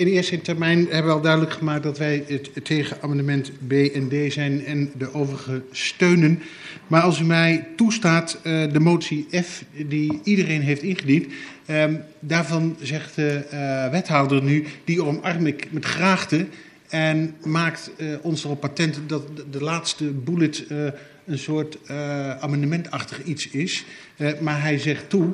[0.00, 4.08] in eerste termijn hebben we al duidelijk gemaakt dat wij het, tegen amendement B en
[4.08, 6.42] D zijn en de overige steunen.
[6.86, 11.26] Maar als u mij toestaat, uh, de motie F die iedereen heeft ingediend,
[11.70, 16.46] um, daarvan zegt de uh, wethouder nu, die omarm ik met graagte
[16.88, 20.64] en maakt uh, ons erop patent dat de, de laatste bullet
[21.26, 21.78] een soort
[22.40, 23.84] amendementachtig iets is.
[24.40, 25.32] maar hij zegt toe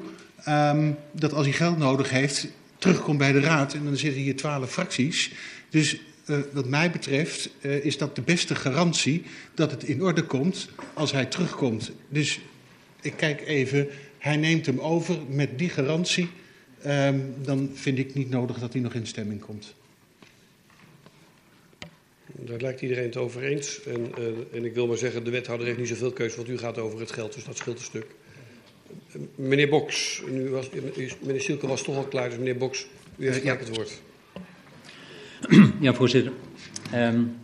[0.49, 2.49] um, dat als hij geld nodig heeft,
[2.79, 3.75] terugkomt bij de raad.
[3.75, 5.33] En dan zitten hier twaalf fracties.
[5.71, 5.97] Dus
[6.27, 9.23] uh, wat mij betreft uh, is dat de beste garantie
[9.55, 11.93] dat het in orde komt als hij terugkomt.
[12.09, 12.41] Dus
[13.01, 16.29] ik kijk even, hij neemt hem over met die garantie.
[16.87, 19.75] Um, dan vind ik niet nodig dat hij nog in stemming komt.
[22.33, 23.83] Daar lijkt iedereen het over eens.
[23.83, 26.59] En, uh, en ik wil maar zeggen, de wethouder heeft niet zoveel keuze, want u
[26.59, 28.07] gaat over het geld, dus dat scheelt een stuk.
[29.35, 30.71] Meneer Boks, nu was,
[31.21, 33.57] meneer Sielke was toch al klaar, dus meneer Boks, u heeft ja.
[33.57, 34.01] het woord.
[35.81, 36.33] Ja, voorzitter.
[36.95, 37.37] Um,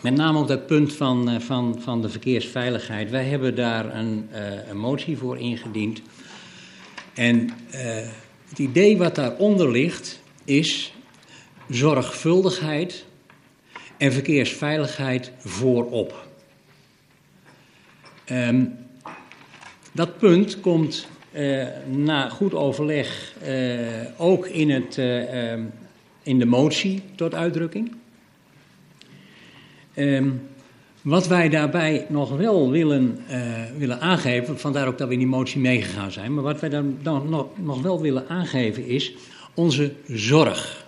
[0.00, 3.10] met name op dat punt van, uh, van, van de verkeersveiligheid.
[3.10, 6.02] Wij hebben daar een, uh, een motie voor ingediend.
[7.14, 7.80] En uh,
[8.48, 10.92] het idee wat daaronder ligt is
[11.68, 13.04] zorgvuldigheid
[13.96, 16.28] en verkeersveiligheid voorop.
[18.30, 18.78] Um,
[19.92, 23.80] Dat punt komt uh, na goed overleg uh,
[24.16, 25.72] ook in, het, uh, um,
[26.22, 27.92] in de motie tot uitdrukking.
[29.96, 30.48] Um,
[31.02, 33.18] wat wij daarbij nog wel willen,
[33.78, 36.98] willen aangeven, vandaar ook dat we in die motie meegegaan zijn, maar wat wij dan,
[37.02, 39.14] dan nog, nog wel willen aangeven is
[39.54, 40.86] onze zorg.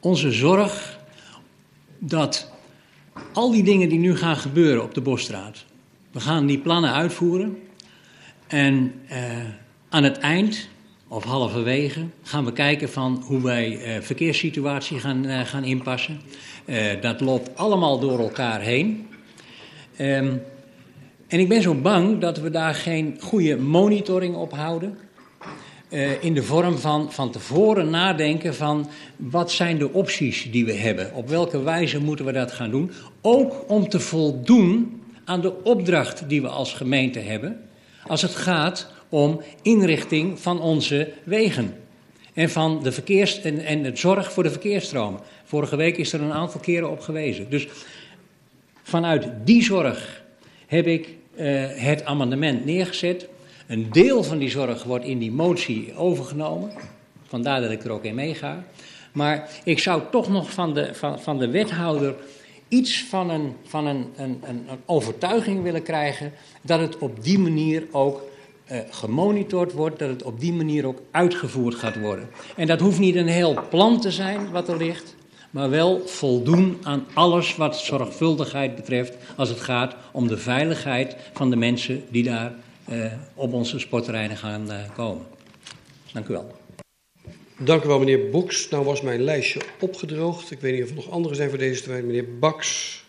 [0.00, 0.98] Onze zorg
[1.98, 2.50] dat
[3.32, 5.64] al die dingen die nu gaan gebeuren op de Bosstraat,
[6.10, 7.58] we gaan die plannen uitvoeren.
[8.48, 9.16] En uh,
[9.88, 10.68] aan het eind,
[11.08, 16.20] of halverwege, gaan we kijken van hoe wij uh, verkeerssituatie gaan, uh, gaan inpassen.
[17.00, 19.06] dat loopt allemaal door elkaar heen.
[20.00, 20.42] Um,
[21.28, 24.98] en ik ben zo bang dat we daar geen goede monitoring op houden.
[26.20, 31.14] In de vorm van van tevoren nadenken van wat zijn de opties die we hebben?
[31.14, 32.90] Op welke wijze moeten we dat gaan doen?
[33.20, 37.67] Ook om te voldoen aan de opdracht die we als gemeente hebben
[38.06, 41.74] als het gaat om inrichting van onze wegen.
[42.34, 45.20] En van de verkeers en, en het zorg voor de verkeersstromen.
[45.44, 47.50] Vorige week is er een aantal keren op gewezen.
[47.50, 47.68] Dus
[48.82, 50.22] vanuit die zorg
[50.66, 53.28] heb ik uh, het amendement neergezet.
[53.66, 56.70] Een deel van die zorg wordt in die motie overgenomen.
[57.26, 58.64] Vandaar dat ik er ook in meega.
[59.12, 62.14] Maar ik zou toch nog van de, van, van de wethouder
[62.68, 67.86] iets van, een, van een, een, een, overtuiging willen krijgen dat het op die manier
[67.90, 68.22] ook
[68.72, 72.28] uh, gemonitord wordt, dat het op die manier ook uitgevoerd gaat worden.
[72.56, 75.16] En dat hoeft niet een heel plan te zijn wat er ligt,
[75.50, 81.50] maar wel voldoen aan alles wat zorgvuldigheid betreft als het gaat om de veiligheid van
[81.50, 82.52] de mensen die daar
[82.88, 83.04] uh,
[83.34, 85.26] op onze sportterreinen gaan uh, komen.
[86.12, 86.57] Dank u wel.
[87.60, 88.68] Dank u wel, meneer Boks.
[88.68, 90.50] Nou was mijn lijstje opgedroogd.
[90.50, 92.06] Ik weet niet of er nog anderen zijn voor deze termijn.
[92.06, 93.04] Meneer Baks,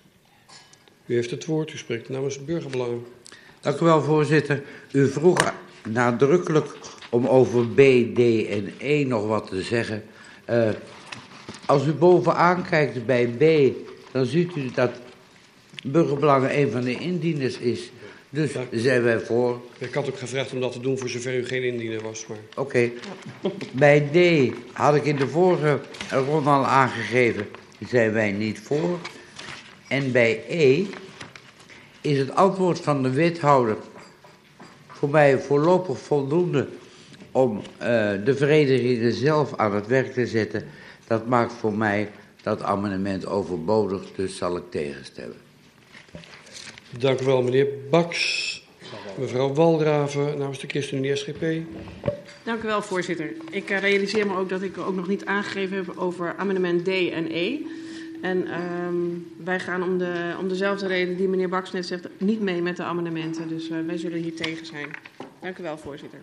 [1.05, 1.73] u heeft het woord.
[1.73, 3.05] U spreekt namens Burgerbelangen.
[3.61, 4.63] Dank u wel, voorzitter.
[4.91, 5.53] U vroeg
[5.89, 6.77] nadrukkelijk
[7.09, 7.77] om over B,
[8.15, 8.19] D
[8.49, 10.03] en E nog wat te zeggen.
[10.49, 10.69] Uh,
[11.65, 13.73] als u bovenaan kijkt bij B,
[14.11, 14.91] dan ziet u dat
[15.83, 17.91] Burgerbelangen een van de indieners is.
[18.29, 19.61] Dus zijn wij voor.
[19.77, 22.27] Ik had ook gevraagd om dat te doen voor zover u geen indiener was.
[22.27, 22.37] Maar...
[22.55, 22.59] Oké.
[22.59, 22.93] Okay.
[23.71, 27.47] Bij D had ik in de vorige ronde al aangegeven,
[27.87, 28.99] zijn wij niet voor.
[29.87, 30.85] En bij E
[32.01, 33.77] is het antwoord van de wethouder
[34.87, 36.67] voor mij voorlopig voldoende
[37.31, 37.63] om uh,
[38.25, 40.63] de verenigingen zelf aan het werk te zetten.
[41.07, 42.09] Dat maakt voor mij
[42.43, 45.48] dat amendement overbodig, dus zal ik tegenstemmen.
[46.97, 48.47] Dank u wel, meneer Baks.
[49.17, 51.43] Mevrouw Walraven namens de ChristenUnie SGP.
[52.43, 53.33] Dank u wel, voorzitter.
[53.51, 56.87] Ik uh, realiseer me ook dat ik ook nog niet aangegeven heb over amendement D
[56.87, 57.59] en E.
[58.21, 62.41] En um, wij gaan om, de, om dezelfde reden die meneer Baks net zegt niet
[62.41, 63.47] mee met de amendementen.
[63.47, 64.89] Dus uh, wij zullen hier tegen zijn.
[65.41, 66.19] Dank u wel, voorzitter.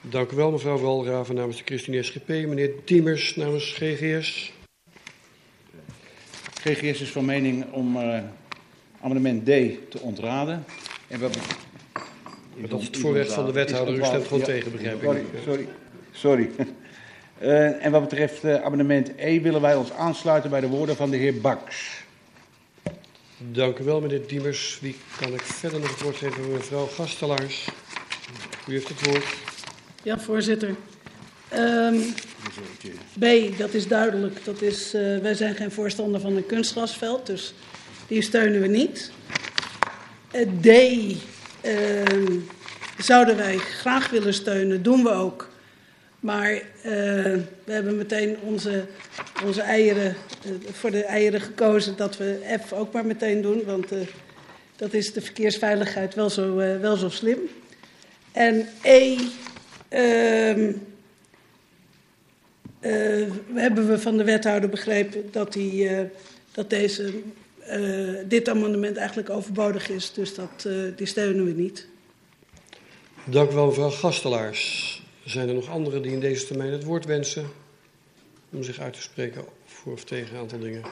[0.00, 2.28] Dank u wel, mevrouw Walraven namens de ChristenUnie SGP.
[2.28, 4.52] Meneer Diemers namens GGS.
[6.60, 8.18] GGS is van mening om uh,
[9.00, 9.48] amendement D
[9.90, 10.64] te ontraden.
[11.08, 11.38] En wat
[12.68, 13.94] dat is het voorrecht van de wethouder.
[13.94, 15.26] U stemt gewoon ja, tegen, begrijp sorry, ik.
[15.44, 15.68] Sorry,
[16.10, 16.50] sorry.
[17.42, 21.10] Uh, en wat betreft uh, amendement E willen wij ons aansluiten bij de woorden van
[21.10, 22.04] de heer Baks.
[23.38, 24.78] Dank u wel, meneer Diemers.
[24.80, 26.52] Wie kan ik verder nog het woord geven?
[26.52, 27.68] Mevrouw Gastelaars.
[28.68, 29.24] U heeft het woord.
[30.02, 30.74] Ja, voorzitter.
[31.54, 32.14] Um,
[33.18, 34.44] B, dat is duidelijk.
[34.44, 37.54] Dat is, uh, wij zijn geen voorstander van een kunstgrasveld, dus
[38.10, 39.10] die steunen we niet.
[40.60, 41.20] D uh,
[42.98, 45.48] zouden wij graag willen steunen, doen we ook.
[46.20, 46.62] Maar uh,
[47.64, 48.84] we hebben meteen onze,
[49.44, 53.62] onze eieren, uh, voor de eieren gekozen dat we F ook maar meteen doen.
[53.64, 53.86] Want
[54.76, 57.38] dat is de verkeersveiligheid wel zo, wel zo slim.
[58.32, 59.16] En E
[59.88, 60.72] ehm,
[63.54, 65.90] hebben we van de wethouder begrepen dat, die,
[66.52, 67.12] dat deze
[68.28, 70.12] dit amendement eigenlijk overbodig is.
[70.12, 71.88] Dus dat, uh, die steunen we niet.
[73.24, 75.02] Dank u wel, mevrouw Gastelaars.
[75.24, 77.46] Zijn er nog anderen die in deze termijn het woord wensen
[78.50, 80.82] om zich uit te spreken voor of tegen een aantal dingen?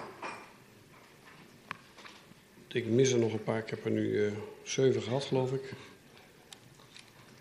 [2.68, 3.58] Ik mis er nog een paar.
[3.58, 5.72] Ik heb er nu uh, zeven gehad, geloof ik.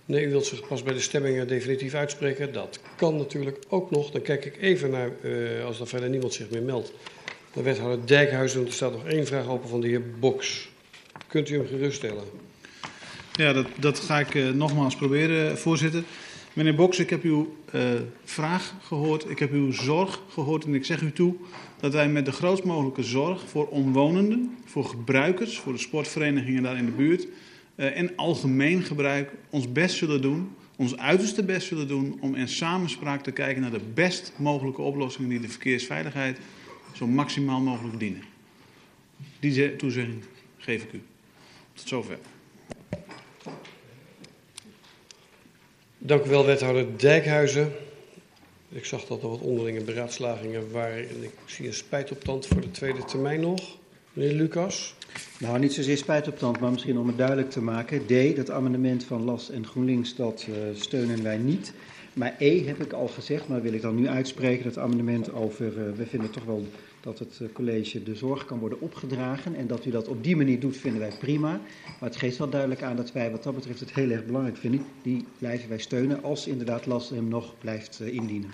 [0.05, 2.53] Nee, u wilt zich pas bij de stemmingen definitief uitspreken.
[2.53, 4.11] Dat kan natuurlijk ook nog.
[4.11, 5.11] Dan kijk ik even naar,
[5.63, 6.91] als er verder niemand zich meer meldt,
[7.54, 8.66] de wethouder Dijkhuizen.
[8.66, 10.70] Er staat nog één vraag open van de heer Boks.
[11.28, 12.24] Kunt u hem geruststellen?
[13.34, 16.04] Ja, dat, dat ga ik uh, nogmaals proberen, voorzitter.
[16.54, 17.82] Meneer Boks, ik heb uw uh,
[18.24, 21.36] vraag gehoord, ik heb uw zorg gehoord en ik zeg u toe
[21.80, 26.78] dat wij met de grootst mogelijke zorg voor omwonenden, voor gebruikers, voor de sportverenigingen daar
[26.78, 27.28] in de buurt
[27.76, 33.24] en algemeen gebruik ons best zullen doen, ons uiterste best zullen doen om in samenspraak
[33.24, 36.39] te kijken naar de best mogelijke oplossingen die de verkeersveiligheid
[36.98, 38.24] zo maximaal mogelijk dienen.
[39.39, 40.24] Die toezegging
[40.58, 41.02] geef ik u.
[41.74, 42.18] Tot zover.
[45.98, 47.72] Dank u wel, wethouder Dijkhuizen.
[48.70, 52.72] Ik zag dat er wat onderlinge beraadslagingen waren en ik zie een spijtoptand voor de
[52.72, 53.78] tweede termijn nog.
[54.14, 54.95] Meneer Lucas.
[55.39, 58.06] Nou, niet zozeer spijtoptand, maar misschien om het duidelijk te maken.
[58.06, 61.74] D, dat amendement van LAS en GroenLinks, dat uh, steunen wij niet.
[62.14, 65.66] Maar E heb ik al gezegd, maar wil ik dan nu uitspreken, dat amendement over,
[65.66, 66.68] uh, we vinden toch wel
[67.08, 69.55] dat het uh, college de zorg kan worden opgedragen.
[69.55, 71.51] En dat u dat op die manier doet, vinden wij prima.
[71.99, 74.58] Maar het geeft wel duidelijk aan dat wij wat dat betreft het heel erg belangrijk
[74.58, 74.86] vinden.
[75.01, 78.49] Die blijven wij steunen als inderdaad last hem nog blijft uh, indienen.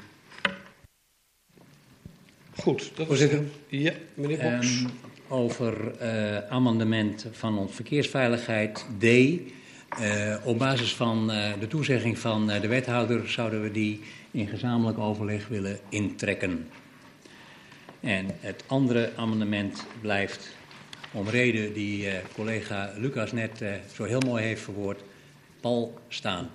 [2.55, 3.43] Goed, dat Voorzitter.
[3.67, 3.81] is...
[3.81, 4.81] Ja, meneer Boks.
[4.81, 4.89] Um,
[5.27, 9.03] over uh, amendement van ons verkeersveiligheid D.
[9.03, 14.01] Uh, op basis van uh, de toezegging van uh, de wethouder zouden we die
[14.31, 16.67] in gezamenlijk overleg willen intrekken.
[18.03, 20.49] En het andere amendement blijft
[21.11, 25.01] om reden die uh, collega Lucas net uh, zo heel mooi heeft verwoord,
[25.61, 26.49] pal staan.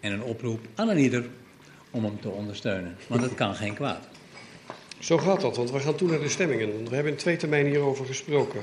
[0.00, 1.26] En een oproep aan een ieder
[1.90, 4.08] om hem te ondersteunen, want het kan geen kwaad.
[4.98, 6.88] Zo gaat dat, want we gaan toe naar de stemmingen.
[6.88, 8.60] We hebben in twee termijnen hierover gesproken.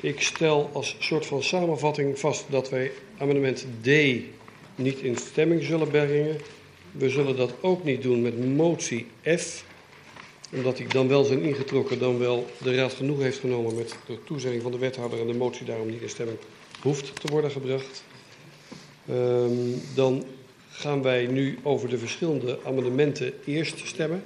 [0.00, 3.88] Ik stel als soort van samenvatting vast dat wij amendement D
[4.74, 6.36] niet in stemming zullen brengen.
[6.92, 9.06] We zullen dat ook niet doen met motie
[9.36, 9.64] F,
[10.52, 14.18] omdat die dan wel zijn ingetrokken, dan wel de Raad genoeg heeft genomen met de
[14.24, 16.38] toezegging van de wethouder en de motie daarom niet in stemming
[16.82, 18.04] hoeft te worden gebracht.
[19.10, 20.24] Um, dan
[20.70, 24.22] gaan wij nu over de verschillende amendementen eerst stemmen.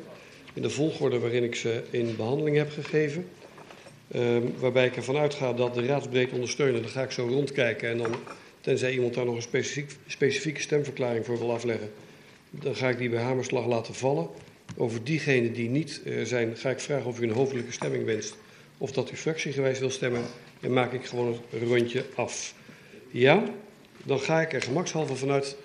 [0.54, 3.28] In de volgorde waarin ik ze in behandeling heb gegeven.
[4.16, 6.82] Um, waarbij ik ervan uitga dat de raadsbreed ondersteunen.
[6.82, 8.14] Dan ga ik zo rondkijken en dan,
[8.60, 11.90] tenzij iemand daar nog een specifiek, specifieke stemverklaring voor wil afleggen,
[12.50, 14.28] dan ga ik die bij hamerslag laten vallen.
[14.76, 18.36] Over diegenen die niet uh, zijn, ga ik vragen of u een hoofdelijke stemming wenst.
[18.78, 20.22] Of dat u fractiegewijs wil stemmen.
[20.60, 22.54] En maak ik gewoon een rondje af.
[23.10, 23.44] Ja,
[24.04, 25.56] dan ga ik er gemakshalve vanuit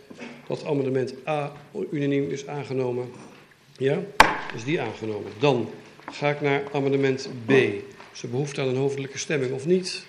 [0.47, 1.53] dat amendement A
[1.91, 3.11] unaniem is aangenomen.
[3.77, 4.01] Ja,
[4.55, 5.31] is die aangenomen.
[5.39, 5.69] Dan
[6.11, 7.51] ga ik naar amendement B.
[8.11, 10.05] Ze behoefte aan een hoofdelijke stemming of niet?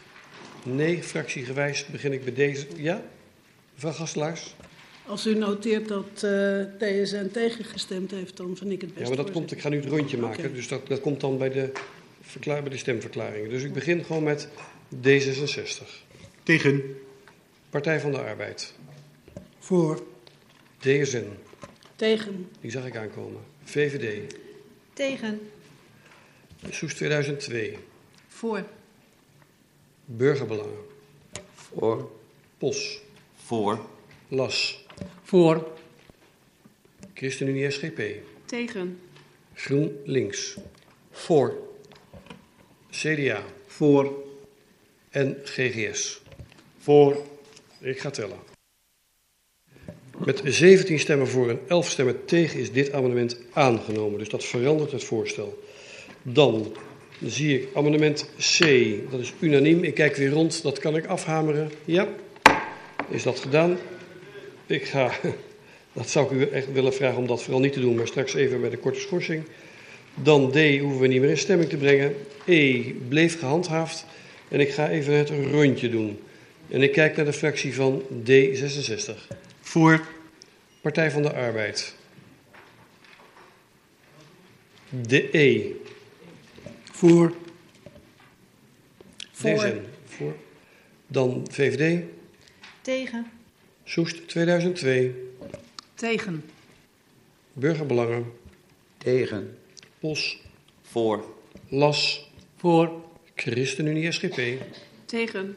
[0.63, 2.67] Nee, fractiegewijs begin ik bij deze.
[2.77, 3.03] Ja,
[3.75, 4.55] mevrouw Gastelaars?
[5.09, 9.09] Als u noteert dat uh, DSN tegengestemd heeft, dan vind ik het best.
[9.09, 10.53] Ja, maar dat komt, ik ga nu het rondje maken, okay.
[10.53, 11.73] dus dat, dat komt dan bij de,
[12.21, 13.51] verklaar, bij de stemverklaringen.
[13.51, 14.49] Dus ik begin gewoon met
[15.07, 16.07] D66.
[16.43, 16.83] Tegen.
[17.71, 18.75] Partij van de Arbeid.
[19.59, 20.03] Voor.
[20.79, 21.27] DSN.
[21.97, 22.49] Tegen.
[22.61, 23.41] Die zag ik aankomen.
[23.65, 24.35] VVD.
[24.93, 25.41] Tegen.
[26.71, 27.79] Soes 2002.
[28.29, 28.65] Voor.
[30.05, 30.79] Burgerbelangen.
[31.55, 32.11] Voor.
[32.59, 33.01] POS.
[33.37, 33.87] Voor.
[34.29, 34.87] LAS.
[35.23, 35.67] Voor.
[37.15, 38.01] ChristenUnie SGP.
[38.45, 39.01] Tegen.
[39.55, 40.57] GroenLinks.
[41.11, 41.57] Voor.
[42.91, 43.43] CDA.
[43.67, 44.25] Voor.
[45.11, 46.23] En GGS.
[46.79, 47.23] Voor.
[47.81, 48.39] Ik ga tellen.
[50.25, 54.19] Met 17 stemmen voor en 11 stemmen tegen is dit amendement aangenomen.
[54.19, 55.63] Dus dat verandert het voorstel.
[56.23, 56.77] Dan
[57.25, 58.61] zie ik amendement C.
[59.11, 59.85] Dat is unaniem.
[59.85, 60.63] Ik kijk weer rond.
[60.63, 61.71] Dat kan ik afhameren.
[61.85, 62.09] Ja.
[63.09, 63.79] Is dat gedaan?
[64.69, 65.13] Ik ga.
[65.93, 68.35] Dat zou ik u echt willen vragen om dat vooral niet te doen, maar straks
[68.35, 69.45] even bij de korte schorsing.
[70.15, 72.15] Dan D hoeven we niet meer in stemming te brengen.
[72.45, 74.07] E bleef gehandhaafd.
[74.49, 76.19] En ik ga even het rondje doen.
[76.69, 79.15] En ik kijk naar de fractie van D66.
[79.61, 80.07] Voor.
[80.81, 81.95] Partij van de Arbeid.
[84.89, 85.73] De E.
[86.93, 87.35] Voor.
[89.33, 89.73] Voor.
[90.05, 90.37] Voor.
[91.07, 92.03] Dan VVD.
[92.83, 93.38] Tegen.
[93.89, 95.15] Soest 2002.
[95.95, 96.45] Tegen.
[97.53, 98.33] Burgerbelangen.
[98.99, 99.59] Tegen.
[99.99, 100.43] POS.
[100.83, 101.25] Voor.
[101.69, 102.31] LAS.
[102.57, 103.05] Voor.
[103.35, 104.41] ChristenUnie SGP.
[105.05, 105.57] Tegen.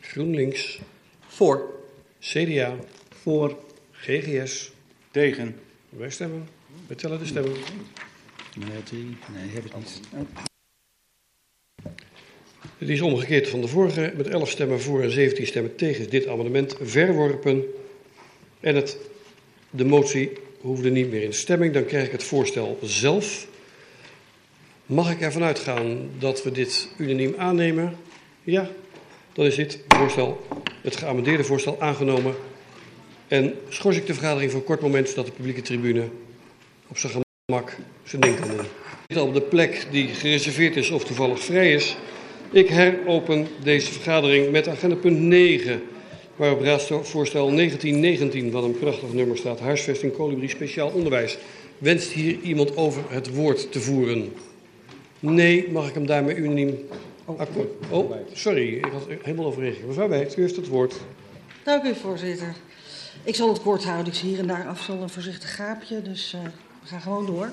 [0.00, 0.80] GroenLinks.
[1.26, 1.74] Voor.
[2.18, 2.76] CDA.
[3.08, 3.58] Voor.
[3.90, 4.72] GGS.
[5.10, 5.60] Tegen.
[5.88, 6.48] Wij stemmen.
[6.86, 7.52] We tellen de stemmen.
[8.56, 9.16] Nee.
[9.32, 10.00] Nee, heb ik niet.
[12.80, 14.12] Het is omgekeerd van de vorige.
[14.16, 17.64] Met 11 stemmen voor en 17 stemmen tegen is dit amendement verworpen.
[18.60, 18.98] En het,
[19.70, 21.72] de motie hoefde niet meer in stemming.
[21.72, 23.46] Dan krijg ik het voorstel zelf.
[24.86, 27.96] Mag ik ervan uitgaan dat we dit unaniem aannemen?
[28.42, 28.70] Ja,
[29.32, 30.46] dan is dit voorstel,
[30.82, 32.34] het geamendeerde voorstel aangenomen.
[33.28, 36.08] En schors ik de vergadering voor een kort moment, zodat de publieke tribune
[36.88, 37.12] op zijn
[37.46, 38.66] gemak zijn ding kan doen.
[39.06, 41.96] Zit op de plek die gereserveerd is of toevallig vrij is.
[42.52, 45.82] Ik heropen deze vergadering met agenda punt 9,
[46.36, 51.38] waarop raadsvoorstel 1919, wat een prachtig nummer staat, huisvesting Colibri speciaal onderwijs.
[51.78, 54.32] Wenst hier iemand over het woord te voeren?
[55.20, 56.78] Nee, mag ik hem daarmee unaniem
[57.24, 57.68] akkoord?
[57.90, 59.86] Oh, sorry, ik had helemaal overreageerd.
[59.86, 60.94] Mevrouw Wijt, u heeft het woord.
[61.64, 62.54] Dank u, voorzitter.
[63.24, 64.06] Ik zal het kort houden.
[64.06, 66.40] Ik zie hier en daar afval een voorzichtig gaapje, dus uh,
[66.82, 67.52] we gaan gewoon door.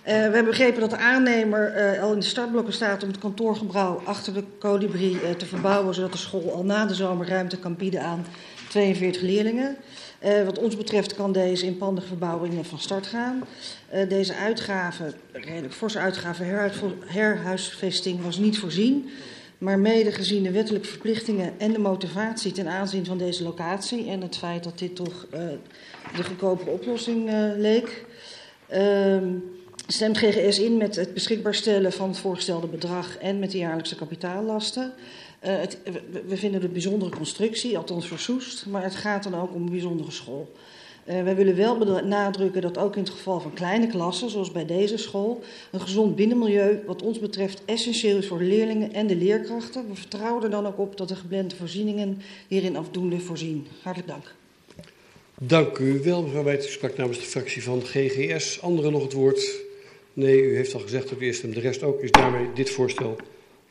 [0.00, 3.18] Uh, we hebben begrepen dat de aannemer uh, al in de startblokken staat om het
[3.18, 7.58] kantoorgebouw achter de Colibri uh, te verbouwen, zodat de school al na de zomer ruimte
[7.58, 8.26] kan bieden aan
[8.68, 9.76] 42 leerlingen.
[10.24, 13.44] Uh, wat ons betreft kan deze inpandige verbouwing van start gaan.
[13.94, 16.44] Uh, deze uitgave, redelijk forse uitgave,
[17.06, 19.10] herhuisvesting, was niet voorzien.
[19.58, 24.20] Maar mede gezien de wettelijke verplichtingen en de motivatie ten aanzien van deze locatie en
[24.20, 25.40] het feit dat dit toch uh,
[26.16, 28.04] de goedkopere oplossing leek,
[28.72, 29.16] uh,
[29.92, 33.94] stemt GGS in met het beschikbaar stellen van het voorgestelde bedrag en met de jaarlijkse
[33.94, 34.92] kapitaallasten.
[35.38, 35.78] Het,
[36.26, 39.70] we vinden het een bijzondere constructie, althans voor maar het gaat dan ook om een
[39.70, 40.52] bijzondere school.
[41.04, 44.66] Uh, wij willen wel benadrukken dat ook in het geval van kleine klassen, zoals bij
[44.66, 49.16] deze school, een gezond binnenmilieu wat ons betreft essentieel is voor de leerlingen en de
[49.16, 49.88] leerkrachten.
[49.88, 53.66] We vertrouwen er dan ook op dat de geplande voorzieningen hierin afdoende voorzien.
[53.82, 54.34] Hartelijk dank.
[55.38, 56.66] Dank u wel, mevrouw Wijt.
[56.66, 58.60] U sprak namens de fractie van GGS.
[58.62, 59.68] Anderen nog het woord?
[60.12, 61.52] Nee, u heeft al gezegd dat u eerst hem.
[61.52, 63.16] De rest ook is daarmee dit voorstel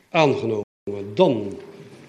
[0.08, 0.64] aangenomen.
[1.14, 1.58] Dan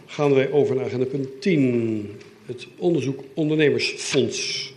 [0.06, 2.20] gaan wij over naar agenda punt 10.
[2.46, 4.74] Het onderzoek ondernemersfonds.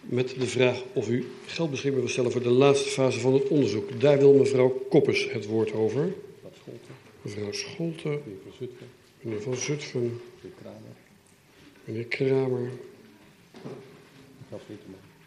[0.00, 3.48] Met de vraag of u geld beschikbaar wil stellen voor de laatste fase van het
[3.48, 4.00] onderzoek.
[4.00, 6.14] Daar wil mevrouw Koppes het woord over.
[7.22, 8.18] Mevrouw Scholte.
[9.20, 10.20] Meneer Van Zutphen.
[11.84, 12.70] Meneer Kramer.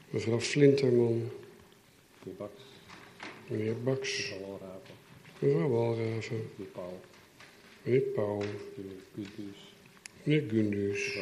[0.10, 1.30] Mevrouw Flinterman.
[2.24, 2.67] Meneer Baks.
[5.40, 6.42] Mevrouw Walraven.
[7.84, 8.44] Meneer Pauw.
[10.24, 11.18] Meneer Gundus.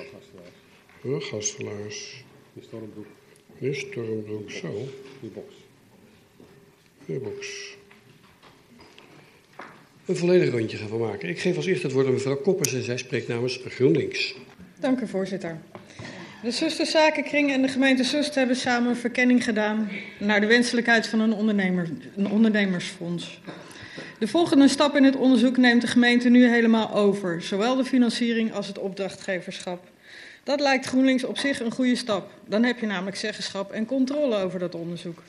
[1.01, 2.23] Mevrouw Gastelaars.
[2.53, 3.05] Meneer Stormbroek.
[3.59, 4.71] Meneer Stormbroek, zo.
[4.71, 5.55] Meneer Boks.
[7.05, 7.77] Meneer Boks.
[10.05, 11.29] Een volledig rondje gaan we maken.
[11.29, 14.35] Ik geef als eerste het woord aan mevrouw Koppers en zij spreekt namens GroenLinks.
[14.79, 15.61] Dank u, voorzitter.
[16.41, 21.19] De Zusterzakenkring en de gemeente Sust hebben samen een verkenning gedaan naar de wenselijkheid van
[21.19, 23.41] een, ondernemer, een ondernemersfonds.
[24.19, 28.53] De volgende stap in het onderzoek neemt de gemeente nu helemaal over, zowel de financiering
[28.53, 29.87] als het opdrachtgeverschap.
[30.43, 32.31] Dat lijkt GroenLinks op zich een goede stap.
[32.47, 35.21] Dan heb je namelijk zeggenschap en controle over dat onderzoek.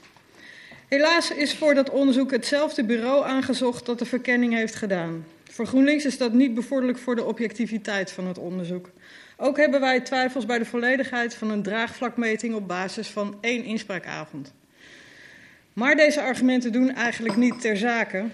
[0.88, 5.26] Helaas is voor dat onderzoek hetzelfde bureau aangezocht dat de verkenning heeft gedaan.
[5.50, 8.90] Voor GroenLinks is dat niet bevorderlijk voor de objectiviteit van het onderzoek.
[9.36, 14.52] Ook hebben wij twijfels bij de volledigheid van een draagvlakmeting op basis van één inspraakavond.
[15.72, 18.24] Maar deze argumenten doen eigenlijk niet ter zake.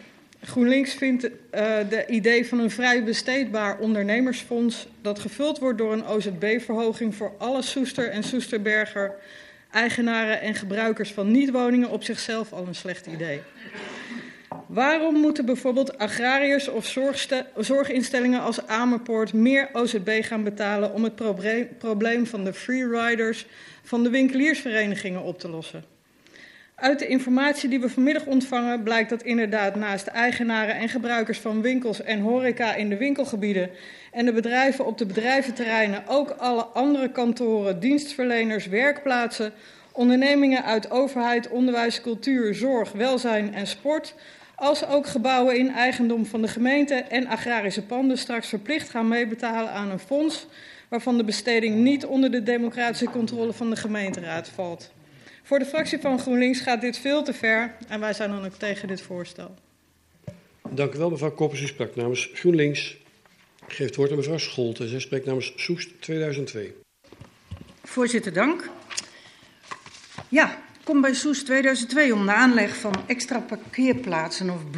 [0.40, 1.30] GroenLinks vindt uh,
[1.88, 7.62] de idee van een vrij besteedbaar ondernemersfonds dat gevuld wordt door een OZB-verhoging voor alle
[7.62, 9.14] Soester en Soesterberger
[9.70, 13.40] eigenaren en gebruikers van niet-woningen op zichzelf al een slecht idee.
[14.72, 16.98] Waarom moeten bijvoorbeeld agrariërs of
[17.56, 21.14] zorginstellingen als Amerpoort meer OZB gaan betalen om het
[21.78, 23.46] probleem van de freeriders
[23.82, 25.84] van de winkeliersverenigingen op te lossen?
[26.74, 31.62] Uit de informatie die we vanmiddag ontvangen blijkt dat inderdaad naast eigenaren en gebruikers van
[31.62, 33.70] winkels en horeca in de winkelgebieden
[34.12, 39.52] en de bedrijven op de bedrijventerreinen ook alle andere kantoren, dienstverleners, werkplaatsen,
[39.92, 44.14] ondernemingen uit overheid, onderwijs, cultuur, zorg, welzijn en sport,
[44.62, 49.70] als ook gebouwen in eigendom van de gemeente en agrarische panden straks verplicht gaan meebetalen
[49.70, 50.46] aan een fonds
[50.88, 54.92] waarvan de besteding niet onder de democratische controle van de gemeenteraad valt.
[55.42, 58.54] Voor de fractie van GroenLinks gaat dit veel te ver en wij zijn dan ook
[58.54, 59.54] tegen dit voorstel.
[60.70, 61.60] Dank u wel, mevrouw Koppers.
[61.60, 62.96] U sprak namens GroenLinks.
[63.66, 64.88] Ik geef het woord aan mevrouw Scholte.
[64.88, 66.74] Zij spreekt namens Soest 2002.
[67.84, 68.70] Voorzitter, dank.
[70.28, 74.70] Ja, kom bij Soest 2002 om de aanleg van extra parkeerplaatsen of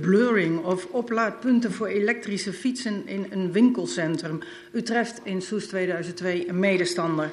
[0.00, 4.38] blurring of oplaadpunten voor elektrische fietsen in een winkelcentrum.
[4.72, 7.30] U treft in Soest 2002 een medestander.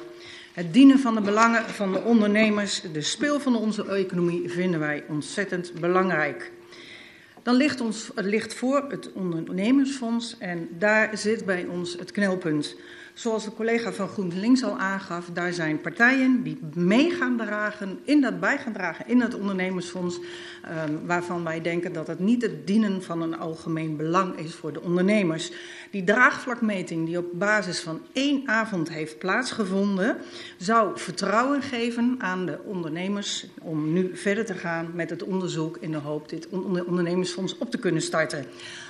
[0.52, 5.04] Het dienen van de belangen van de ondernemers, de speel van onze economie, vinden wij
[5.08, 6.52] ontzettend belangrijk.
[7.42, 12.76] Dan ligt, ons, het ligt voor het ondernemersfonds en daar zit bij ons het knelpunt.
[13.14, 18.20] Zoals de collega van GroenLinks al aangaf, daar zijn partijen die mee gaan dragen, in
[18.20, 22.66] dat bij gaan dragen in het ondernemersfonds, um, waarvan wij denken dat het niet het
[22.66, 25.52] dienen van een algemeen belang is voor de ondernemers.
[25.90, 30.16] Die draagvlakmeting die op basis van één avond heeft plaatsgevonden,
[30.56, 35.90] zou vertrouwen geven aan de ondernemers om nu verder te gaan met het onderzoek in
[35.90, 36.48] de hoop dit
[36.86, 38.46] ondernemersfonds op te kunnen starten.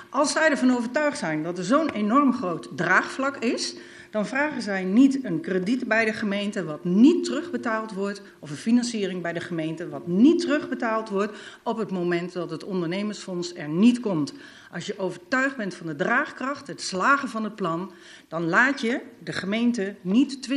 [0.09, 3.75] Als zij ervan overtuigd zijn dat er zo'n enorm groot draagvlak is,
[4.11, 8.55] dan vragen zij niet een krediet bij de gemeente wat niet terugbetaald wordt, of een
[8.55, 13.69] financiering bij de gemeente wat niet terugbetaald wordt op het moment dat het ondernemersfonds er
[13.69, 14.33] niet komt.
[14.71, 17.91] Als je overtuigd bent van de draagkracht, het slagen van het plan,
[18.27, 20.49] dan laat je de gemeente niet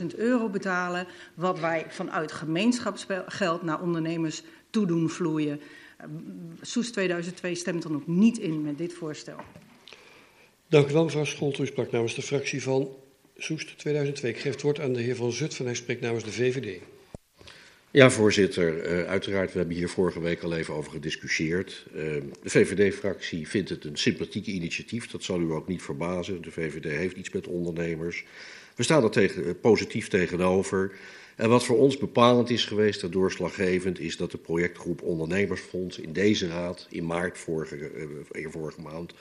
[0.00, 5.60] 20.000 euro betalen, wat wij vanuit gemeenschapsgeld naar ondernemers toedoen vloeien.
[6.60, 9.36] Soes 2002 stemt dan ook niet in met dit voorstel.
[10.68, 11.52] Dank u wel, mevrouw.
[11.60, 12.96] U sprak namens de fractie van
[13.36, 14.30] Soest 2002.
[14.30, 15.64] Ik geef het woord aan de heer Van Zutphen.
[15.64, 16.80] Hij spreekt namens de VVD.
[17.90, 18.92] Ja, voorzitter.
[18.92, 21.86] Uh, uiteraard, we hebben hier vorige week al even over gediscussieerd.
[21.94, 22.00] Uh,
[22.42, 25.10] de VVD-fractie vindt het een sympathieke initiatief.
[25.10, 26.42] Dat zal u ook niet verbazen.
[26.42, 28.24] De VVD heeft iets met ondernemers.
[28.74, 30.92] We staan er tegen, uh, positief tegenover.
[31.36, 36.12] En wat voor ons bepalend is geweest en doorslaggevend, is dat de projectgroep Ondernemersfonds in
[36.12, 37.90] deze raad in maart vorige,
[38.50, 39.14] vorige maand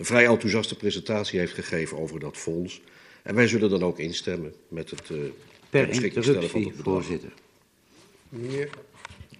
[0.00, 2.80] een vrij enthousiaste presentatie heeft gegeven over dat fonds.
[3.22, 5.18] En wij zullen dan ook instemmen met het uh,
[5.70, 6.94] per beschikking stellen van het bedrag.
[6.94, 7.32] voorzitter.
[8.28, 8.70] Meneer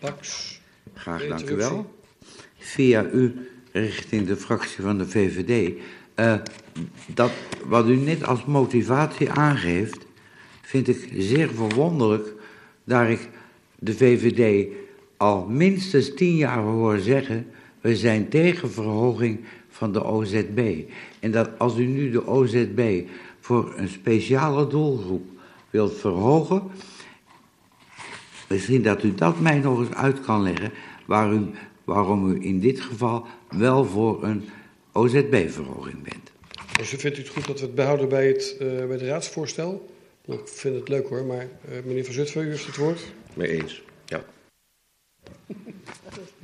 [0.01, 0.61] Baks.
[0.95, 1.95] Graag, dank u wel.
[2.59, 5.73] Via u richting de fractie van de VVD.
[6.17, 6.35] Uh,
[7.07, 7.33] dat
[7.65, 10.07] wat u net als motivatie aangeeft,
[10.63, 12.33] vind ik zeer verwonderlijk,
[12.85, 13.29] daar ik
[13.79, 14.69] de VVD
[15.17, 17.47] al minstens tien jaar horen zeggen...
[17.81, 19.45] we zijn tegen verhoging
[19.81, 20.83] van de OZB.
[21.21, 23.03] En dat als u nu de OZB
[23.41, 25.27] voor een speciale doelgroep
[25.71, 26.63] wilt verhogen...
[28.49, 30.73] misschien dat u dat mij nog eens uit kan leggen...
[31.07, 31.47] Waar u,
[31.85, 34.49] waarom u in dit geval wel voor een
[34.93, 36.31] OZB-verhoging bent.
[36.77, 39.95] Dus vindt u het goed dat we het behouden bij het, uh, bij het raadsvoorstel?
[40.27, 43.13] Ik vind het leuk hoor, maar uh, meneer Van Zutphen, u heeft het woord.
[43.35, 44.25] Mee eens, ja.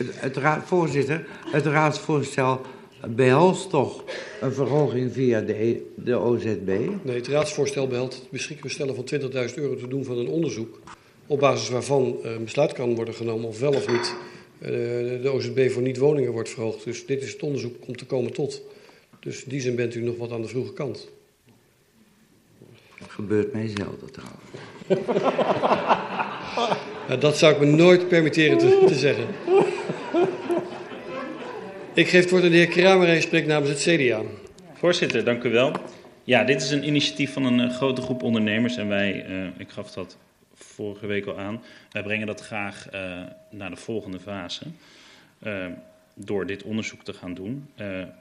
[0.00, 2.60] Het, het raad, voorzitter, het raadsvoorstel
[3.08, 4.04] behelst toch
[4.40, 6.78] een verhoging via de, de OZB?
[7.02, 9.04] Nee, het raadsvoorstel behelst het beschikbaar stellen van
[9.48, 10.80] 20.000 euro te doen van een onderzoek.
[11.26, 14.14] Op basis waarvan een besluit kan worden genomen of wel of niet
[14.58, 14.68] uh,
[15.22, 16.84] de OZB voor niet-woningen wordt verhoogd.
[16.84, 18.62] Dus dit is het onderzoek om te komen tot.
[19.20, 21.08] Dus in die zin bent u nog wat aan de vroege kant.
[23.08, 24.44] Gebeurt mij zelden trouwens.
[27.20, 29.24] Dat zou ik me nooit permitteren te, te zeggen.
[31.94, 34.22] Ik geef het woord aan de heer Kramer en spreekt namens het CDA.
[34.72, 35.72] Voorzitter, dank u wel.
[36.24, 39.70] Ja, dit is een initiatief van een uh, grote groep ondernemers en wij, uh, ik
[39.70, 40.16] gaf dat
[40.54, 44.64] vorige week al aan, wij brengen dat graag uh, naar de volgende fase
[46.14, 47.68] door dit onderzoek te gaan doen.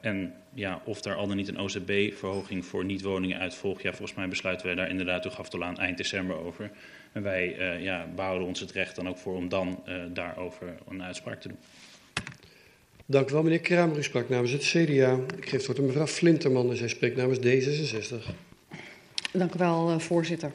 [0.01, 4.27] en ja, of er al dan niet een OZB-verhoging voor niet-woningen uitvolgt, ja, volgens mij
[4.27, 6.71] besluiten wij daar inderdaad, u gaf het al aan, eind december over.
[7.11, 9.83] En wij ja, behouden ons het recht dan ook voor om dan
[10.13, 11.57] daarover een uitspraak te doen.
[13.11, 13.97] Dank u wel, meneer Kramer.
[13.97, 15.19] U sprak namens het CDA.
[15.37, 18.15] Ik geef het woord aan mevrouw Flinterman en zij spreekt namens D66.
[19.31, 20.51] Dank u wel, uh, voorzitter.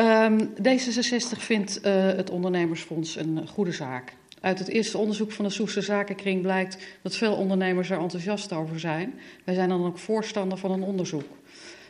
[0.00, 4.12] Um, D66 vindt uh, het ondernemersfonds een goede zaak.
[4.40, 8.80] Uit het eerste onderzoek van de Soester Zakenkring blijkt dat veel ondernemers er enthousiast over
[8.80, 9.14] zijn.
[9.44, 11.28] Wij zijn dan ook voorstander van een onderzoek.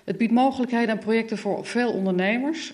[0.04, 2.72] Het biedt mogelijkheden en projecten voor veel ondernemers.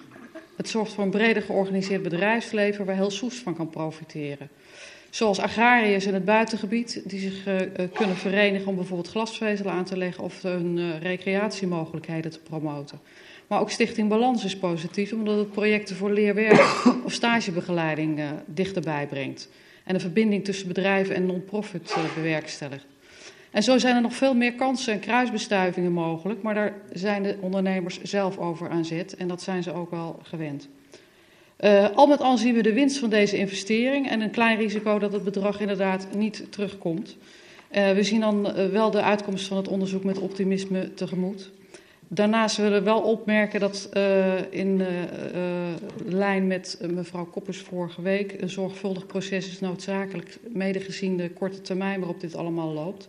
[0.57, 4.49] Het zorgt voor een breder georganiseerd bedrijfsleven waar heel Soest van kan profiteren.
[5.11, 7.57] Zoals agrariërs in het buitengebied die zich uh,
[7.93, 13.01] kunnen verenigen om bijvoorbeeld glasvezel aan te leggen of hun uh, recreatiemogelijkheden te promoten.
[13.47, 19.07] Maar ook Stichting Balans is positief omdat het projecten voor leerwerk of stagebegeleiding uh, dichterbij
[19.07, 19.49] brengt.
[19.85, 22.87] En de verbinding tussen bedrijven en non-profit bewerkstelligt.
[23.51, 27.37] En zo zijn er nog veel meer kansen en kruisbestuivingen mogelijk, maar daar zijn de
[27.41, 30.69] ondernemers zelf over aan zet en dat zijn ze ook wel gewend.
[31.65, 34.99] Uh, al met al zien we de winst van deze investering en een klein risico
[34.99, 37.17] dat het bedrag inderdaad niet terugkomt.
[37.77, 41.51] Uh, we zien dan uh, wel de uitkomst van het onderzoek met optimisme tegemoet.
[42.09, 43.89] Daarnaast willen we wel opmerken dat
[44.51, 44.83] in
[46.05, 51.61] lijn met mevrouw Koppers vorige week een zorgvuldig proces is noodzakelijk, mede gezien de korte
[51.61, 53.07] termijn waarop dit allemaal loopt.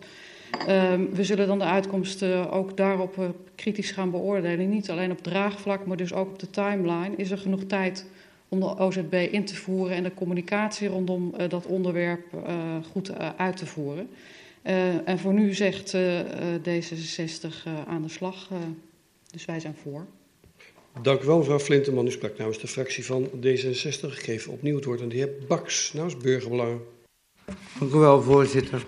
[1.12, 4.68] we zullen dan de uitkomsten ook daarop kritisch gaan beoordelen.
[4.68, 7.16] Niet alleen op draagvlak, maar dus ook op de timeline.
[7.16, 8.06] Is er genoeg tijd
[8.52, 13.10] om de OZB in te voeren en de communicatie rondom uh, dat onderwerp uh, goed
[13.10, 14.08] uh, uit te voeren.
[15.04, 15.96] en voor nu zegt
[16.68, 17.48] D66
[17.86, 18.48] aan de slag,
[19.30, 20.06] dus wij zijn voor.
[21.02, 22.06] Dank u wel, mevrouw Flinteman.
[22.06, 24.00] U sprak namens de fractie van D66.
[24.00, 26.80] Ik geef opnieuw het woord aan de heer Baks namens Burgerbelangen.
[27.78, 28.86] Dank u wel, voorzitter.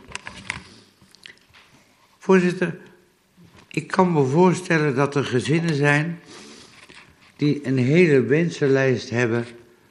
[2.19, 2.79] Voorzitter,
[3.71, 6.21] ik kan me voorstellen dat er gezinnen zijn
[7.37, 9.45] die een hele wensenlijst hebben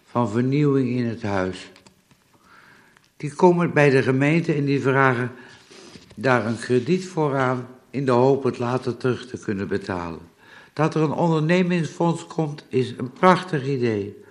[0.05, 1.71] van vernieuwing in het huis.
[3.17, 5.31] Die komen bij de gemeente en die vragen
[6.15, 10.19] daar een krediet voor aan in de hoop het later terug te kunnen betalen.
[10.73, 14.23] Dat er een ondernemingsfonds komt is een prachtig idee.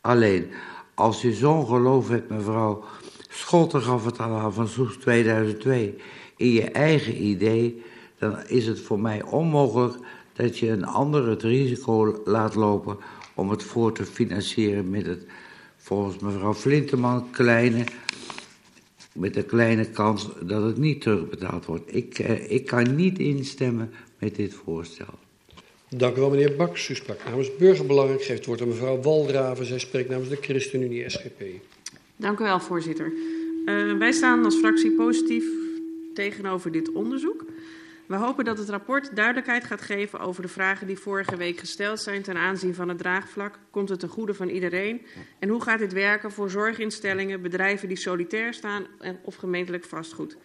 [0.00, 0.50] Alleen,
[0.94, 2.84] als u zo'n geloof hebt, mevrouw
[3.28, 5.96] Schotten gaf het al aan van Soes 2002,
[6.36, 7.82] in je eigen idee,
[8.18, 9.96] dan is het voor mij onmogelijk
[10.36, 12.96] dat je een ander het risico laat lopen
[13.34, 15.26] om het voor te financieren met het,
[15.76, 17.84] volgens mevrouw Flinteman, kleine,
[19.12, 21.94] met de kleine kans dat het niet terugbetaald wordt.
[21.94, 25.18] Ik, eh, ik kan niet instemmen met dit voorstel.
[25.88, 26.88] Dank u wel, meneer Baks.
[26.88, 28.14] U sprak namens Burgerbelangen.
[28.14, 29.66] Ik geef het woord aan mevrouw Waldraven.
[29.66, 31.42] Zij spreekt namens de ChristenUnie SGP.
[32.16, 33.12] Dank u wel, voorzitter.
[33.66, 35.44] Uh, wij staan als fractie positief
[36.14, 37.44] tegenover dit onderzoek.
[38.06, 42.00] We hopen dat het rapport duidelijkheid gaat geven over de vragen die vorige week gesteld
[42.00, 43.58] zijn ten aanzien van het draagvlak.
[43.70, 45.06] Komt het ten goede van iedereen?
[45.38, 48.86] En hoe gaat dit werken voor zorginstellingen, bedrijven die solitair staan
[49.22, 50.36] of gemeentelijk vastgoed?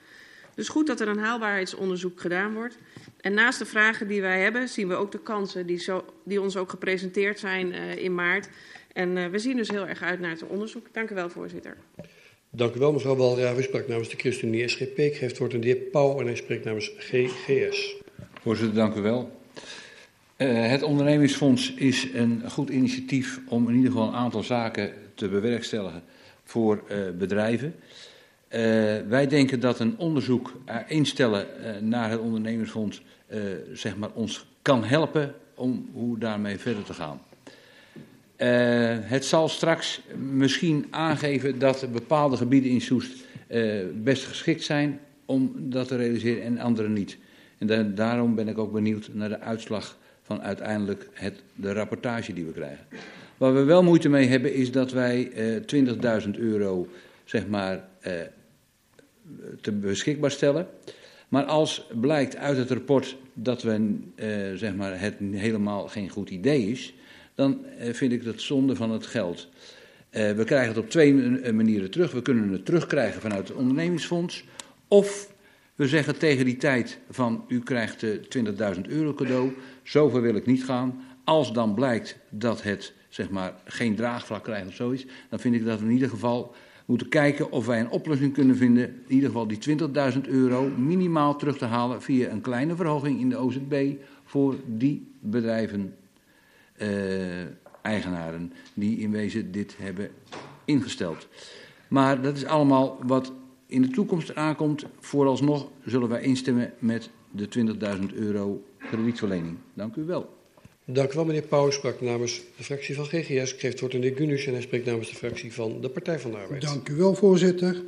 [0.56, 2.78] Dus goed dat er een haalbaarheidsonderzoek gedaan wordt.
[3.20, 6.42] En naast de vragen die wij hebben, zien we ook de kansen die, zo, die
[6.42, 8.50] ons ook gepresenteerd zijn uh, in maart.
[8.94, 10.88] En uh, we zien dus heel erg uit naar het onderzoek.
[10.92, 11.78] Dank u wel, voorzitter.
[12.54, 13.58] Dank u wel, mevrouw Walraaf.
[13.58, 14.98] U sprak namens de ChristenUnie SGP.
[14.98, 17.96] Het woord aan de heer Pauw en hij spreekt namens GGS.
[18.42, 19.42] Voorzitter, dank u wel.
[20.38, 25.28] Uh, het ondernemingsfonds is een goed initiatief om in ieder geval een aantal zaken te
[25.28, 26.04] bewerkstelligen
[26.44, 27.76] voor uh, bedrijven.
[28.50, 28.60] Uh,
[29.08, 30.54] wij denken dat een onderzoek
[30.88, 31.48] instellen
[31.90, 33.02] naar het ondernemersfonds
[33.74, 37.22] zeg maar ons kan helpen om hoe daarmee verder te gaan.
[39.04, 43.26] Het zal straks misschien aangeven dat bepaalde gebieden in Soest
[43.94, 47.18] best geschikt zijn om dat te realiseren en andere niet.
[47.58, 52.34] En da daarom ben ik ook benieuwd naar de uitslag van uiteindelijk het, de rapportage
[52.34, 52.86] die we krijgen.
[53.38, 56.88] Waar we wel moeite mee hebben is dat wij eh, 20.000 euro
[57.24, 58.14] zeg maar, eh,
[59.62, 60.68] te beschikbaar stellen.
[61.28, 66.30] Maar als blijkt uit het rapport dat we, eh, zeg maar het helemaal geen goed
[66.30, 66.94] idee is,
[67.42, 69.50] dan eh, vind ik dat zonde van het geld.
[70.10, 71.14] Eh, we krijgen het op twee
[71.54, 72.12] manieren terug.
[72.12, 74.46] We kunnen het terugkrijgen vanuit het ondernemingsfonds.
[74.88, 75.34] Of
[75.76, 79.54] we zeggen tegen die tijd van u krijgt 20.000 euro cadeau,
[79.84, 81.02] zover wil ik niet gaan.
[81.24, 85.66] Als dan blijkt dat het zeg maar, geen draagvlak krijgt of zoiets, dan vind ik
[85.66, 86.56] dat we in ieder geval
[86.86, 88.84] moeten kijken of wij een oplossing kunnen vinden.
[88.84, 89.78] In ieder geval die
[90.14, 93.94] 20.000 euro minimaal terug te halen via een kleine verhoging in de OZB
[94.24, 95.94] voor die bedrijven,
[96.82, 97.46] eh,
[97.82, 100.10] eigenaren, die in wezen dit hebben
[100.66, 101.28] ingesteld.
[101.88, 103.32] Maar dat is allemaal wat
[103.68, 104.86] in de toekomst aankomt.
[105.00, 107.48] Vooralsnog zullen wij instemmen met de
[108.10, 109.58] 20.000 euro kredietverlening.
[109.74, 110.40] Dank u wel.
[110.86, 111.70] Dank u wel, meneer Pauw.
[111.70, 113.52] Sprak namens de fractie van GGS.
[113.52, 116.20] Geeft woord aan de heer Gunus en hij spreekt namens de fractie van de Partij
[116.20, 116.62] van de Arbeid.
[116.62, 117.82] Dank u wel, voorzitter.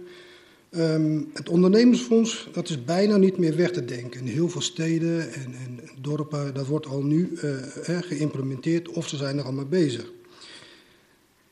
[0.76, 4.20] Um, het ondernemersfonds, dat is bijna niet meer weg te denken.
[4.20, 7.58] In heel veel steden en, en dorpen, dat wordt al nu uh,
[8.02, 10.12] geïmplementeerd of ze zijn er al mee bezig.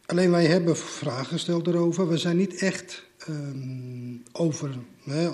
[0.05, 2.09] Alleen wij hebben vragen gesteld erover.
[2.09, 4.69] We zijn niet echt um, over,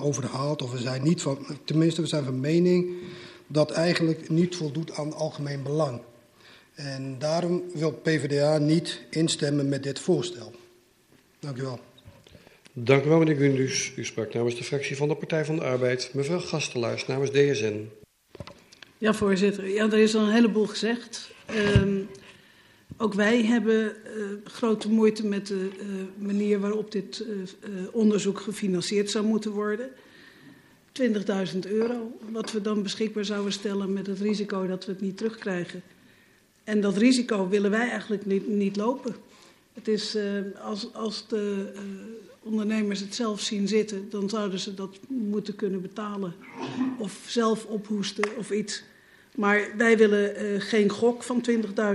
[0.01, 2.93] overhaald of we zijn niet van, tenminste we zijn van mening
[3.47, 6.01] dat eigenlijk niet voldoet aan algemeen belang.
[6.73, 10.51] En daarom wil PvdA niet instemmen met dit voorstel.
[11.39, 11.79] Dank u wel.
[12.79, 13.91] Dank u wel, meneer Gundus.
[13.95, 16.09] U sprak namens de fractie van de Partij van de Arbeid.
[16.13, 17.89] Mevrouw Gastelaars namens DSN.
[18.97, 19.67] Ja, voorzitter.
[19.67, 21.31] Ja, er is al een heleboel gezegd.
[21.75, 22.09] Um,
[22.97, 29.09] ook wij hebben uh, grote moeite met de uh, manier waarop dit uh, onderzoek gefinancierd
[29.09, 29.89] zou moeten worden.
[31.01, 35.17] 20.000 euro, wat we dan beschikbaar zouden stellen met het risico dat we het niet
[35.17, 35.81] terugkrijgen.
[36.63, 39.15] En dat risico willen wij eigenlijk niet, niet lopen.
[39.73, 40.17] Het is,
[40.61, 41.71] als, als de
[42.47, 46.33] ondernemers het zelf zien zitten, dan zouden ze dat moeten kunnen betalen.
[46.97, 48.83] Of zelf ophoesten of iets.
[49.35, 51.45] Maar wij willen uh, geen gok van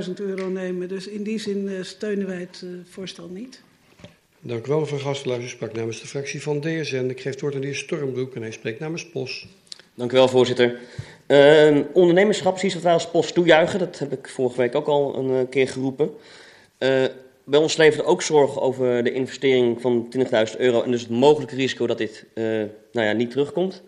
[0.06, 0.88] 20.000 euro nemen.
[0.88, 3.62] Dus in die zin steunen wij het voorstel niet.
[4.40, 5.40] Dank u wel, mevrouw Gastelaar.
[5.40, 7.06] U sprak namens de fractie van DSN.
[7.08, 9.46] Ik geef het woord aan de heer Stormbroek en hij spreekt namens POS.
[9.94, 10.78] Dank u wel, voorzitter.
[11.26, 13.78] Uh, ondernemerschap, precies wat wij als POS toejuichen.
[13.78, 16.10] Dat heb ik vorige week ook al een uh, keer geroepen.
[17.52, 20.14] Bij ons levert ook zorg over de investering van
[20.52, 23.82] 20.000 euro en dus het mogelijke risico dat dit nou ja, niet terugkomt.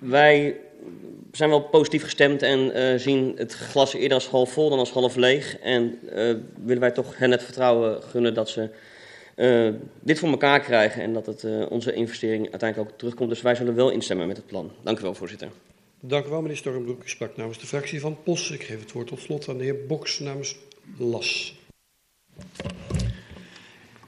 [0.00, 0.56] wij
[1.32, 5.16] zijn wel positief gestemd en zien het glas eerder als half vol dan als half
[5.16, 5.58] leeg.
[5.58, 5.98] En
[6.64, 8.68] willen wij toch hen het vertrouwen gunnen dat ze
[10.00, 13.28] dit voor elkaar krijgen en dat het, onze investering uiteindelijk ook terugkomt.
[13.28, 14.70] Dus wij zullen wel instemmen met het plan.
[14.82, 15.48] Dank u wel, voorzitter.
[16.00, 17.04] Dank u wel, meneer Stormbroek.
[17.04, 18.50] U sprak namens de fractie van POS.
[18.50, 20.56] Ik geef het woord tot slot aan de heer Boks namens
[20.98, 21.64] LAS.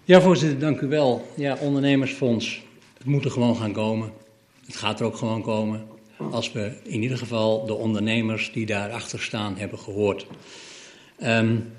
[0.05, 1.27] Ja, voorzitter, dank u wel.
[1.37, 2.63] Ja, ondernemersfonds,
[2.99, 4.13] het moet er gewoon gaan komen.
[4.67, 5.87] Het gaat er ook gewoon komen.
[6.31, 10.27] Als we in ieder geval de ondernemers die daarachter staan hebben gehoord.
[11.23, 11.73] Um,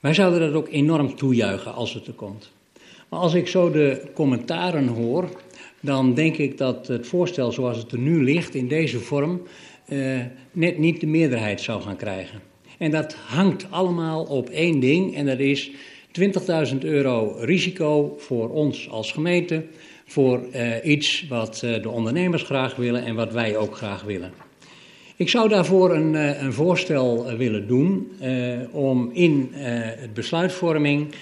[0.00, 2.50] wij zouden dat ook enorm toejuichen als het er komt.
[3.08, 5.28] Maar als ik zo de commentaren hoor,
[5.80, 9.42] dan denk ik dat het voorstel zoals het er nu ligt, in deze vorm,
[9.88, 10.20] uh,
[10.52, 12.40] net niet de meerderheid zou gaan krijgen.
[12.78, 15.70] En dat hangt allemaal op één ding, en dat is
[16.72, 19.64] 20.000 euro risico voor ons als gemeente,
[20.06, 24.32] voor uh, iets wat uh, de ondernemers graag willen en wat wij ook graag willen.
[25.16, 26.14] Ik zou daarvoor een,
[26.44, 28.12] een voorstel willen doen
[28.70, 31.14] om in het besluitvorming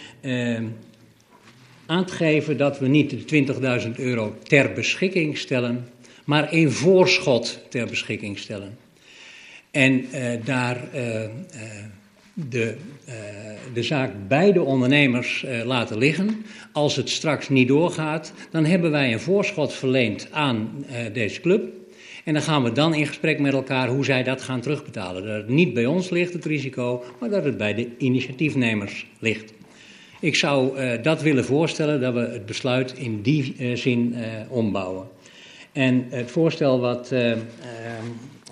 [1.86, 3.44] aan te geven dat we niet de
[3.84, 5.88] 20.000 euro ter beschikking stellen,
[6.24, 8.85] maar in voorschot ter beschikking stellen.
[9.70, 11.28] En uh, daar uh, uh,
[12.34, 12.76] de,
[13.72, 16.44] de zaak bij de ondernemers laten liggen.
[16.72, 21.72] Als het straks niet doorgaat, dan hebben wij een voorschot verleend aan deze club.
[22.24, 25.24] En dan gaan we dan in gesprek met elkaar hoe zij dat gaan terugbetalen.
[25.26, 29.52] Dat het niet bij ons ligt, het risico, maar dat het bij de initiatiefnemers ligt.
[30.20, 34.14] Ik zou dat willen voorstellen, dat we het besluit in die zin
[34.48, 35.06] ombouwen.
[35.76, 37.12] En het voorstel wat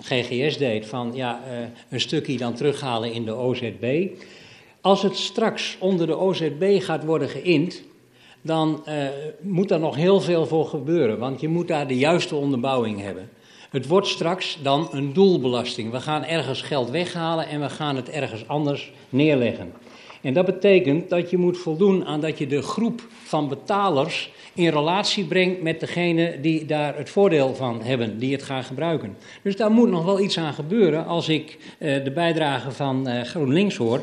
[0.01, 1.41] GGS deed van ja,
[1.89, 4.07] een stukje dan terughalen in de OZB.
[4.81, 7.81] Als het straks onder de OZB gaat worden geïnd,
[8.45, 8.93] dan uh,
[9.41, 11.19] moet daar nog heel veel voor gebeuren.
[11.19, 13.29] Want je moet daar de juiste onderbouwing hebben.
[13.69, 15.91] Het wordt straks dan een doelbelasting.
[15.91, 19.73] We gaan ergens geld weghalen en we gaan het ergens anders neerleggen.
[20.25, 24.69] En dat betekent dat je moet voldoen aan dat je de groep van betalers in
[24.69, 29.17] relatie brengt met degene die daar het voordeel van hebben, die het gaan gebruiken.
[29.41, 33.21] Dus daar moet nog wel iets aan gebeuren als ik uh, de bijdrage van uh,
[33.21, 34.01] GroenLinks hoor.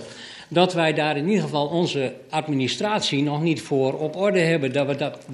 [0.49, 4.73] Dat wij daar in ieder geval onze administratie nog niet voor op orde hebben.
[4.73, 5.27] Dat we dat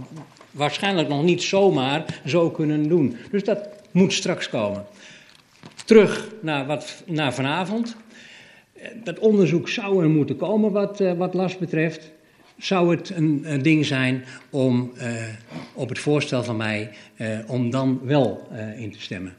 [0.51, 3.17] waarschijnlijk nog niet zomaar zo kunnen doen.
[3.31, 4.87] Dus dat moet straks komen.
[5.85, 7.97] Terug naar, wat, naar vanavond.
[9.05, 12.11] Dat onderzoek zou er moeten komen wat, uh, wat last betreft.
[12.57, 15.13] Zou het een, ding zijn om uh,
[15.75, 19.37] op het voorstel van mij uh, om dan wel in te stemmen?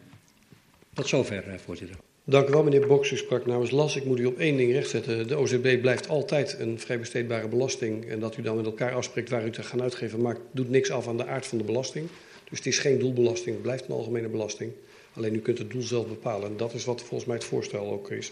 [0.93, 1.97] Tot zover, voorzitter.
[2.23, 3.11] Dank u wel, meneer Boks.
[3.11, 3.95] U sprak namens Las.
[3.95, 5.27] Ik moet u op één ding rechtzetten.
[5.27, 8.05] De OZB blijft altijd een vrij besteedbare belasting.
[8.05, 10.91] En dat u dan met elkaar afspreekt waar u te gaan uitgeven, maakt, doet niks
[10.91, 12.07] af aan de aard van de belasting.
[12.49, 14.71] Dus het is geen doelbelasting, het blijft een algemene belasting.
[15.13, 16.49] Alleen u kunt het doel zelf bepalen.
[16.49, 18.31] En dat is wat volgens mij het voorstel ook is.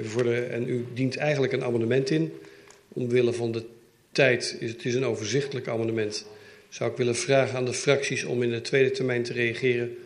[0.00, 2.32] Voor en u dient eigenlijk een amendement in.
[2.88, 3.64] Omwille van de
[4.12, 6.26] tijd, is het is een overzichtelijk amendement.
[6.68, 9.96] Zou ik willen vragen aan de fracties om in de tweede termijn te reageren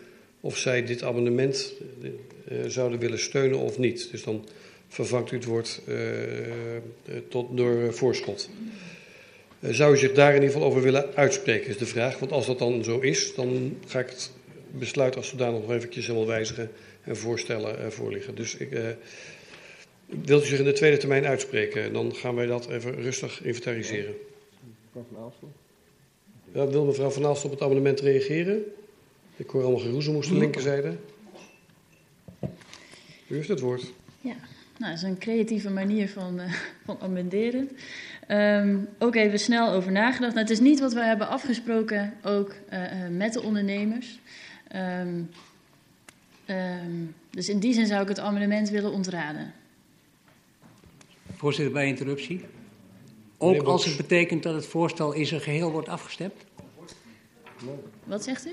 [0.40, 4.08] of zij dit amendement uh, zouden willen steunen of niet.
[4.10, 4.48] Dus dan
[4.88, 5.96] vervangt u het woord uh,
[7.28, 8.50] tot, door voorschot.
[9.60, 12.18] Zou u zich daar in ieder geval over willen uitspreken, is de vraag.
[12.18, 14.30] Want als dat dan zo is, dan ga ik het
[14.70, 16.70] besluit als zodanig nog eventjes helemaal wijzigen
[17.02, 18.34] en voorstellen voorliggen.
[18.34, 18.68] Dus ik,
[20.08, 21.92] wilt u zich in de tweede termijn uitspreken?
[21.92, 24.14] Dan gaan wij dat even rustig inventariseren.
[26.52, 28.62] Ja, wil mevrouw Van Aalst op het amendement reageren?
[29.36, 30.96] Ik hoor allemaal geroezemoes de linkerzijde.
[33.28, 33.92] U heeft het woord.
[34.20, 34.36] Ja,
[34.78, 36.52] nou, dat is een creatieve manier van, uh,
[36.84, 37.70] van amenderen.
[38.28, 40.34] Um, ook even snel over nagedacht.
[40.34, 42.80] Nou, het is niet wat we hebben afgesproken, ook uh,
[43.10, 44.18] met de ondernemers.
[44.74, 45.30] Um,
[46.46, 49.52] um, dus in die zin zou ik het amendement willen ontraden.
[51.38, 52.40] Voorzitter, bij interruptie.
[53.38, 56.32] Ook als het betekent dat het voorstel in zijn geheel wordt afgestemd?
[58.04, 58.50] Wat zegt u?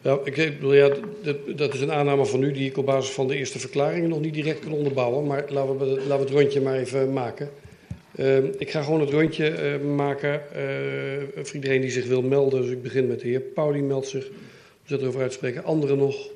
[0.00, 3.28] Ja, ik ja, dat, dat, is een aanname van u die ik op basis van
[3.28, 5.26] de eerste verklaringen nog niet direct kan onderbouwen.
[5.26, 7.50] Maar laten we, laten we het rondje maar even maken.
[8.16, 12.62] Uh, ik ga gewoon het rondje uh, maken uh, voor iedereen die zich wil melden.
[12.62, 14.28] Dus ik begin met de heer Pauw, die meldt zich.
[14.28, 14.34] We
[14.84, 15.64] zullen erover uitspreken.
[15.64, 16.28] Anderen nog?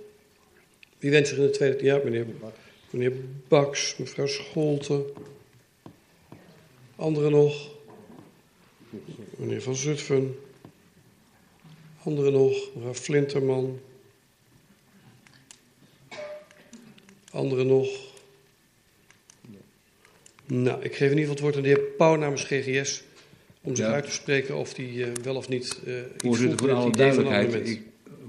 [0.99, 1.85] Wie wenst zich in de tweede...
[1.85, 2.27] Ja, meneer,
[2.91, 3.13] meneer
[3.49, 5.05] Baks, mevrouw Scholten.
[6.97, 7.71] Anderen nog?
[9.37, 10.39] Meneer Van Zutphen.
[12.03, 12.75] Anderen nog?
[12.75, 13.81] Mevrouw Flinterman.
[17.31, 17.89] Anderen nog?
[20.47, 23.03] Nou, ik geef in ieder geval het woord aan de heer Pauw namens GGS
[23.63, 23.93] om zich ja.
[23.93, 27.55] uit te spreken of die uh, wel of niet uh, iets Voorzitter, voor alle duidelijkheid,
[27.55, 27.83] ik,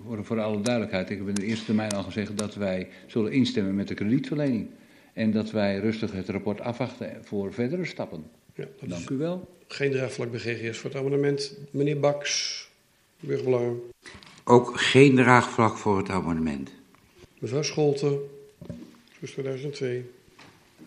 [0.09, 3.31] voor, voor alle duidelijkheid, ik heb in de eerste termijn al gezegd dat wij zullen
[3.31, 4.67] instemmen met de kredietverlening.
[5.13, 8.23] En dat wij rustig het rapport afwachten voor verdere stappen.
[8.55, 9.57] Ja, Dank u wel.
[9.67, 11.57] Geen draagvlak bij GGS voor het amendement.
[11.71, 12.69] Meneer Baks,
[13.19, 13.79] burgerbelangen.
[14.43, 16.71] Ook geen draagvlak voor het amendement.
[17.39, 18.19] Mevrouw Scholten,
[19.21, 20.09] 2002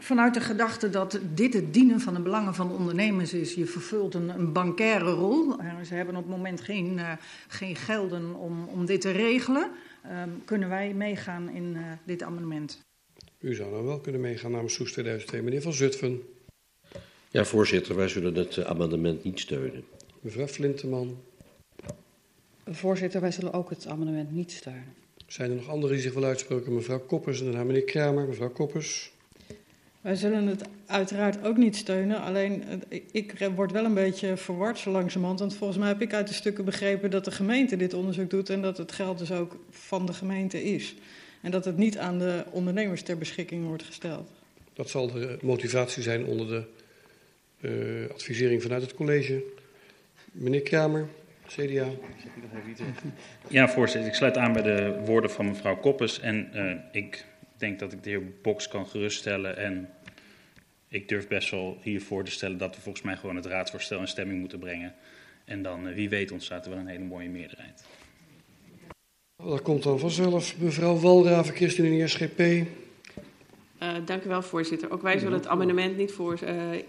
[0.03, 3.55] vanuit de gedachte dat dit het dienen van de belangen van de ondernemers is.
[3.55, 5.57] Je vervult een, een bankaire rol.
[5.87, 7.13] Ze hebben op het moment geen, uh,
[7.49, 9.71] geen gelden om, om dit te regelen.
[10.23, 12.81] Um, kunnen wij meegaan in uh, dit amendement?
[13.39, 15.43] U zou dan wel kunnen meegaan namens Soes 2002.
[15.43, 16.23] Meneer Van Zutphen.
[17.29, 19.85] Ja, voorzitter, wij zullen het amendement niet steunen.
[20.21, 21.21] Mevrouw Flinteman.
[22.67, 24.95] Voorzitter, wij zullen ook het amendement niet steunen.
[25.27, 26.75] Zijn er nog anderen die zich willen uitspreken?
[26.75, 28.29] Mevrouw Koppers en daarna meneer Kramer.
[28.29, 29.13] Mevrouw Koppers.
[30.03, 32.21] Wij zullen het uiteraard ook niet steunen.
[32.21, 32.65] Alleen
[33.13, 35.41] ik word wel een beetje verward zo langzamerhand.
[35.41, 38.51] Want volgens mij heb ik uit de stukken begrepen dat de gemeente dit onderzoek doet.
[38.51, 40.95] En dat het geld dus ook van de gemeente is.
[41.43, 44.31] En dat het niet aan de ondernemers ter beschikking wordt gesteld.
[44.73, 46.65] Dat zal de motivatie zijn onder de
[47.61, 49.43] uh, advisering vanuit het college.
[50.33, 51.09] Meneer Kramer,
[51.47, 51.87] CDA.
[53.49, 54.11] Ja, voorzitter.
[54.11, 56.21] Ik sluit aan bij de woorden van mevrouw Koppes.
[56.21, 57.25] En uh, ik
[57.63, 59.57] denk dat ik de heer Boks kan geruststellen.
[59.57, 59.89] En
[60.89, 64.09] ik durf best wel hiervoor te stellen dat we volgens mij gewoon het raadsvoorstel in
[64.09, 64.95] stemming moeten brengen.
[65.45, 67.85] En dan, uh, wie weet, ontstaat er wel een hele mooie meerderheid.
[69.37, 70.59] Dat komt dan vanzelf.
[70.59, 72.41] Mevrouw Walraven, ChristenUnie SGP.
[72.41, 72.65] Uh,
[74.05, 74.91] dank u wel, voorzitter.
[74.91, 76.39] Ook wij zullen het amendement niet voor.
[76.45, 76.83] Uh,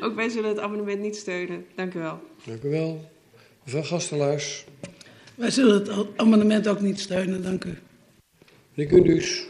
[0.04, 1.66] ook wij zullen het amendement niet steunen.
[1.74, 2.20] Dank u wel.
[2.44, 3.10] Dank u wel.
[3.64, 4.64] Mevrouw Gastelaars.
[5.34, 7.42] Wij zullen het amendement ook niet steunen.
[7.42, 7.78] Dank u.
[8.80, 9.46] Meneer Kundus.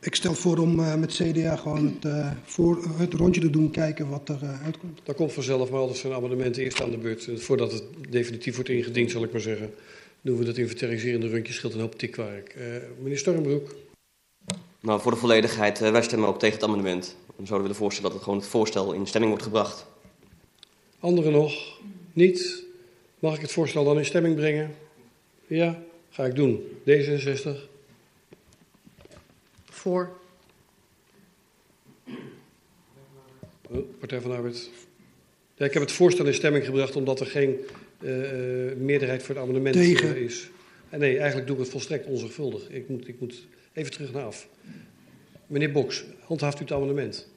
[0.00, 3.70] Ik stel voor om uh, met CDA gewoon het, uh, voor, het rondje te doen,
[3.70, 5.00] kijken wat er uh, uitkomt.
[5.04, 7.28] Dat komt vanzelf, maar altijd zijn amendementen eerst aan de beurt.
[7.34, 9.74] Voordat het definitief wordt ingediend, zal ik maar zeggen,
[10.20, 12.56] doen we dat inventariserende rondje, scheelt een hoop tikwerk.
[13.02, 13.74] meneer Stormbroek.
[14.80, 17.16] Nou, voor de volledigheid, wij stemmen ook tegen het amendement.
[17.26, 19.86] We zouden willen voorstellen dat het gewoon het voorstel in stemming wordt gebracht.
[21.00, 21.78] Anderen nog?
[22.12, 22.64] Niet?
[23.18, 24.74] Mag ik het voorstel dan in stemming brengen?
[25.46, 26.60] Ja, ga ik doen.
[26.88, 27.69] D66.
[29.80, 30.10] Voor.
[33.98, 34.70] Partij van de Arbeid.
[35.54, 37.56] Ja, ik heb het voorstel in stemming gebracht omdat er geen
[38.00, 38.10] uh,
[38.76, 40.16] meerderheid voor het amendement Tegen.
[40.16, 40.50] Is.
[40.88, 42.70] En nee, eigenlijk doe ik het volstrekt onzorgvuldig.
[42.70, 44.48] Ik moet, ik moet even terug naar af.
[45.46, 47.28] Meneer Boks, handhaaft u het amendement?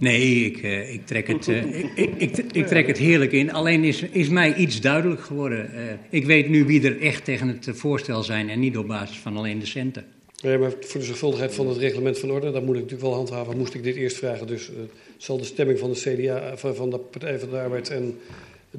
[0.00, 3.52] Nee, ik, uh, ik, trek het, uh, ik, ik, ik, trek het heerlijk in.
[3.52, 5.70] Alleen is, is mij iets duidelijk geworden.
[5.74, 9.18] Uh, ik weet nu wie er echt tegen het voorstel zijn en niet op basis
[9.18, 10.14] van alleen de centen.
[10.36, 13.14] Ja, maar voor de zorgvuldigheid van het reglement van orde, dat moet ik natuurlijk wel
[13.14, 14.46] handhaven, moest ik dit eerst vragen.
[14.46, 14.70] Dus
[15.16, 18.18] zal de stemming van de CDA, van de Partij van de Arbeid en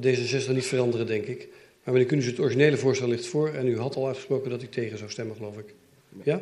[0.02, 1.48] D66 niet veranderen, denk ik.
[1.84, 4.68] Maar meneer Kunis, het originele voorstel ligt voor en u had al uitgesproken dat u
[4.70, 5.74] tegen zou stemmen, geloof ik.
[6.24, 6.42] Ja?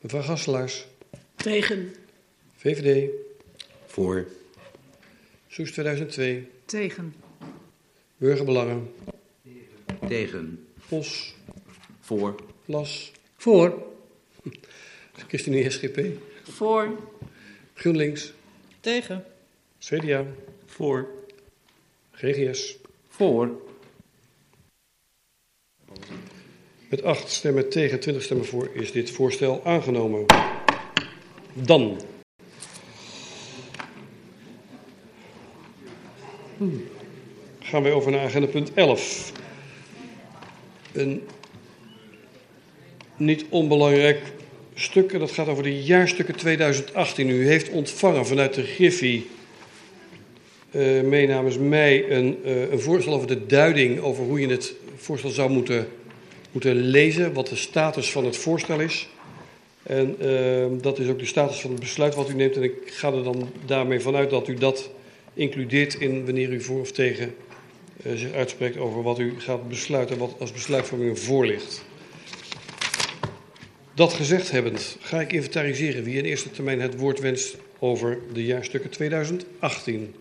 [0.00, 0.86] Mevrouw Gasselaars.
[1.36, 1.94] Tegen.
[2.56, 3.10] VVD.
[3.86, 4.26] Voor.
[5.48, 6.46] Soes 2002.
[6.64, 7.14] Tegen.
[8.16, 8.90] Burgerbelangen.
[10.08, 10.66] Tegen.
[10.78, 11.34] Vos.
[12.00, 12.34] Voor.
[12.64, 13.12] Las.
[13.36, 13.90] Voor.
[15.28, 16.00] ChristenUnie SGP.
[16.42, 16.98] Voor.
[17.74, 18.32] GroenLinks.
[18.80, 19.24] Tegen.
[19.78, 20.24] CDA.
[20.66, 21.08] Voor.
[22.12, 22.76] GGS.
[23.08, 23.50] Voor.
[26.88, 30.26] Met acht stemmen tegen, 20 stemmen voor is dit voorstel aangenomen.
[31.54, 32.00] Dan.
[36.56, 36.84] Hmm.
[37.58, 39.32] Gaan wij over naar agenda punt 11.
[40.92, 41.28] Een
[43.16, 44.32] niet onbelangrijk
[44.74, 47.28] stuk, dat gaat over de jaarstukken 2018.
[47.28, 49.26] U heeft ontvangen vanuit de Griffie,
[50.70, 54.74] uh, mee namens mij, een, uh, een voorstel over de duiding over hoe je het
[54.96, 55.88] voorstel zou moeten
[56.52, 59.08] moeten lezen wat de status van het voorstel is.
[59.82, 62.56] En uh, dat is ook de status van het besluit wat u neemt.
[62.56, 64.90] En ik ga er dan daarmee vanuit dat u dat
[65.34, 67.34] includeert in wanneer u voor of tegen
[68.06, 71.84] uh, zich uitspreekt over wat u gaat besluiten, wat als besluitvorming voor ligt.
[73.94, 78.44] Dat gezegd hebbend, ga ik inventariseren wie in eerste termijn het woord wenst over de
[78.44, 80.14] jaarstukken 2018.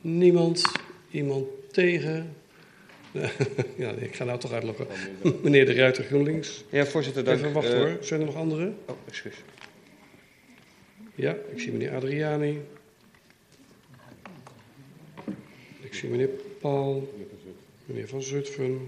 [0.00, 0.62] Niemand?
[1.10, 2.36] Iemand tegen?
[3.76, 4.86] ja, ik ga nou toch uitlokken.
[5.42, 6.64] Meneer de Ruiter GroenLinks.
[6.70, 7.38] Ja, voorzitter, dank.
[7.38, 8.04] Even wachten uh, hoor.
[8.04, 8.78] Zijn er nog anderen?
[8.86, 9.34] Oh, excuus.
[11.14, 12.60] Ja, ik zie meneer Adriani.
[15.80, 16.30] Ik zie meneer
[16.60, 17.12] Paul.
[17.84, 18.84] Meneer Van Zutphen.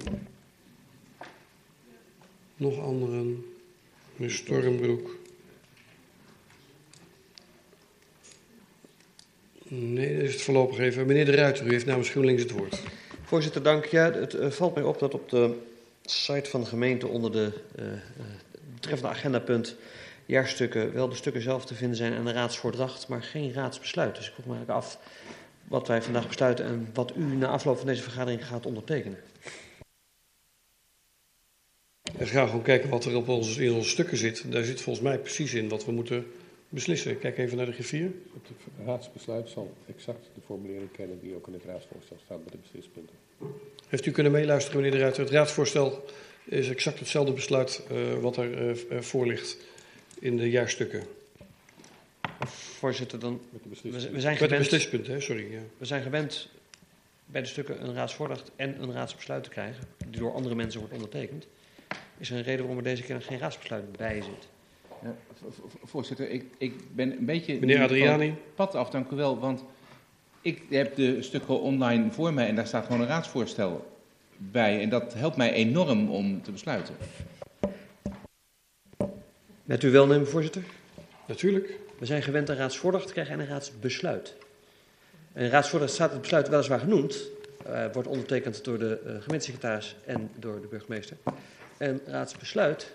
[2.58, 3.44] Nog anderen.
[4.16, 5.16] Meneer Stormbroek.
[9.68, 11.06] Nee, dat is het voorlopig even.
[11.06, 12.82] Meneer de Ruiter, u heeft namens GroenLinks het woord.
[13.22, 13.84] Voorzitter, dank.
[13.84, 15.54] Ja, het uh, valt mij op dat op de
[16.04, 17.84] site van de gemeente onder de uh,
[18.74, 19.76] betreffende agendapunt
[20.26, 24.16] jaarstukken wel de stukken zelf te vinden zijn en een raadsvoordracht, maar geen raadsbesluit.
[24.16, 24.98] Dus ik vroeg me af
[25.64, 29.18] wat wij vandaag besluiten en wat u na afloop van deze vergadering gaat ondertekenen.
[32.16, 34.52] En ga gewoon kijken wat er op onze, in onze stukken zit.
[34.52, 36.26] Daar zit volgens mij precies in wat we moeten
[36.68, 37.18] beslissen.
[37.18, 38.10] Kijk even naar de griffier.
[38.32, 42.58] Het raadsbesluit zal exact de formulering kennen die ook in het raadsvoorstel staat bij de
[42.62, 43.14] beslispunten.
[43.88, 45.22] Heeft u kunnen meeluisteren, meneer de Ruiter?
[45.22, 46.04] Het raadsvoorstel
[46.44, 49.56] is exact hetzelfde besluit uh, wat er uh, voor ligt
[50.18, 51.02] in de jaarstukken.
[52.78, 55.20] Voorzitter, dan, we, we zijn Met de gewend, beslispunten, hè?
[55.20, 55.52] sorry.
[55.52, 55.60] Ja.
[55.78, 56.48] we zijn gewend
[57.26, 60.94] bij de stukken een raadsvoordracht en een raadsbesluit te krijgen, die door andere mensen wordt
[60.94, 61.46] ondertekend.
[62.18, 64.48] Is er een reden waarom er deze keer geen raadsbesluit bij zit?
[65.02, 65.14] Ja,
[65.84, 67.58] voorzitter, ik, ik ben een beetje...
[67.58, 68.34] Meneer Adriani.
[68.54, 69.64] Pad af, dank u wel, want
[70.40, 73.98] ik heb de stukken online voor mij en daar staat gewoon een raadsvoorstel
[74.36, 74.80] bij.
[74.80, 76.94] En dat helpt mij enorm om te besluiten.
[79.64, 80.62] Met uw welnemen, voorzitter?
[81.26, 81.78] Natuurlijk.
[81.98, 84.34] We zijn gewend een raadsvoordracht te krijgen en een raadsbesluit.
[85.32, 87.24] En een raadsvoordracht staat het besluit weliswaar genoemd.
[87.66, 91.16] Uh, wordt ondertekend door de uh, gemeentesecretaris en door de burgemeester.
[91.78, 92.92] En raadsbesluit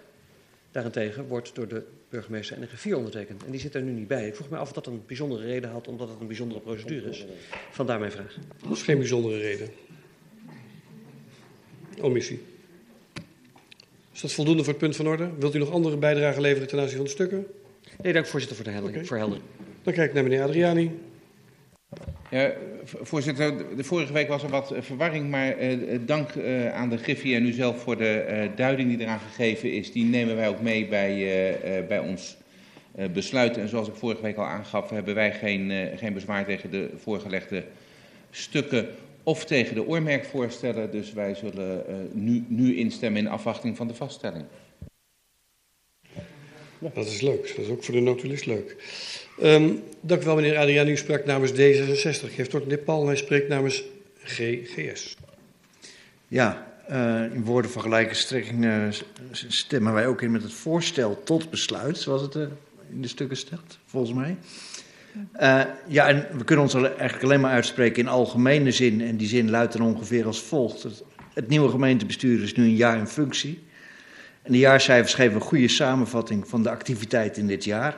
[0.71, 3.45] daarentegen wordt door de burgemeester en de griffier ondertekend.
[3.45, 4.27] En die zit er nu niet bij.
[4.27, 7.09] Ik vroeg me af of dat een bijzondere reden had, omdat het een bijzondere procedure
[7.09, 7.25] is.
[7.71, 8.37] Vandaar mijn vraag.
[8.67, 9.69] Dat is geen bijzondere reden.
[12.01, 12.41] Omissie.
[14.13, 15.29] Is dat voldoende voor het punt van orde?
[15.39, 17.47] Wilt u nog andere bijdragen leveren ten aanzien van de stukken?
[18.01, 19.05] Nee, dank voorzitter voor de Oké.
[19.05, 19.45] verheldering.
[19.83, 20.91] Dan kijk ik naar meneer Adriani.
[22.33, 22.53] Ja,
[22.83, 26.29] voorzitter, de vorige week was er wat verwarring, maar uh, dank
[26.73, 29.91] aan de Griffie en u zelf voor de duiding die eraan gegeven is.
[29.91, 32.37] Die nemen wij ook mee bij, bij ons
[33.11, 33.57] besluit.
[33.57, 37.63] En zoals ik vorige week al aangaf, hebben wij geen, geen bezwaar tegen de voorgelegde
[38.31, 38.87] stukken
[39.23, 40.91] of tegen de oormerkvoorstellen.
[40.91, 41.83] Dus wij zullen
[42.13, 44.45] nu, nu instemmen in afwachting van de vaststelling.
[46.93, 47.53] Dat is leuk.
[47.55, 48.75] Dat is ook voor de notulist leuk.
[49.41, 50.87] Um, dank u wel, meneer Adriaan.
[50.87, 52.33] U sprak namens D66.
[52.33, 53.83] Geeft meneer Paul, hij spreekt namens
[54.23, 55.17] GGS.
[56.27, 58.87] Ja, uh, in woorden van gelijke strekking uh,
[59.31, 62.43] stemmen wij ook in met het voorstel tot besluit, zoals het uh,
[62.89, 64.37] in de stukken staat, volgens mij.
[65.87, 69.01] ja, en we kunnen ons eigenlijk alleen maar uitspreken in algemene zin.
[69.01, 70.83] En die zin luidt dan ongeveer als volgt.
[70.83, 71.03] Het,
[71.33, 73.63] het nieuwe gemeentebestuur is nu een jaar in functie.
[74.41, 77.97] En de jaarcijfers geven een goede samenvatting van de activiteit in dit jaar.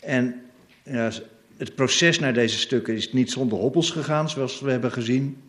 [0.00, 0.42] En
[0.82, 1.10] ja,
[1.56, 5.42] het proces naar deze stukken is niet zonder hobbels gegaan, zoals we hebben gezien.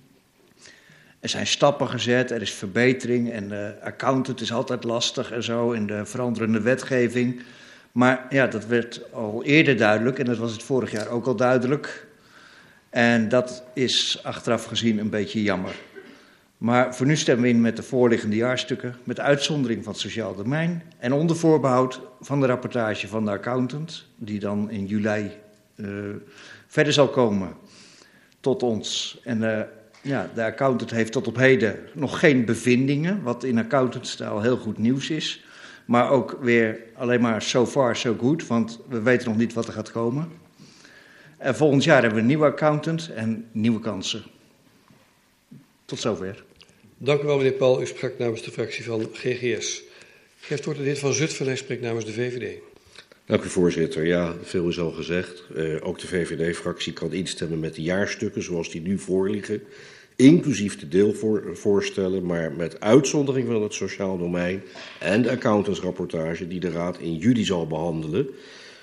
[1.19, 5.71] Er zijn stappen gezet, er is verbetering en de accountant is altijd lastig en zo
[5.71, 7.41] in de veranderende wetgeving.
[7.91, 11.35] Maar ja, dat werd al eerder duidelijk en dat was het vorig jaar ook al
[11.35, 12.07] duidelijk.
[12.89, 15.75] En dat is achteraf gezien een beetje jammer.
[16.61, 20.35] Maar voor nu stemmen we in met de voorliggende jaarstukken, met uitzondering van het sociaal
[20.35, 25.31] domein en onder voorbehoud van de rapportage van de accountant, die dan in juli
[25.75, 25.87] uh,
[26.67, 27.53] verder zal komen
[28.39, 29.19] tot ons.
[29.23, 29.61] En uh,
[30.01, 34.77] ja, de accountant heeft tot op heden nog geen bevindingen, wat in accountantstaal heel goed
[34.77, 35.45] nieuws is.
[35.85, 39.67] Maar ook weer alleen maar so far so good, want we weten nog niet wat
[39.67, 40.29] er gaat komen.
[41.37, 44.23] En volgend jaar hebben we een nieuwe accountant en nieuwe kansen.
[45.85, 46.43] Tot zover.
[47.03, 47.81] Dank u wel, meneer Paul.
[47.81, 49.83] U sprak namens de fractie van GGS.
[50.39, 52.59] Geeft woord aan de heer Van Zutphen, hij spreekt namens de VVD.
[53.25, 54.05] Dank u, voorzitter.
[54.05, 55.43] Ja, veel is al gezegd.
[55.55, 59.61] Uh, ook de VVD-fractie kan instemmen met de jaarstukken zoals die nu voorliggen.
[60.15, 64.61] Inclusief de deelvoorstellen, maar met uitzondering van het sociaal domein
[64.99, 68.29] en de accountantsrapportage die de Raad in juli zal behandelen.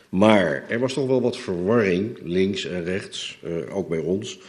[0.09, 4.41] Maar er was toch wel wat verwarring, links en rechts, uh, ook bij ons,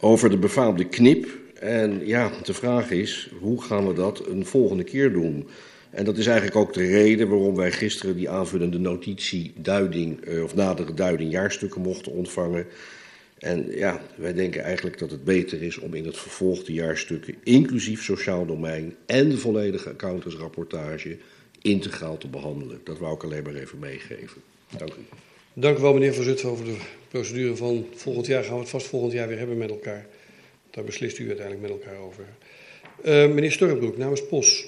[0.00, 4.84] over de befaamde knip en ja, de vraag is, hoe gaan we dat een volgende
[4.84, 5.48] keer doen?
[5.90, 10.42] En dat is eigenlijk ook de reden waarom wij gisteren die aanvullende notitie duiding, uh,
[10.42, 12.66] of nadere duiding jaarstukken mochten ontvangen.
[13.38, 17.34] En ja, wij denken eigenlijk dat het beter is om in het vervolg de jaarstukken,
[17.42, 21.16] inclusief sociaal domein en de volledige accountantsrapportage,
[21.62, 22.80] integraal te behandelen.
[22.84, 24.42] Dat wou ik alleen maar even meegeven.
[24.76, 25.16] Dank u.
[25.52, 26.76] Dank u wel, meneer Van Zutphen, over de
[27.08, 28.44] procedure van volgend jaar.
[28.44, 30.06] Gaan we het vast volgend jaar weer hebben met elkaar.
[30.74, 32.24] Daar beslist u uiteindelijk met elkaar over.
[33.04, 34.66] Uh, meneer Sturrenbroek, namens POS.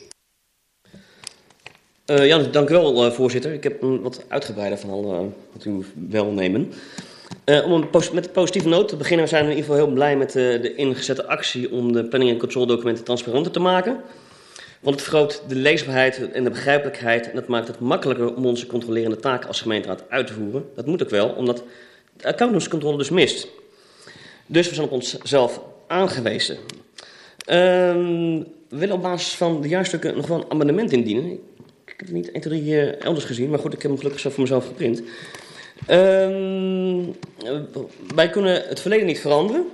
[2.06, 3.52] Uh, ja, dank u wel, uh, voorzitter.
[3.52, 6.72] Ik heb een wat uitgebreider van wat u wil nemen.
[7.44, 10.16] om een met een positieve noot te beginnen, zijn we in ieder geval heel blij
[10.16, 14.00] met de ingezette actie om de planning- en controledocumenten transparanter te maken.
[14.80, 18.66] Want het vergroot de leesbaarheid en de begrijpelijkheid en dat maakt het makkelijker om onze
[18.66, 20.68] controlerende taken als gemeenteraad uit te voeren.
[20.74, 21.62] Dat moet ook wel, omdat
[22.16, 23.48] de accountantscontrole dus mist.
[24.46, 26.56] Dus we zijn op onszelf aangewezen.
[27.50, 28.38] Um,
[28.68, 31.32] we willen op basis van de jaarstukken nog wel een amendement indienen.
[31.84, 33.98] Ik heb het niet 1, 2, 3 uh, elders gezien, maar goed, ik heb hem
[33.98, 35.02] gelukkig zo voor mezelf geprint.
[35.90, 37.16] Um,
[38.14, 39.64] wij kunnen het verleden niet veranderen.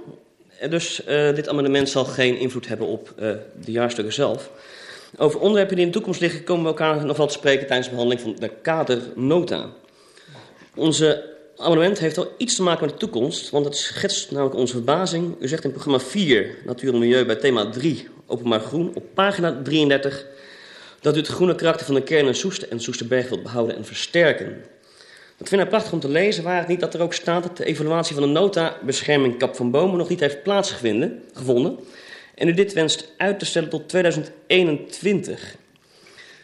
[0.70, 3.30] Dus uh, dit amendement zal geen invloed hebben op uh,
[3.64, 4.50] de jaarstukken zelf.
[5.16, 7.88] Over onderwerpen die in de toekomst liggen komen we elkaar nog wel te spreken tijdens
[7.88, 9.70] de behandeling van de kadernota.
[10.74, 11.31] Onze
[11.62, 15.36] amendement heeft al iets te maken met de toekomst, want het schetst namelijk onze verbazing.
[15.40, 19.60] U zegt in programma 4, Natuur en Milieu, bij thema 3, Openbaar Groen, op pagina
[19.62, 20.26] 33,
[21.00, 24.64] dat u het groene karakter van de kern Soester en Soesterberg wilt behouden en versterken.
[25.36, 27.56] Dat vind ik prachtig om te lezen, waar het niet dat er ook staat dat
[27.56, 31.78] de evaluatie van de nota bescherming kap van bomen nog niet heeft plaatsgevonden.
[32.34, 35.56] En u dit wenst uit te stellen tot 2021.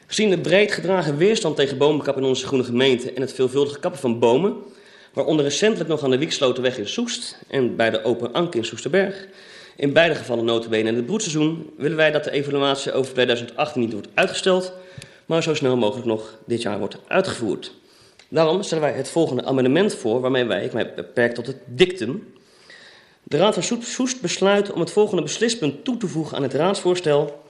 [0.07, 4.01] Gezien de breed gedragen weerstand tegen bomenkap in onze groene gemeente en het veelvuldige kappen
[4.01, 4.57] van bomen,
[5.13, 9.27] waaronder recentelijk nog aan de Wiekslotenweg in Soest en bij de Open Ank in Soesterberg.
[9.77, 13.93] In beide gevallen notabene in het broedseizoen willen wij dat de evaluatie over 2018 niet
[13.93, 14.73] wordt uitgesteld,
[15.27, 17.73] maar zo snel mogelijk nog dit jaar wordt uitgevoerd.
[18.29, 22.33] Daarom stellen wij het volgende amendement voor, waarmee wij, ik mij beperk tot het dictum.
[23.23, 27.43] De Raad van Soest besluit om het volgende beslispunt toe te voegen aan het raadsvoorstel.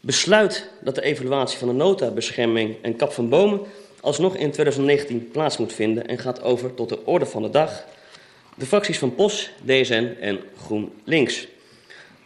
[0.00, 3.60] Besluit dat de evaluatie van de nota, bescherming en kap van bomen
[4.00, 7.84] alsnog in 2019 plaats moet vinden en gaat over tot de orde van de dag.
[8.54, 11.46] De fracties van POS, DSN en GroenLinks.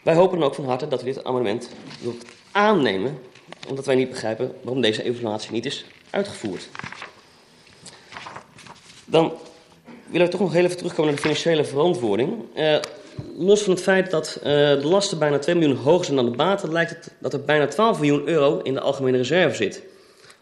[0.03, 1.71] Wij hopen ook van harte dat u dit amendement
[2.01, 3.19] wilt aannemen,
[3.69, 6.69] omdat wij niet begrijpen waarom deze evaluatie niet is uitgevoerd.
[9.05, 9.33] Dan
[10.07, 12.33] willen we toch nog heel even terugkomen naar de financiële verantwoording.
[12.57, 12.77] Uh,
[13.37, 16.37] los van het feit dat uh, de lasten bijna 2 miljoen hoger zijn dan de
[16.37, 19.83] baten, lijkt het dat er bijna 12 miljoen euro in de algemene reserve zit.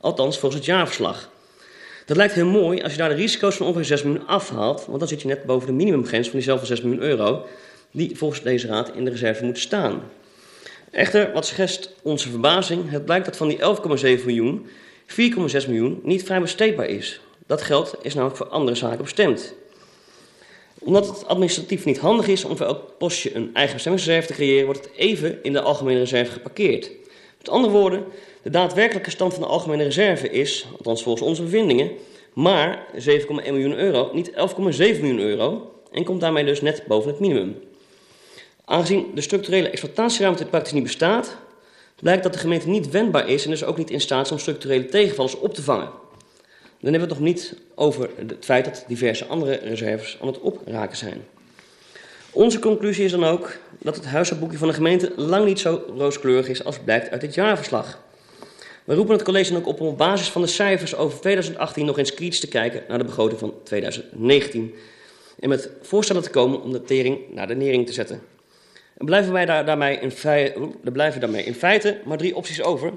[0.00, 1.30] Althans, volgens het jaarverslag.
[2.06, 4.98] Dat lijkt heel mooi als je daar de risico's van ongeveer 6 miljoen afhaalt, want
[4.98, 7.46] dan zit je net boven de minimumgrens van diezelfde 6 miljoen euro,
[7.90, 10.02] die volgens deze raad in de reserve moet staan.
[10.90, 12.90] Echter, wat schetst onze verbazing?
[12.90, 14.66] Het blijkt dat van die 11,7 miljoen
[15.06, 15.16] 4,6
[15.66, 17.20] miljoen niet vrij besteedbaar is.
[17.46, 19.54] Dat geld is namelijk voor andere zaken bestemd.
[20.78, 24.64] Omdat het administratief niet handig is om voor elk postje een eigen bestemmingsreserve te creëren,
[24.64, 26.90] wordt het even in de algemene reserve geparkeerd.
[27.38, 28.04] Met andere woorden,
[28.42, 31.90] de daadwerkelijke stand van de algemene reserve is, althans volgens onze bevindingen,
[32.32, 34.36] maar 7,1 miljoen euro, niet 11,7
[34.76, 37.56] miljoen euro, en komt daarmee dus net boven het minimum.
[38.64, 41.36] Aangezien de structurele exploitatieruimte praktisch niet bestaat,
[42.00, 44.38] blijkt dat de gemeente niet wendbaar is en dus ook niet in staat is om
[44.38, 45.90] structurele tegenvallers op te vangen.
[46.80, 50.40] Dan hebben we het nog niet over het feit dat diverse andere reserves aan het
[50.40, 51.24] opraken zijn.
[52.30, 56.48] Onze conclusie is dan ook dat het huishoudboekje van de gemeente lang niet zo rooskleurig
[56.48, 57.98] is als blijkt uit dit jaarverslag.
[58.88, 61.84] We roepen het college dan ook op om op basis van de cijfers over 2018
[61.84, 64.74] nog eens kritisch te kijken naar de begroting van 2019
[65.40, 68.22] en met voorstellen te komen om de tering naar de nering te zetten.
[68.96, 72.92] En blijven wij daar, daarmee in feite, blijven daarmee in feite maar drie opties over.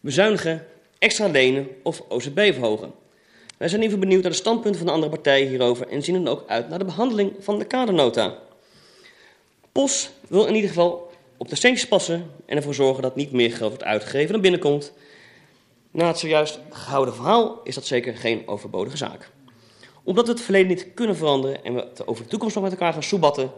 [0.00, 0.66] Bezuinigen,
[0.98, 2.92] extra lenen of OZB verhogen.
[3.56, 6.28] Wij zijn even benieuwd naar de standpunten van de andere partijen hierover en zien dan
[6.28, 8.38] ook uit naar de behandeling van de kadernota.
[9.72, 13.52] POS wil in ieder geval op de centjes passen en ervoor zorgen dat niet meer
[13.52, 14.92] geld wordt uitgegeven dan binnenkomt.
[15.94, 19.30] Na het zojuist gehouden verhaal is dat zeker geen overbodige zaak.
[20.02, 22.72] Omdat we het verleden niet kunnen veranderen en we het over de toekomst nog met
[22.72, 23.52] elkaar gaan soebatten,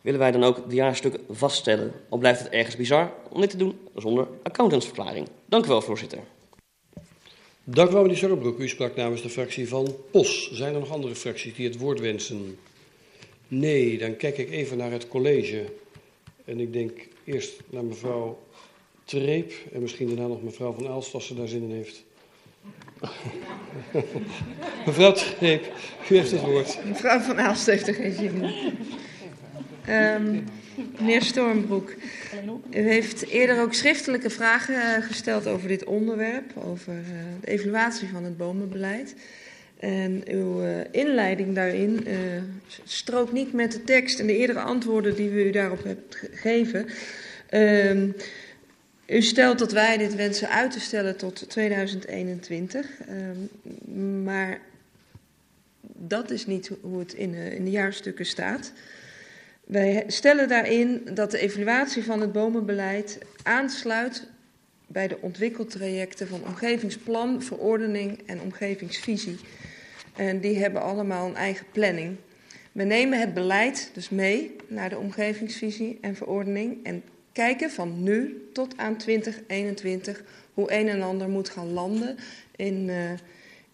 [0.00, 1.92] willen wij dan ook de jaarstukken vaststellen.
[2.08, 5.28] Al blijft het ergens bizar om dit te doen zonder accountantsverklaring.
[5.46, 6.18] Dank u wel, voorzitter.
[7.64, 8.58] Dank u wel, meneer Sorrebroek.
[8.58, 10.50] U sprak namens de fractie van POS.
[10.52, 12.58] Zijn er nog andere fracties die het woord wensen?
[13.48, 15.64] Nee, dan kijk ik even naar het college.
[16.44, 18.38] En ik denk eerst naar mevrouw
[19.10, 22.04] Treep en misschien daarna nog mevrouw van Aalst als ze daar zin in heeft.
[24.86, 25.72] mevrouw Treep,
[26.10, 26.78] u heeft het woord.
[26.84, 28.78] Mevrouw van Aalst heeft er geen zin in.
[29.94, 30.44] Um,
[30.98, 31.94] meneer Stormbroek,
[32.70, 37.04] u heeft eerder ook schriftelijke vragen uh, gesteld over dit onderwerp, over uh,
[37.40, 39.14] de evaluatie van het bomenbeleid.
[39.78, 42.06] En uw uh, inleiding daarin
[42.84, 46.86] strookt niet met de tekst en de eerdere antwoorden die we u daarop hebben gegeven.
[47.50, 48.14] Um,
[49.10, 54.60] u stelt dat wij dit wensen uit te stellen tot 2021, um, maar
[55.82, 58.72] dat is niet hoe het in, in de jaarstukken staat.
[59.66, 64.26] Wij stellen daarin dat de evaluatie van het bomenbeleid aansluit
[64.86, 69.38] bij de ontwikkeltrajecten van omgevingsplan, verordening en omgevingsvisie.
[70.16, 72.16] En die hebben allemaal een eigen planning.
[72.72, 78.48] We nemen het beleid dus mee naar de omgevingsvisie en verordening en kijken van nu
[78.52, 80.22] tot aan 2021
[80.54, 82.16] hoe een en ander moet gaan landen
[82.56, 83.10] in, uh,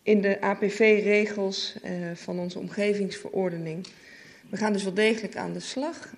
[0.02, 3.86] in de APV-regels uh, van onze omgevingsverordening.
[4.50, 6.14] We gaan dus wel degelijk aan de slag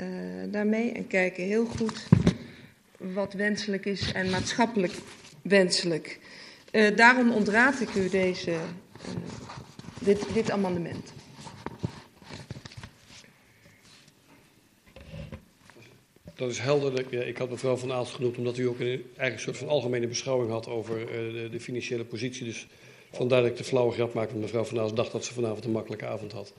[0.00, 0.06] uh,
[0.48, 2.06] daarmee en kijken heel goed
[2.96, 4.92] wat wenselijk is en maatschappelijk
[5.42, 6.18] wenselijk.
[6.96, 8.56] Daarom ontraad ik u deze,
[10.00, 11.12] dit, dit amendement.
[16.40, 17.04] Dat is helder.
[17.10, 20.06] Ja, ik had mevrouw Van Aalst genoemd omdat u ook een een soort van algemene
[20.06, 22.44] beschouwing had over uh, de, de, financiële positie.
[22.44, 22.66] Dus
[23.10, 25.64] vandaar dat ik de flauwe grap maakte, want mevrouw Van Aalst dacht dat ze vanavond
[25.64, 26.52] een makkelijke avond had.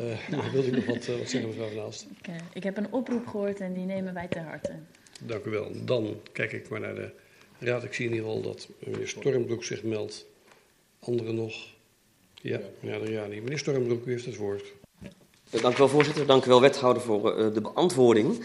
[0.00, 0.50] Uh, nou.
[0.52, 2.06] Wilde u nog wat, uh, wat zeggen, mevrouw Van Aalst?
[2.20, 4.72] Ik, uh, ik, heb een oproep gehoord en die nemen wij ter harte.
[5.22, 5.70] Dank u wel.
[5.84, 7.10] Dan kijk ik maar naar de
[7.58, 7.84] raad.
[7.84, 10.26] Ik zie in ieder geval dat meneer Stormbroek zich meldt.
[11.00, 11.54] Anderen nog?
[12.34, 13.42] Ja, meneer ja, niet.
[13.42, 14.72] Meneer Stormbroek, u heeft het woord.
[15.50, 16.26] Dank u wel, voorzitter.
[16.26, 18.44] Dank u wel, wethouder, voor de beantwoording.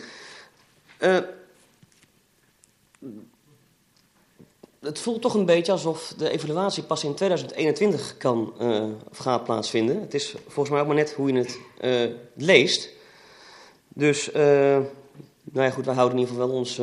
[4.79, 9.43] Het voelt toch een beetje alsof de evaluatie pas in 2021 kan uh, of gaat
[9.43, 10.01] plaatsvinden.
[10.01, 12.89] Het is volgens mij ook maar net hoe je het uh, leest.
[13.87, 14.85] Dus, nou
[15.53, 16.81] ja, goed, wij houden in ieder geval wel ons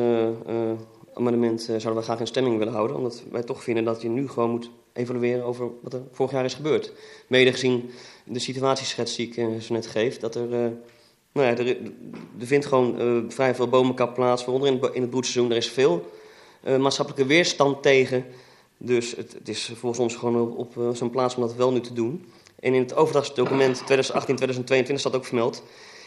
[1.13, 2.97] amendement, zouden we graag in stemming willen houden.
[2.97, 6.45] Omdat wij toch vinden dat je nu gewoon moet evalueren over wat er vorig jaar
[6.45, 6.91] is gebeurd.
[7.27, 7.91] Mede gezien
[8.23, 10.73] de situatieschets die ik zo net geef, dat er...
[11.31, 11.67] nou ja, er,
[12.39, 15.51] er vindt gewoon vrij veel bomenkap plaats, waaronder in, in het broedseizoen.
[15.51, 16.09] Er is veel
[16.63, 18.25] uh, maatschappelijke weerstand tegen.
[18.77, 21.71] Dus het, het, is volgens ons gewoon op, op uh, zijn plaats om dat wel
[21.71, 22.25] nu te doen.
[22.59, 25.63] En in het overdrachtsdocument 2018-2022 staat ook vermeld.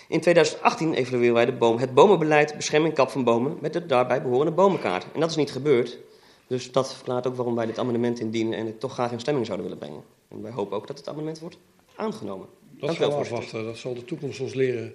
[0.08, 4.22] In 2018 evalueren wij de boom, het bomenbeleid bescherming kap van bomen met de daarbij
[4.22, 5.06] behorende bomenkaart.
[5.14, 5.98] En dat is niet gebeurd.
[6.46, 9.46] Dus dat verklaart ook waarom wij dit amendement indienen en het toch graag in stemming
[9.46, 10.02] zouden willen brengen.
[10.28, 11.58] En wij hopen ook dat het amendement wordt
[11.94, 12.46] aangenomen.
[12.78, 13.64] Dat gaan we afwachten.
[13.64, 14.94] Dat zal de toekomst ons leren.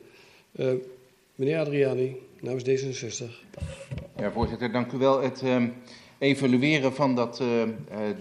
[0.56, 0.72] Uh,
[1.36, 3.24] meneer Adriani, namens D66.
[4.18, 5.22] Ja, voorzitter, dank u wel.
[5.22, 5.64] Het uh,
[6.18, 7.64] evalueren van dat, uh,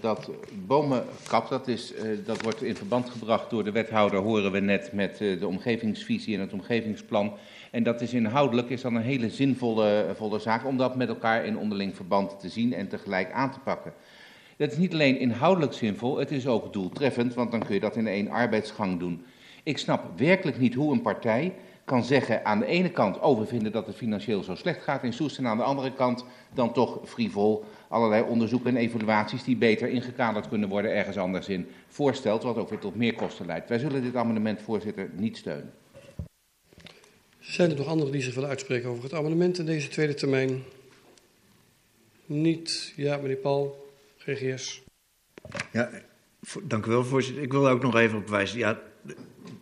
[0.00, 0.30] dat
[0.66, 1.92] bomenkap, dat, is,
[2.24, 6.40] dat wordt in verband gebracht door de wethouder, horen we net, met de omgevingsvisie en
[6.40, 7.32] het omgevingsplan.
[7.70, 11.44] En dat is inhoudelijk is dan een hele zinvolle volle zaak om dat met elkaar
[11.44, 13.92] in onderling verband te zien en tegelijk aan te pakken.
[14.56, 17.96] Dat is niet alleen inhoudelijk zinvol, het is ook doeltreffend, want dan kun je dat
[17.96, 19.24] in één arbeidsgang doen.
[19.62, 21.54] Ik snap werkelijk niet hoe een partij
[21.88, 25.02] kan zeggen aan de ene kant, oh we vinden dat het financieel zo slecht gaat
[25.02, 26.24] in Soest, en aan de andere kant
[26.54, 31.68] dan toch frivol allerlei onderzoeken en evaluaties die beter ingekaderd kunnen worden ergens anders in
[31.88, 33.68] voorstelt, wat ook weer tot meer kosten leidt.
[33.68, 35.72] Wij zullen dit amendement, voorzitter, niet steunen.
[37.38, 40.62] Zijn er nog anderen die zich willen uitspreken over het amendement in deze tweede termijn?
[42.26, 42.92] Niet.
[42.96, 44.82] Ja, meneer Paul, GGS.
[45.72, 45.90] Ja,
[46.62, 47.42] dank u wel, voorzitter.
[47.42, 48.58] Ik wil ook nog even op wijzen.
[48.58, 48.78] Ja,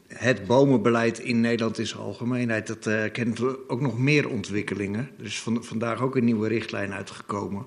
[0.09, 2.67] het bomenbeleid in Nederland is algemeenheid.
[2.67, 5.11] Dat uh, kent ook nog meer ontwikkelingen.
[5.19, 7.67] Er is van, vandaag ook een nieuwe richtlijn uitgekomen.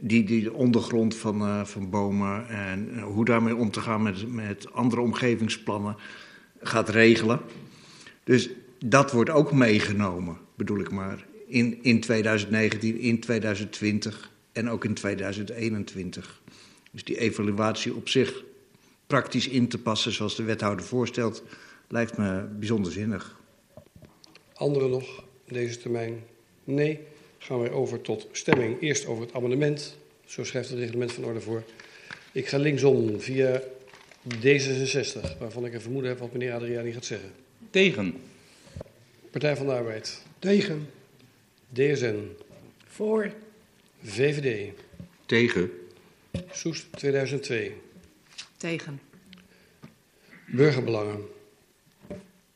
[0.00, 4.02] Die, die de ondergrond van, uh, van bomen en uh, hoe daarmee om te gaan
[4.02, 5.96] met, met andere omgevingsplannen
[6.60, 7.40] gaat regelen.
[8.24, 8.50] Dus
[8.84, 14.94] dat wordt ook meegenomen, bedoel ik maar, in, in 2019, in 2020 en ook in
[14.94, 16.40] 2021.
[16.90, 18.44] Dus die evaluatie op zich
[19.12, 21.42] praktisch in te passen zoals de wethouder voorstelt,
[21.88, 23.40] lijkt me bijzonder zinnig.
[24.54, 26.24] Anderen nog deze termijn?
[26.64, 27.00] Nee.
[27.38, 28.80] Gaan we over tot stemming.
[28.80, 29.96] Eerst over het amendement.
[30.24, 31.62] Zo schrijft het reglement van orde voor.
[32.32, 33.62] Ik ga linksom via
[34.36, 37.30] D66, waarvan ik een vermoeden heb wat meneer Adriani gaat zeggen.
[37.70, 38.14] Tegen.
[39.30, 40.22] Partij van de Arbeid.
[40.38, 40.88] Tegen.
[41.72, 42.28] DSN.
[42.86, 43.32] Voor.
[44.02, 44.72] VVD.
[45.26, 45.70] Tegen.
[46.50, 47.72] Soest 2002.
[48.62, 49.00] Tegen.
[50.46, 51.26] Burgerbelangen.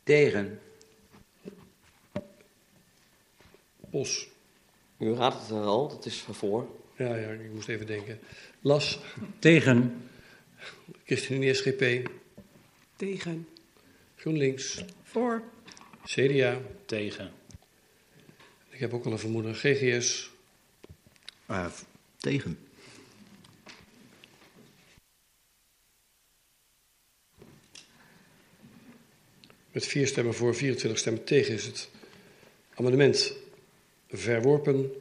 [0.03, 0.61] Tegen.
[3.91, 4.29] Bos.
[4.99, 6.69] U raadt het al, dat is voor.
[6.97, 8.19] Ja, ja, ik moest even denken.
[8.61, 8.99] Las.
[9.39, 10.09] Tegen.
[11.05, 12.11] ChristenUnie SGP.
[12.97, 13.49] Tegen.
[14.17, 14.85] GroenLinks.
[15.03, 15.43] Voor.
[16.05, 16.61] CDA.
[16.85, 17.33] Tegen.
[18.69, 19.55] Ik heb ook al een vermoeden.
[19.55, 20.31] GGS.
[21.51, 21.67] Uh,
[22.17, 22.66] tegen.
[29.77, 31.89] Met vier stemmen voor, 24 stemmen tegen is het
[32.75, 33.33] amendement
[34.11, 34.93] verworpen.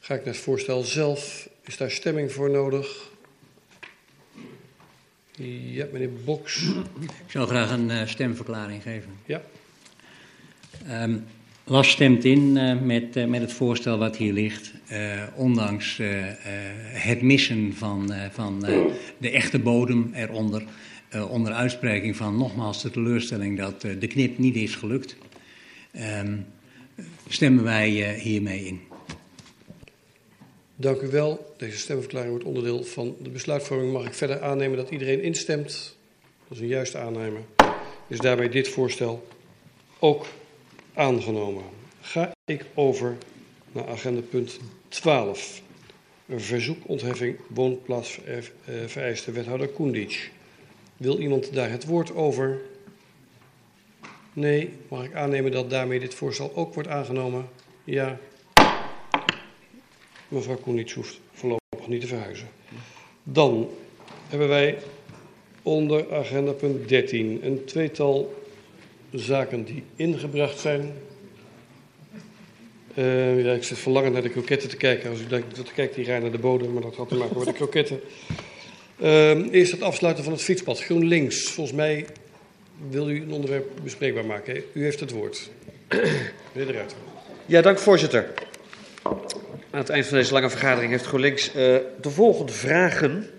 [0.00, 1.48] Ga ik naar het voorstel zelf.
[1.62, 3.10] Is daar stemming voor nodig?
[5.36, 6.62] Ja, meneer Boks.
[7.00, 9.10] Ik zou graag een uh, stemverklaring geven.
[9.26, 9.42] Ja.
[11.02, 11.24] Um,
[11.64, 14.72] Las stemt in uh, met, uh, met het voorstel wat hier ligt.
[15.34, 16.00] ondanks
[16.92, 18.60] het missen van, van
[19.18, 20.64] de echte bodem eronder.
[21.30, 25.16] Onder uitspreking van nogmaals de teleurstelling dat de knip niet is gelukt.
[26.20, 26.46] Um,
[27.28, 28.80] stemmen wij hiermee in.
[30.76, 31.54] Dank u wel.
[31.56, 33.92] Deze stemverklaring wordt onderdeel van de besluitvorming.
[33.92, 35.96] Mag ik verder aannemen dat iedereen instemt?
[36.48, 37.40] Dat is een juiste aannemer.
[38.08, 39.26] Is daarbij dit voorstel
[39.98, 40.26] ook
[40.94, 41.62] aangenomen.
[42.00, 43.16] Ga ik over
[43.72, 44.58] naar agenda punt
[44.88, 45.62] 12.
[46.26, 48.20] Een verzoek ontheffing woonplaats
[48.86, 50.30] vereiste wethouder Koendic.
[50.96, 52.60] Wil iemand daar het woord over?
[54.32, 54.70] Nee.
[54.88, 57.48] Mag ik aannemen dat daarmee dit voorstel ook wordt aangenomen?
[57.84, 58.18] Ja.
[60.28, 62.48] Mevrouw Koenits hoeft voorlopig niet te verhuizen.
[63.22, 63.68] Dan
[64.28, 64.78] hebben wij
[65.62, 68.34] onder agenda punt 13 een tweetal
[69.10, 70.92] zaken die ingebracht zijn.
[72.94, 75.10] Uh, ja, ik zit verlangen naar de kroketten te kijken.
[75.10, 77.38] Als ik denk, dat kijkt die rij naar de bodem, maar dat had te maken
[77.38, 78.00] met de kroketten.
[79.02, 80.82] Uh, eerst het afsluiten van het fietspad.
[80.82, 81.50] GroenLinks.
[81.50, 82.06] Volgens mij
[82.90, 84.62] wil u een onderwerp bespreekbaar maken.
[84.72, 85.50] U heeft het woord.
[86.52, 86.96] Meneer de Ruiter.
[87.46, 88.32] Ja, dank voorzitter.
[89.70, 91.54] Aan het eind van deze lange vergadering heeft GroenLinks uh,
[92.00, 93.30] de volgende vragen.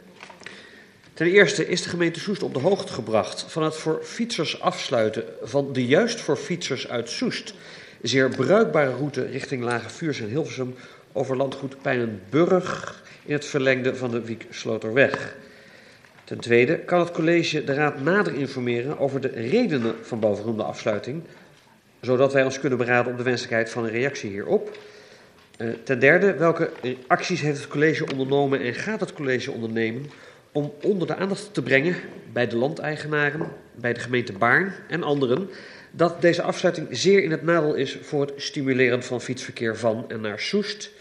[1.13, 5.23] Ten eerste is de gemeente Soest op de hoogte gebracht van het voor fietsers afsluiten
[5.41, 7.53] van de juist voor fietsers uit Soest
[8.01, 10.75] zeer bruikbare route richting Lage Vuurs en Hilversum
[11.13, 15.35] over landgoed Pijnenburg in het verlengde van de Wieksloterweg.
[16.25, 21.23] Ten tweede kan het college de raad nader informeren over de redenen van bovengenoemde afsluiting,
[22.01, 24.77] zodat wij ons kunnen beraden op de wenselijkheid van een reactie hierop.
[25.57, 26.69] Uh, ten derde, welke
[27.07, 30.05] acties heeft het college ondernomen en gaat het college ondernemen
[30.51, 31.95] om onder de aandacht te brengen
[32.33, 35.49] bij de landeigenaren, bij de gemeente Baarn en anderen,
[35.91, 40.21] dat deze afsluiting zeer in het nadeel is voor het stimuleren van fietsverkeer van en
[40.21, 40.91] naar Soest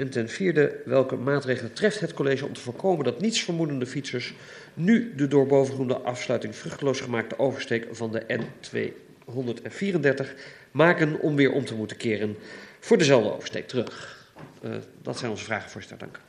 [0.00, 4.34] En ten vierde, welke maatregelen treft het college om te voorkomen dat nietsvermoedende fietsers
[4.74, 10.26] nu de door bovengenoemde afsluiting vruchteloos gemaakte oversteek van de N234
[10.70, 12.36] maken om weer om te moeten keren
[12.80, 14.18] voor dezelfde oversteek terug?
[14.64, 14.70] Uh,
[15.02, 15.98] dat zijn onze vragen, voorzitter.
[15.98, 16.20] Dank.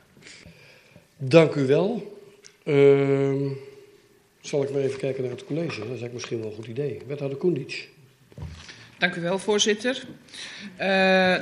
[1.16, 2.20] Dank u wel.
[2.64, 3.50] Uh,
[4.40, 5.66] zal ik maar even kijken naar het college?
[5.66, 7.00] Dat is eigenlijk misschien wel een goed idee.
[7.06, 7.88] Wethouder Koendic.
[9.02, 10.02] Dank u wel, voorzitter.
[10.80, 10.86] Uh,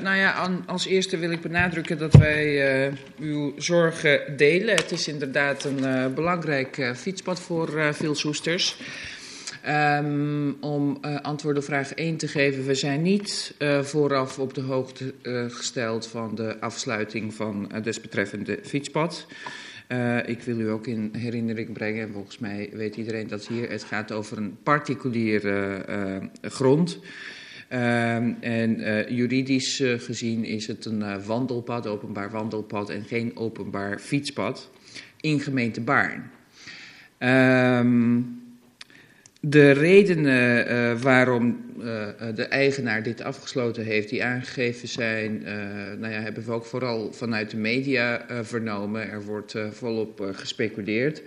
[0.02, 4.74] nou ja, als eerste wil ik benadrukken dat wij uh, uw zorgen delen.
[4.76, 8.76] Het is inderdaad een uh, belangrijk fietspad voor veel Soesters.
[9.68, 12.66] Um, om antwoord op vraag 1 te geven.
[12.66, 15.14] We zijn niet vooraf op de hoogte
[15.48, 19.26] gesteld van de afsluiting van desbetreffende fietspad.
[19.88, 23.84] Uh, ik wil u ook in herinnering brengen, volgens mij weet iedereen dat hier het
[23.84, 26.98] gaat over een particuliere uh, grond.
[27.72, 28.76] Uh, en
[29.08, 34.70] juridisch gezien is het een wandelpad, openbaar wandelpad en geen openbaar fietspad
[35.20, 36.30] in gemeente Baarn.
[37.18, 38.20] Ehm,
[39.40, 41.64] de redenen waarom
[42.34, 45.42] de eigenaar dit afgesloten heeft, die aangegeven zijn,
[45.98, 49.10] nou ja, hebben we ook vooral vanuit de media vernomen.
[49.10, 51.22] Er wordt volop gespeculeerd.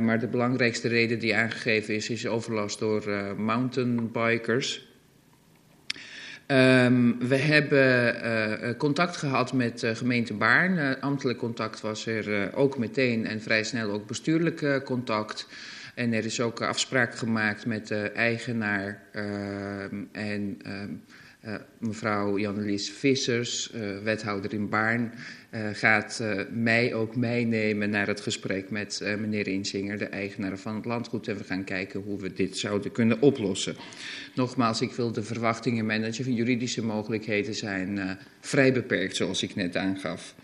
[0.00, 4.87] maar de belangrijkste reden die aangegeven is, is overlast door mountainbikers.
[6.50, 11.00] Um, we hebben contact gehad met gemeente Baarn.
[11.00, 15.46] ambtelijk contact was er ook meteen en vrij snel ook bestuurlijk contact.
[15.98, 20.72] En er is ook afspraak gemaakt met de eigenaar uh, en uh,
[21.78, 25.12] mevrouw Jannelies Vissers, uh, wethouder in Baarn,
[25.72, 31.28] gaat mij ook meenemen naar het gesprek met meneer Inzinger, de eigenaar van het landgoed.
[31.28, 33.76] En we gaan kijken hoe we dit zouden kunnen oplossen.
[34.34, 36.34] Nogmaals, ik wil de verwachtingen managen.
[36.34, 40.34] Juridische mogelijkheden zijn vrij beperkt, zoals ik net aangaf.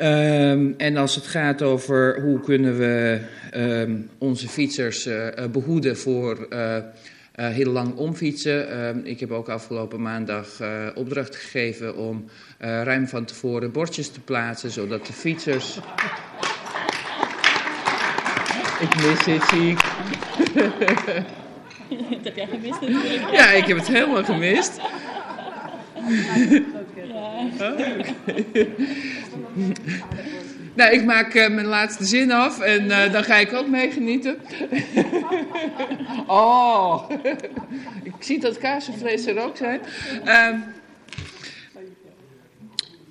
[0.00, 3.20] Um, en als het gaat over hoe kunnen we
[3.54, 6.48] um, onze fietsers uh, behoeden voor
[7.46, 8.86] heel lang omfietsen.
[8.86, 10.60] Um, ik heb ook afgelopen maandag
[10.94, 12.24] opdracht gegeven om
[12.58, 15.76] ruim van tevoren bordjes te plaatsen, zodat de fietsers.
[18.84, 19.80] ik mis dit, zie ik.
[21.88, 23.30] Dat heb jij gemist natuurlijk.
[23.30, 24.76] Ja, ik heb het helemaal gemist.
[24.76, 25.06] Ja.
[30.78, 33.90] Nou, ik maak uh, mijn laatste zin af en uh, dan ga ik ook mee
[33.90, 34.36] genieten.
[36.26, 37.10] oh,
[38.02, 39.80] ik zie dat kaasvlees er ook zijn.
[40.24, 40.48] Uh,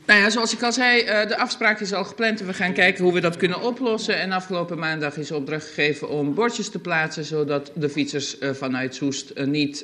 [0.06, 2.74] nou ja, zoals ik al zei, uh, de afspraak is al gepland en we gaan
[2.74, 4.20] kijken hoe we dat kunnen oplossen.
[4.20, 9.46] En afgelopen maandag is opdracht gegeven om bordjes te plaatsen, zodat de fietsers vanuit Soest
[9.46, 9.84] niet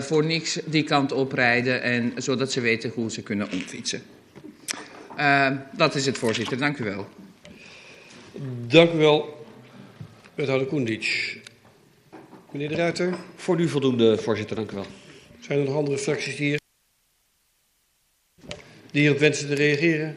[0.00, 4.02] voor niks die kant oprijden en zodat ze weten hoe ze kunnen omfietsen.
[5.72, 6.58] Dat is het, voorzitter.
[6.58, 7.08] Dank u wel.
[8.66, 9.46] Dank u wel,
[10.34, 11.38] wethouder Koendic.
[12.52, 13.14] Meneer de Ruiter.
[13.36, 14.56] Voor u voldoende, voorzitter.
[14.56, 14.86] Dank u wel.
[15.40, 16.58] Zijn er nog andere fracties die hier
[18.90, 20.14] die hierop wensen te reageren?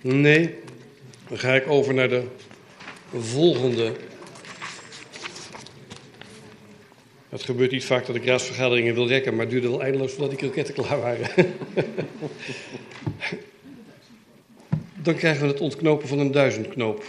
[0.00, 0.54] Nee.
[1.28, 2.24] Dan ga ik over naar de
[3.18, 3.92] volgende.
[7.28, 10.30] Het gebeurt niet vaak dat ik raadsvergaderingen wil rekken, maar het duurde wel eindeloos voordat
[10.30, 11.30] die kroketten klaar waren.
[15.02, 17.04] Dan krijgen we het ontknopen van een duizendknoop.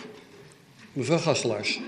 [0.94, 1.80] Mevrouw Gastelaars.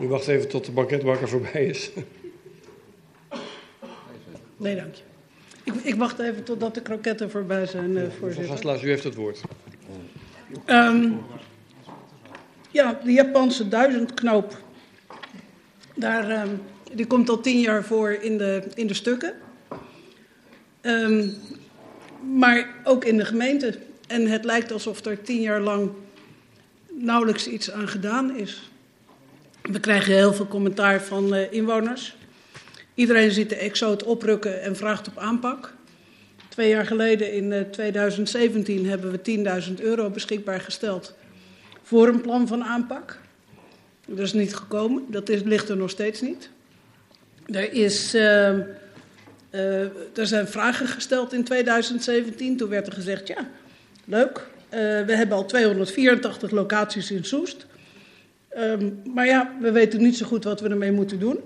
[0.00, 1.90] U wacht even tot de banketbakker voorbij is.
[4.56, 5.02] Nee, dank je.
[5.64, 8.48] Ik, ik, wacht even totdat de kroketten voorbij zijn, uh, voorzitter.
[8.48, 9.40] Gastelaars, u heeft het woord.
[10.66, 11.20] Um,
[12.70, 14.62] ja, de Japanse duizendknoop.
[15.94, 16.62] Daar, um,
[16.92, 19.34] die komt al tien jaar voor in de, in de stukken.
[20.82, 21.34] Um,
[22.34, 23.78] maar ook in de gemeente.
[24.06, 25.90] En het lijkt alsof er tien jaar lang
[26.92, 28.70] nauwelijks iets aan gedaan is.
[29.62, 32.16] We krijgen heel veel commentaar van uh, inwoners.
[32.94, 35.74] Iedereen ziet de exoot oprukken en vraagt op aanpak.
[36.48, 41.14] Twee jaar geleden, in 2017, hebben we 10.000 euro beschikbaar gesteld
[41.82, 43.18] voor een plan van aanpak.
[44.06, 46.50] Dat is niet gekomen, dat is, ligt er nog steeds niet.
[47.46, 48.50] Er, is, uh,
[49.56, 52.56] uh, er zijn vragen gesteld in 2017.
[52.56, 53.48] Toen werd er gezegd, ja,
[54.04, 54.38] leuk.
[54.38, 57.66] Uh, we hebben al 284 locaties in Soest.
[58.58, 61.40] Um, maar ja, we weten niet zo goed wat we ermee moeten doen.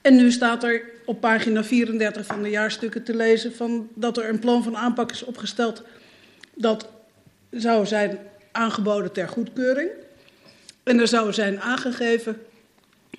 [0.00, 4.28] En nu staat er op pagina 34 van de jaarstukken te lezen van dat er
[4.28, 5.82] een plan van aanpak is opgesteld
[6.54, 6.88] dat
[7.50, 8.18] zou zijn
[8.52, 9.90] aangeboden ter goedkeuring.
[10.82, 12.42] En er zou zijn aangegeven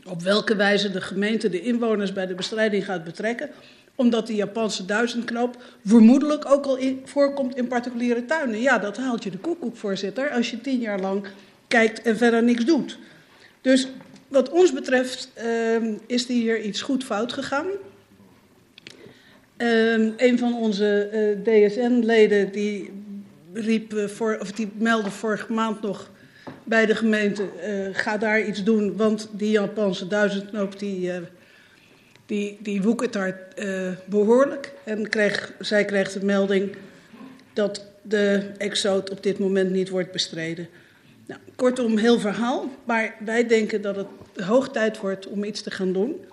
[0.10, 3.50] op welke wijze de gemeente de inwoners bij de bestrijding gaat betrekken
[3.96, 8.62] Omdat die Japanse duizendknoop vermoedelijk ook al voorkomt in particuliere tuinen.
[8.62, 11.28] Ja, dat haalt je de koekoek, voorzitter, als je tien jaar lang
[11.68, 12.98] kijkt en verder niks doet.
[13.62, 13.88] Dus
[14.28, 17.66] wat ons betreft uh, is er hier iets goed fout gegaan.
[19.58, 21.10] Uh, een van onze
[21.46, 22.92] uh, DSN-leden die
[23.54, 26.10] riep uh, voor, of die meldde vorige maand nog
[26.64, 31.11] bij de gemeente: uh, ga daar iets doen, want die Japanse duizendknoop die,
[32.26, 33.40] die, die woekert daar
[34.06, 34.74] behoorlijk.
[34.84, 35.10] En
[35.60, 36.76] zij kreeg de melding
[37.53, 40.68] dat de exoot op dit moment niet wordt bestreden.
[41.28, 44.07] Nou, kortom, heel verhaal, maar wij denken dat het
[44.45, 46.26] hoog tijd wordt om iets te gaan doen.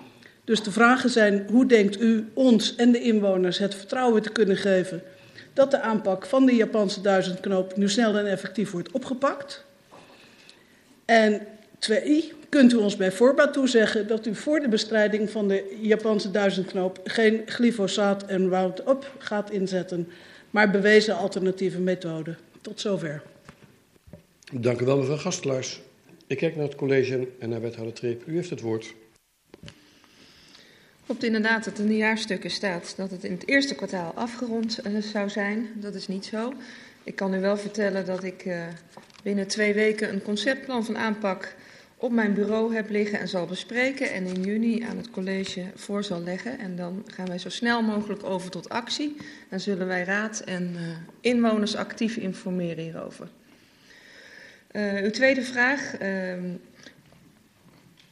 [0.44, 4.56] Dus de vragen zijn: hoe denkt u ons en de inwoners het vertrouwen te kunnen
[4.56, 5.02] geven
[5.52, 9.63] dat de aanpak van de Japanse duizendknoop nu snel en effectief wordt opgepakt?
[11.04, 11.46] En
[11.78, 16.30] twee, kunt u ons bij voorbaat toezeggen dat u voor de bestrijding van de Japanse
[16.30, 20.08] duizendknoop geen glyfosaat en Roundup gaat inzetten,
[20.50, 22.38] maar bewezen alternatieve methoden?
[22.60, 23.22] Tot zover.
[24.52, 25.80] Dank u wel, mevrouw Gastelaars.
[26.26, 28.22] Ik kijk naar het college en naar wethouder Treep.
[28.26, 28.94] U heeft het woord.
[31.06, 35.02] Op inderdaad dat in de jaarstukken staat dat het in het eerste kwartaal afgerond uh,
[35.02, 35.68] zou zijn.
[35.74, 36.52] Dat is niet zo.
[37.02, 38.66] Ik kan u wel vertellen dat ik uh,
[39.24, 41.54] binnen twee weken een conceptplan van aanpak
[41.96, 44.12] op mijn bureau heb liggen en zal bespreken.
[44.12, 46.58] En in juni aan het college voor zal leggen.
[46.58, 49.16] En dan gaan wij zo snel mogelijk over tot actie.
[49.48, 50.80] En zullen wij raad en uh,
[51.20, 53.28] inwoners actief informeren hierover.
[54.72, 56.08] Uh, uw tweede vraag uh,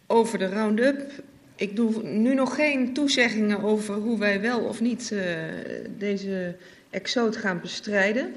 [0.06, 1.10] over de Roundup.
[1.56, 5.22] Ik doe nu nog geen toezeggingen over hoe wij wel of niet uh,
[5.98, 6.56] deze
[6.90, 8.34] exoot gaan bestrijden.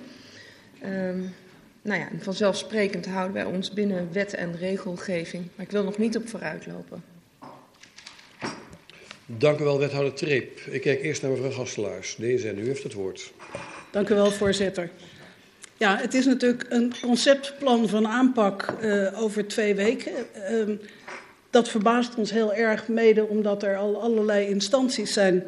[1.86, 5.48] Nou ja, vanzelfsprekend houden wij ons binnen wet en regelgeving.
[5.56, 7.04] Maar ik wil nog niet op vooruitlopen.
[9.26, 10.60] Dank u wel, wethouder Treep.
[10.70, 12.16] Ik kijk eerst naar mevrouw Gastelaars.
[12.16, 13.34] DSN, u heeft het woord.
[13.92, 14.90] Dank u wel, voorzitter.
[15.78, 20.12] Ja, het is natuurlijk een conceptplan van aanpak uh, over twee weken.
[20.52, 20.78] Uh,
[21.50, 25.44] dat verbaast ons heel erg, mede omdat er al allerlei instanties zijn,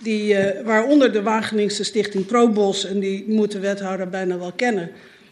[0.00, 4.90] die, uh, waaronder de Wageningse Stichting ProBos, en die moet de wethouder bijna wel kennen.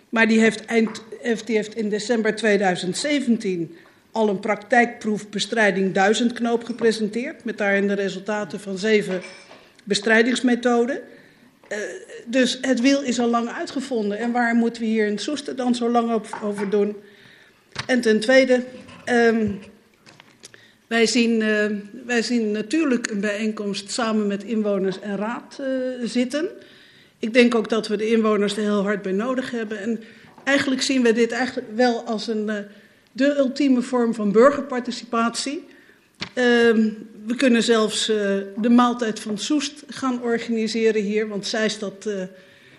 [0.09, 3.77] Maar die heeft, eind, heeft in december 2017
[4.13, 9.23] al een praktijkproef bestrijding duizendknoop gepresenteerd, met daarin de resultaten van zeven
[9.85, 11.01] bestrijdingsmethoden.
[11.69, 11.79] Uh,
[12.27, 14.19] dus het wiel is al lang uitgevonden.
[14.19, 16.97] En waar moeten we hier in Soester dan zo lang over doen?
[17.87, 18.65] En ten tweede,
[19.07, 19.59] um,
[20.87, 21.67] wij, zien, uh,
[22.07, 25.67] wij zien natuurlijk een bijeenkomst samen met inwoners en raad uh,
[26.05, 26.49] zitten.
[27.19, 29.79] Ik denk ook dat we de inwoners er heel hard bij nodig hebben.
[29.79, 30.01] En
[30.45, 32.51] eigenlijk zien we dit eigenlijk wel als een,
[33.13, 35.65] de ultieme vorm van burgerparticipatie.
[36.21, 36.45] Uh,
[37.27, 38.17] we kunnen zelfs uh,
[38.57, 41.29] de maaltijd van Soest gaan organiseren hier.
[41.29, 42.23] Want Zeist, dat, uh,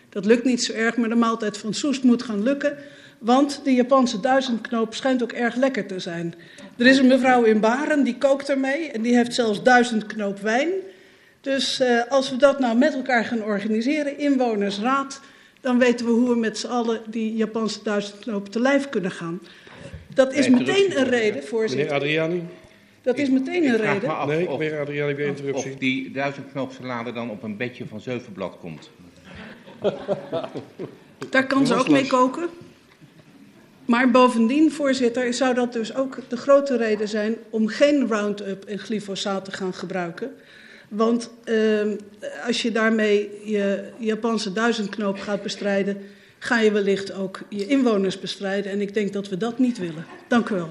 [0.10, 0.98] dat lukt niet zo erg.
[0.98, 2.78] Maar de maaltijd van Soest moet gaan lukken.
[3.18, 6.34] Want de Japanse duizendknoop schijnt ook erg lekker te zijn.
[6.78, 8.91] Er is een mevrouw in Baren, die kookt ermee.
[8.91, 10.70] En die heeft zelfs duizendknoop wijn.
[11.41, 15.22] Dus uh, als we dat nou met elkaar gaan organiseren, inwonersraad...
[15.61, 19.41] dan weten we hoe we met z'n allen die Japanse duizendknoop te lijf kunnen gaan.
[20.14, 21.99] Dat is meteen een reden, voorzitter.
[21.99, 22.44] Meneer Adriani.
[23.02, 24.10] Dat is meteen een reden.
[24.10, 25.72] Me af nee, of, meneer Adriani, bij interruptie.
[25.72, 28.90] Of die duizendknoopsalade dan op een bedje van zevenblad komt.
[31.30, 32.49] Daar kan ze ook mee koken.
[33.86, 38.80] Maar bovendien, voorzitter, zou dat dus ook de grote reden zijn om geen Roundup en
[38.80, 40.32] glyfosaat te gaan gebruiken.
[40.90, 41.82] Want uh,
[42.45, 45.98] als je daarmee je Japanse duizendknoop gaat bestrijden,
[46.40, 48.72] ga je wellicht ook je inwoners bestrijden.
[48.72, 50.06] En ik denk dat we dat niet willen.
[50.28, 50.70] Dank u wel.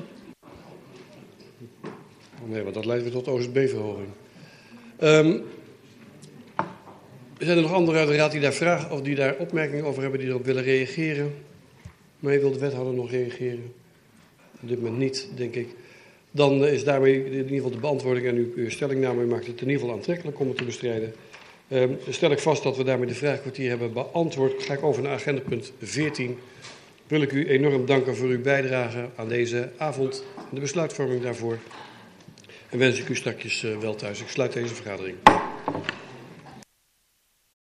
[2.44, 4.08] Nee, want dat leidt weer tot OZB-verhoging.
[5.02, 5.42] Um,
[7.38, 10.02] zijn er nog anderen uit de raad die daar vragen of die daar opmerkingen over
[10.02, 11.34] hebben, die erop willen reageren?
[12.18, 13.72] Nee, wil de wethouder nog reageren?
[14.62, 15.68] Op dit moment niet, denk ik.
[16.30, 19.66] Dan is daarmee in ieder geval de beantwoording en uw, uw stellingname maakt het in
[19.66, 21.14] ieder geval aantrekkelijk om het te bestrijden.
[21.72, 24.62] Um, stel ik vast dat we daarmee de vraagkwartier hebben beantwoord.
[24.62, 26.38] Ga ik over naar agendapunt 14.
[27.06, 31.58] Wil ik u enorm danken voor uw bijdrage aan deze avond en de besluitvorming daarvoor.
[32.68, 34.20] En wens ik u straks uh, wel thuis.
[34.20, 35.16] Ik sluit deze vergadering.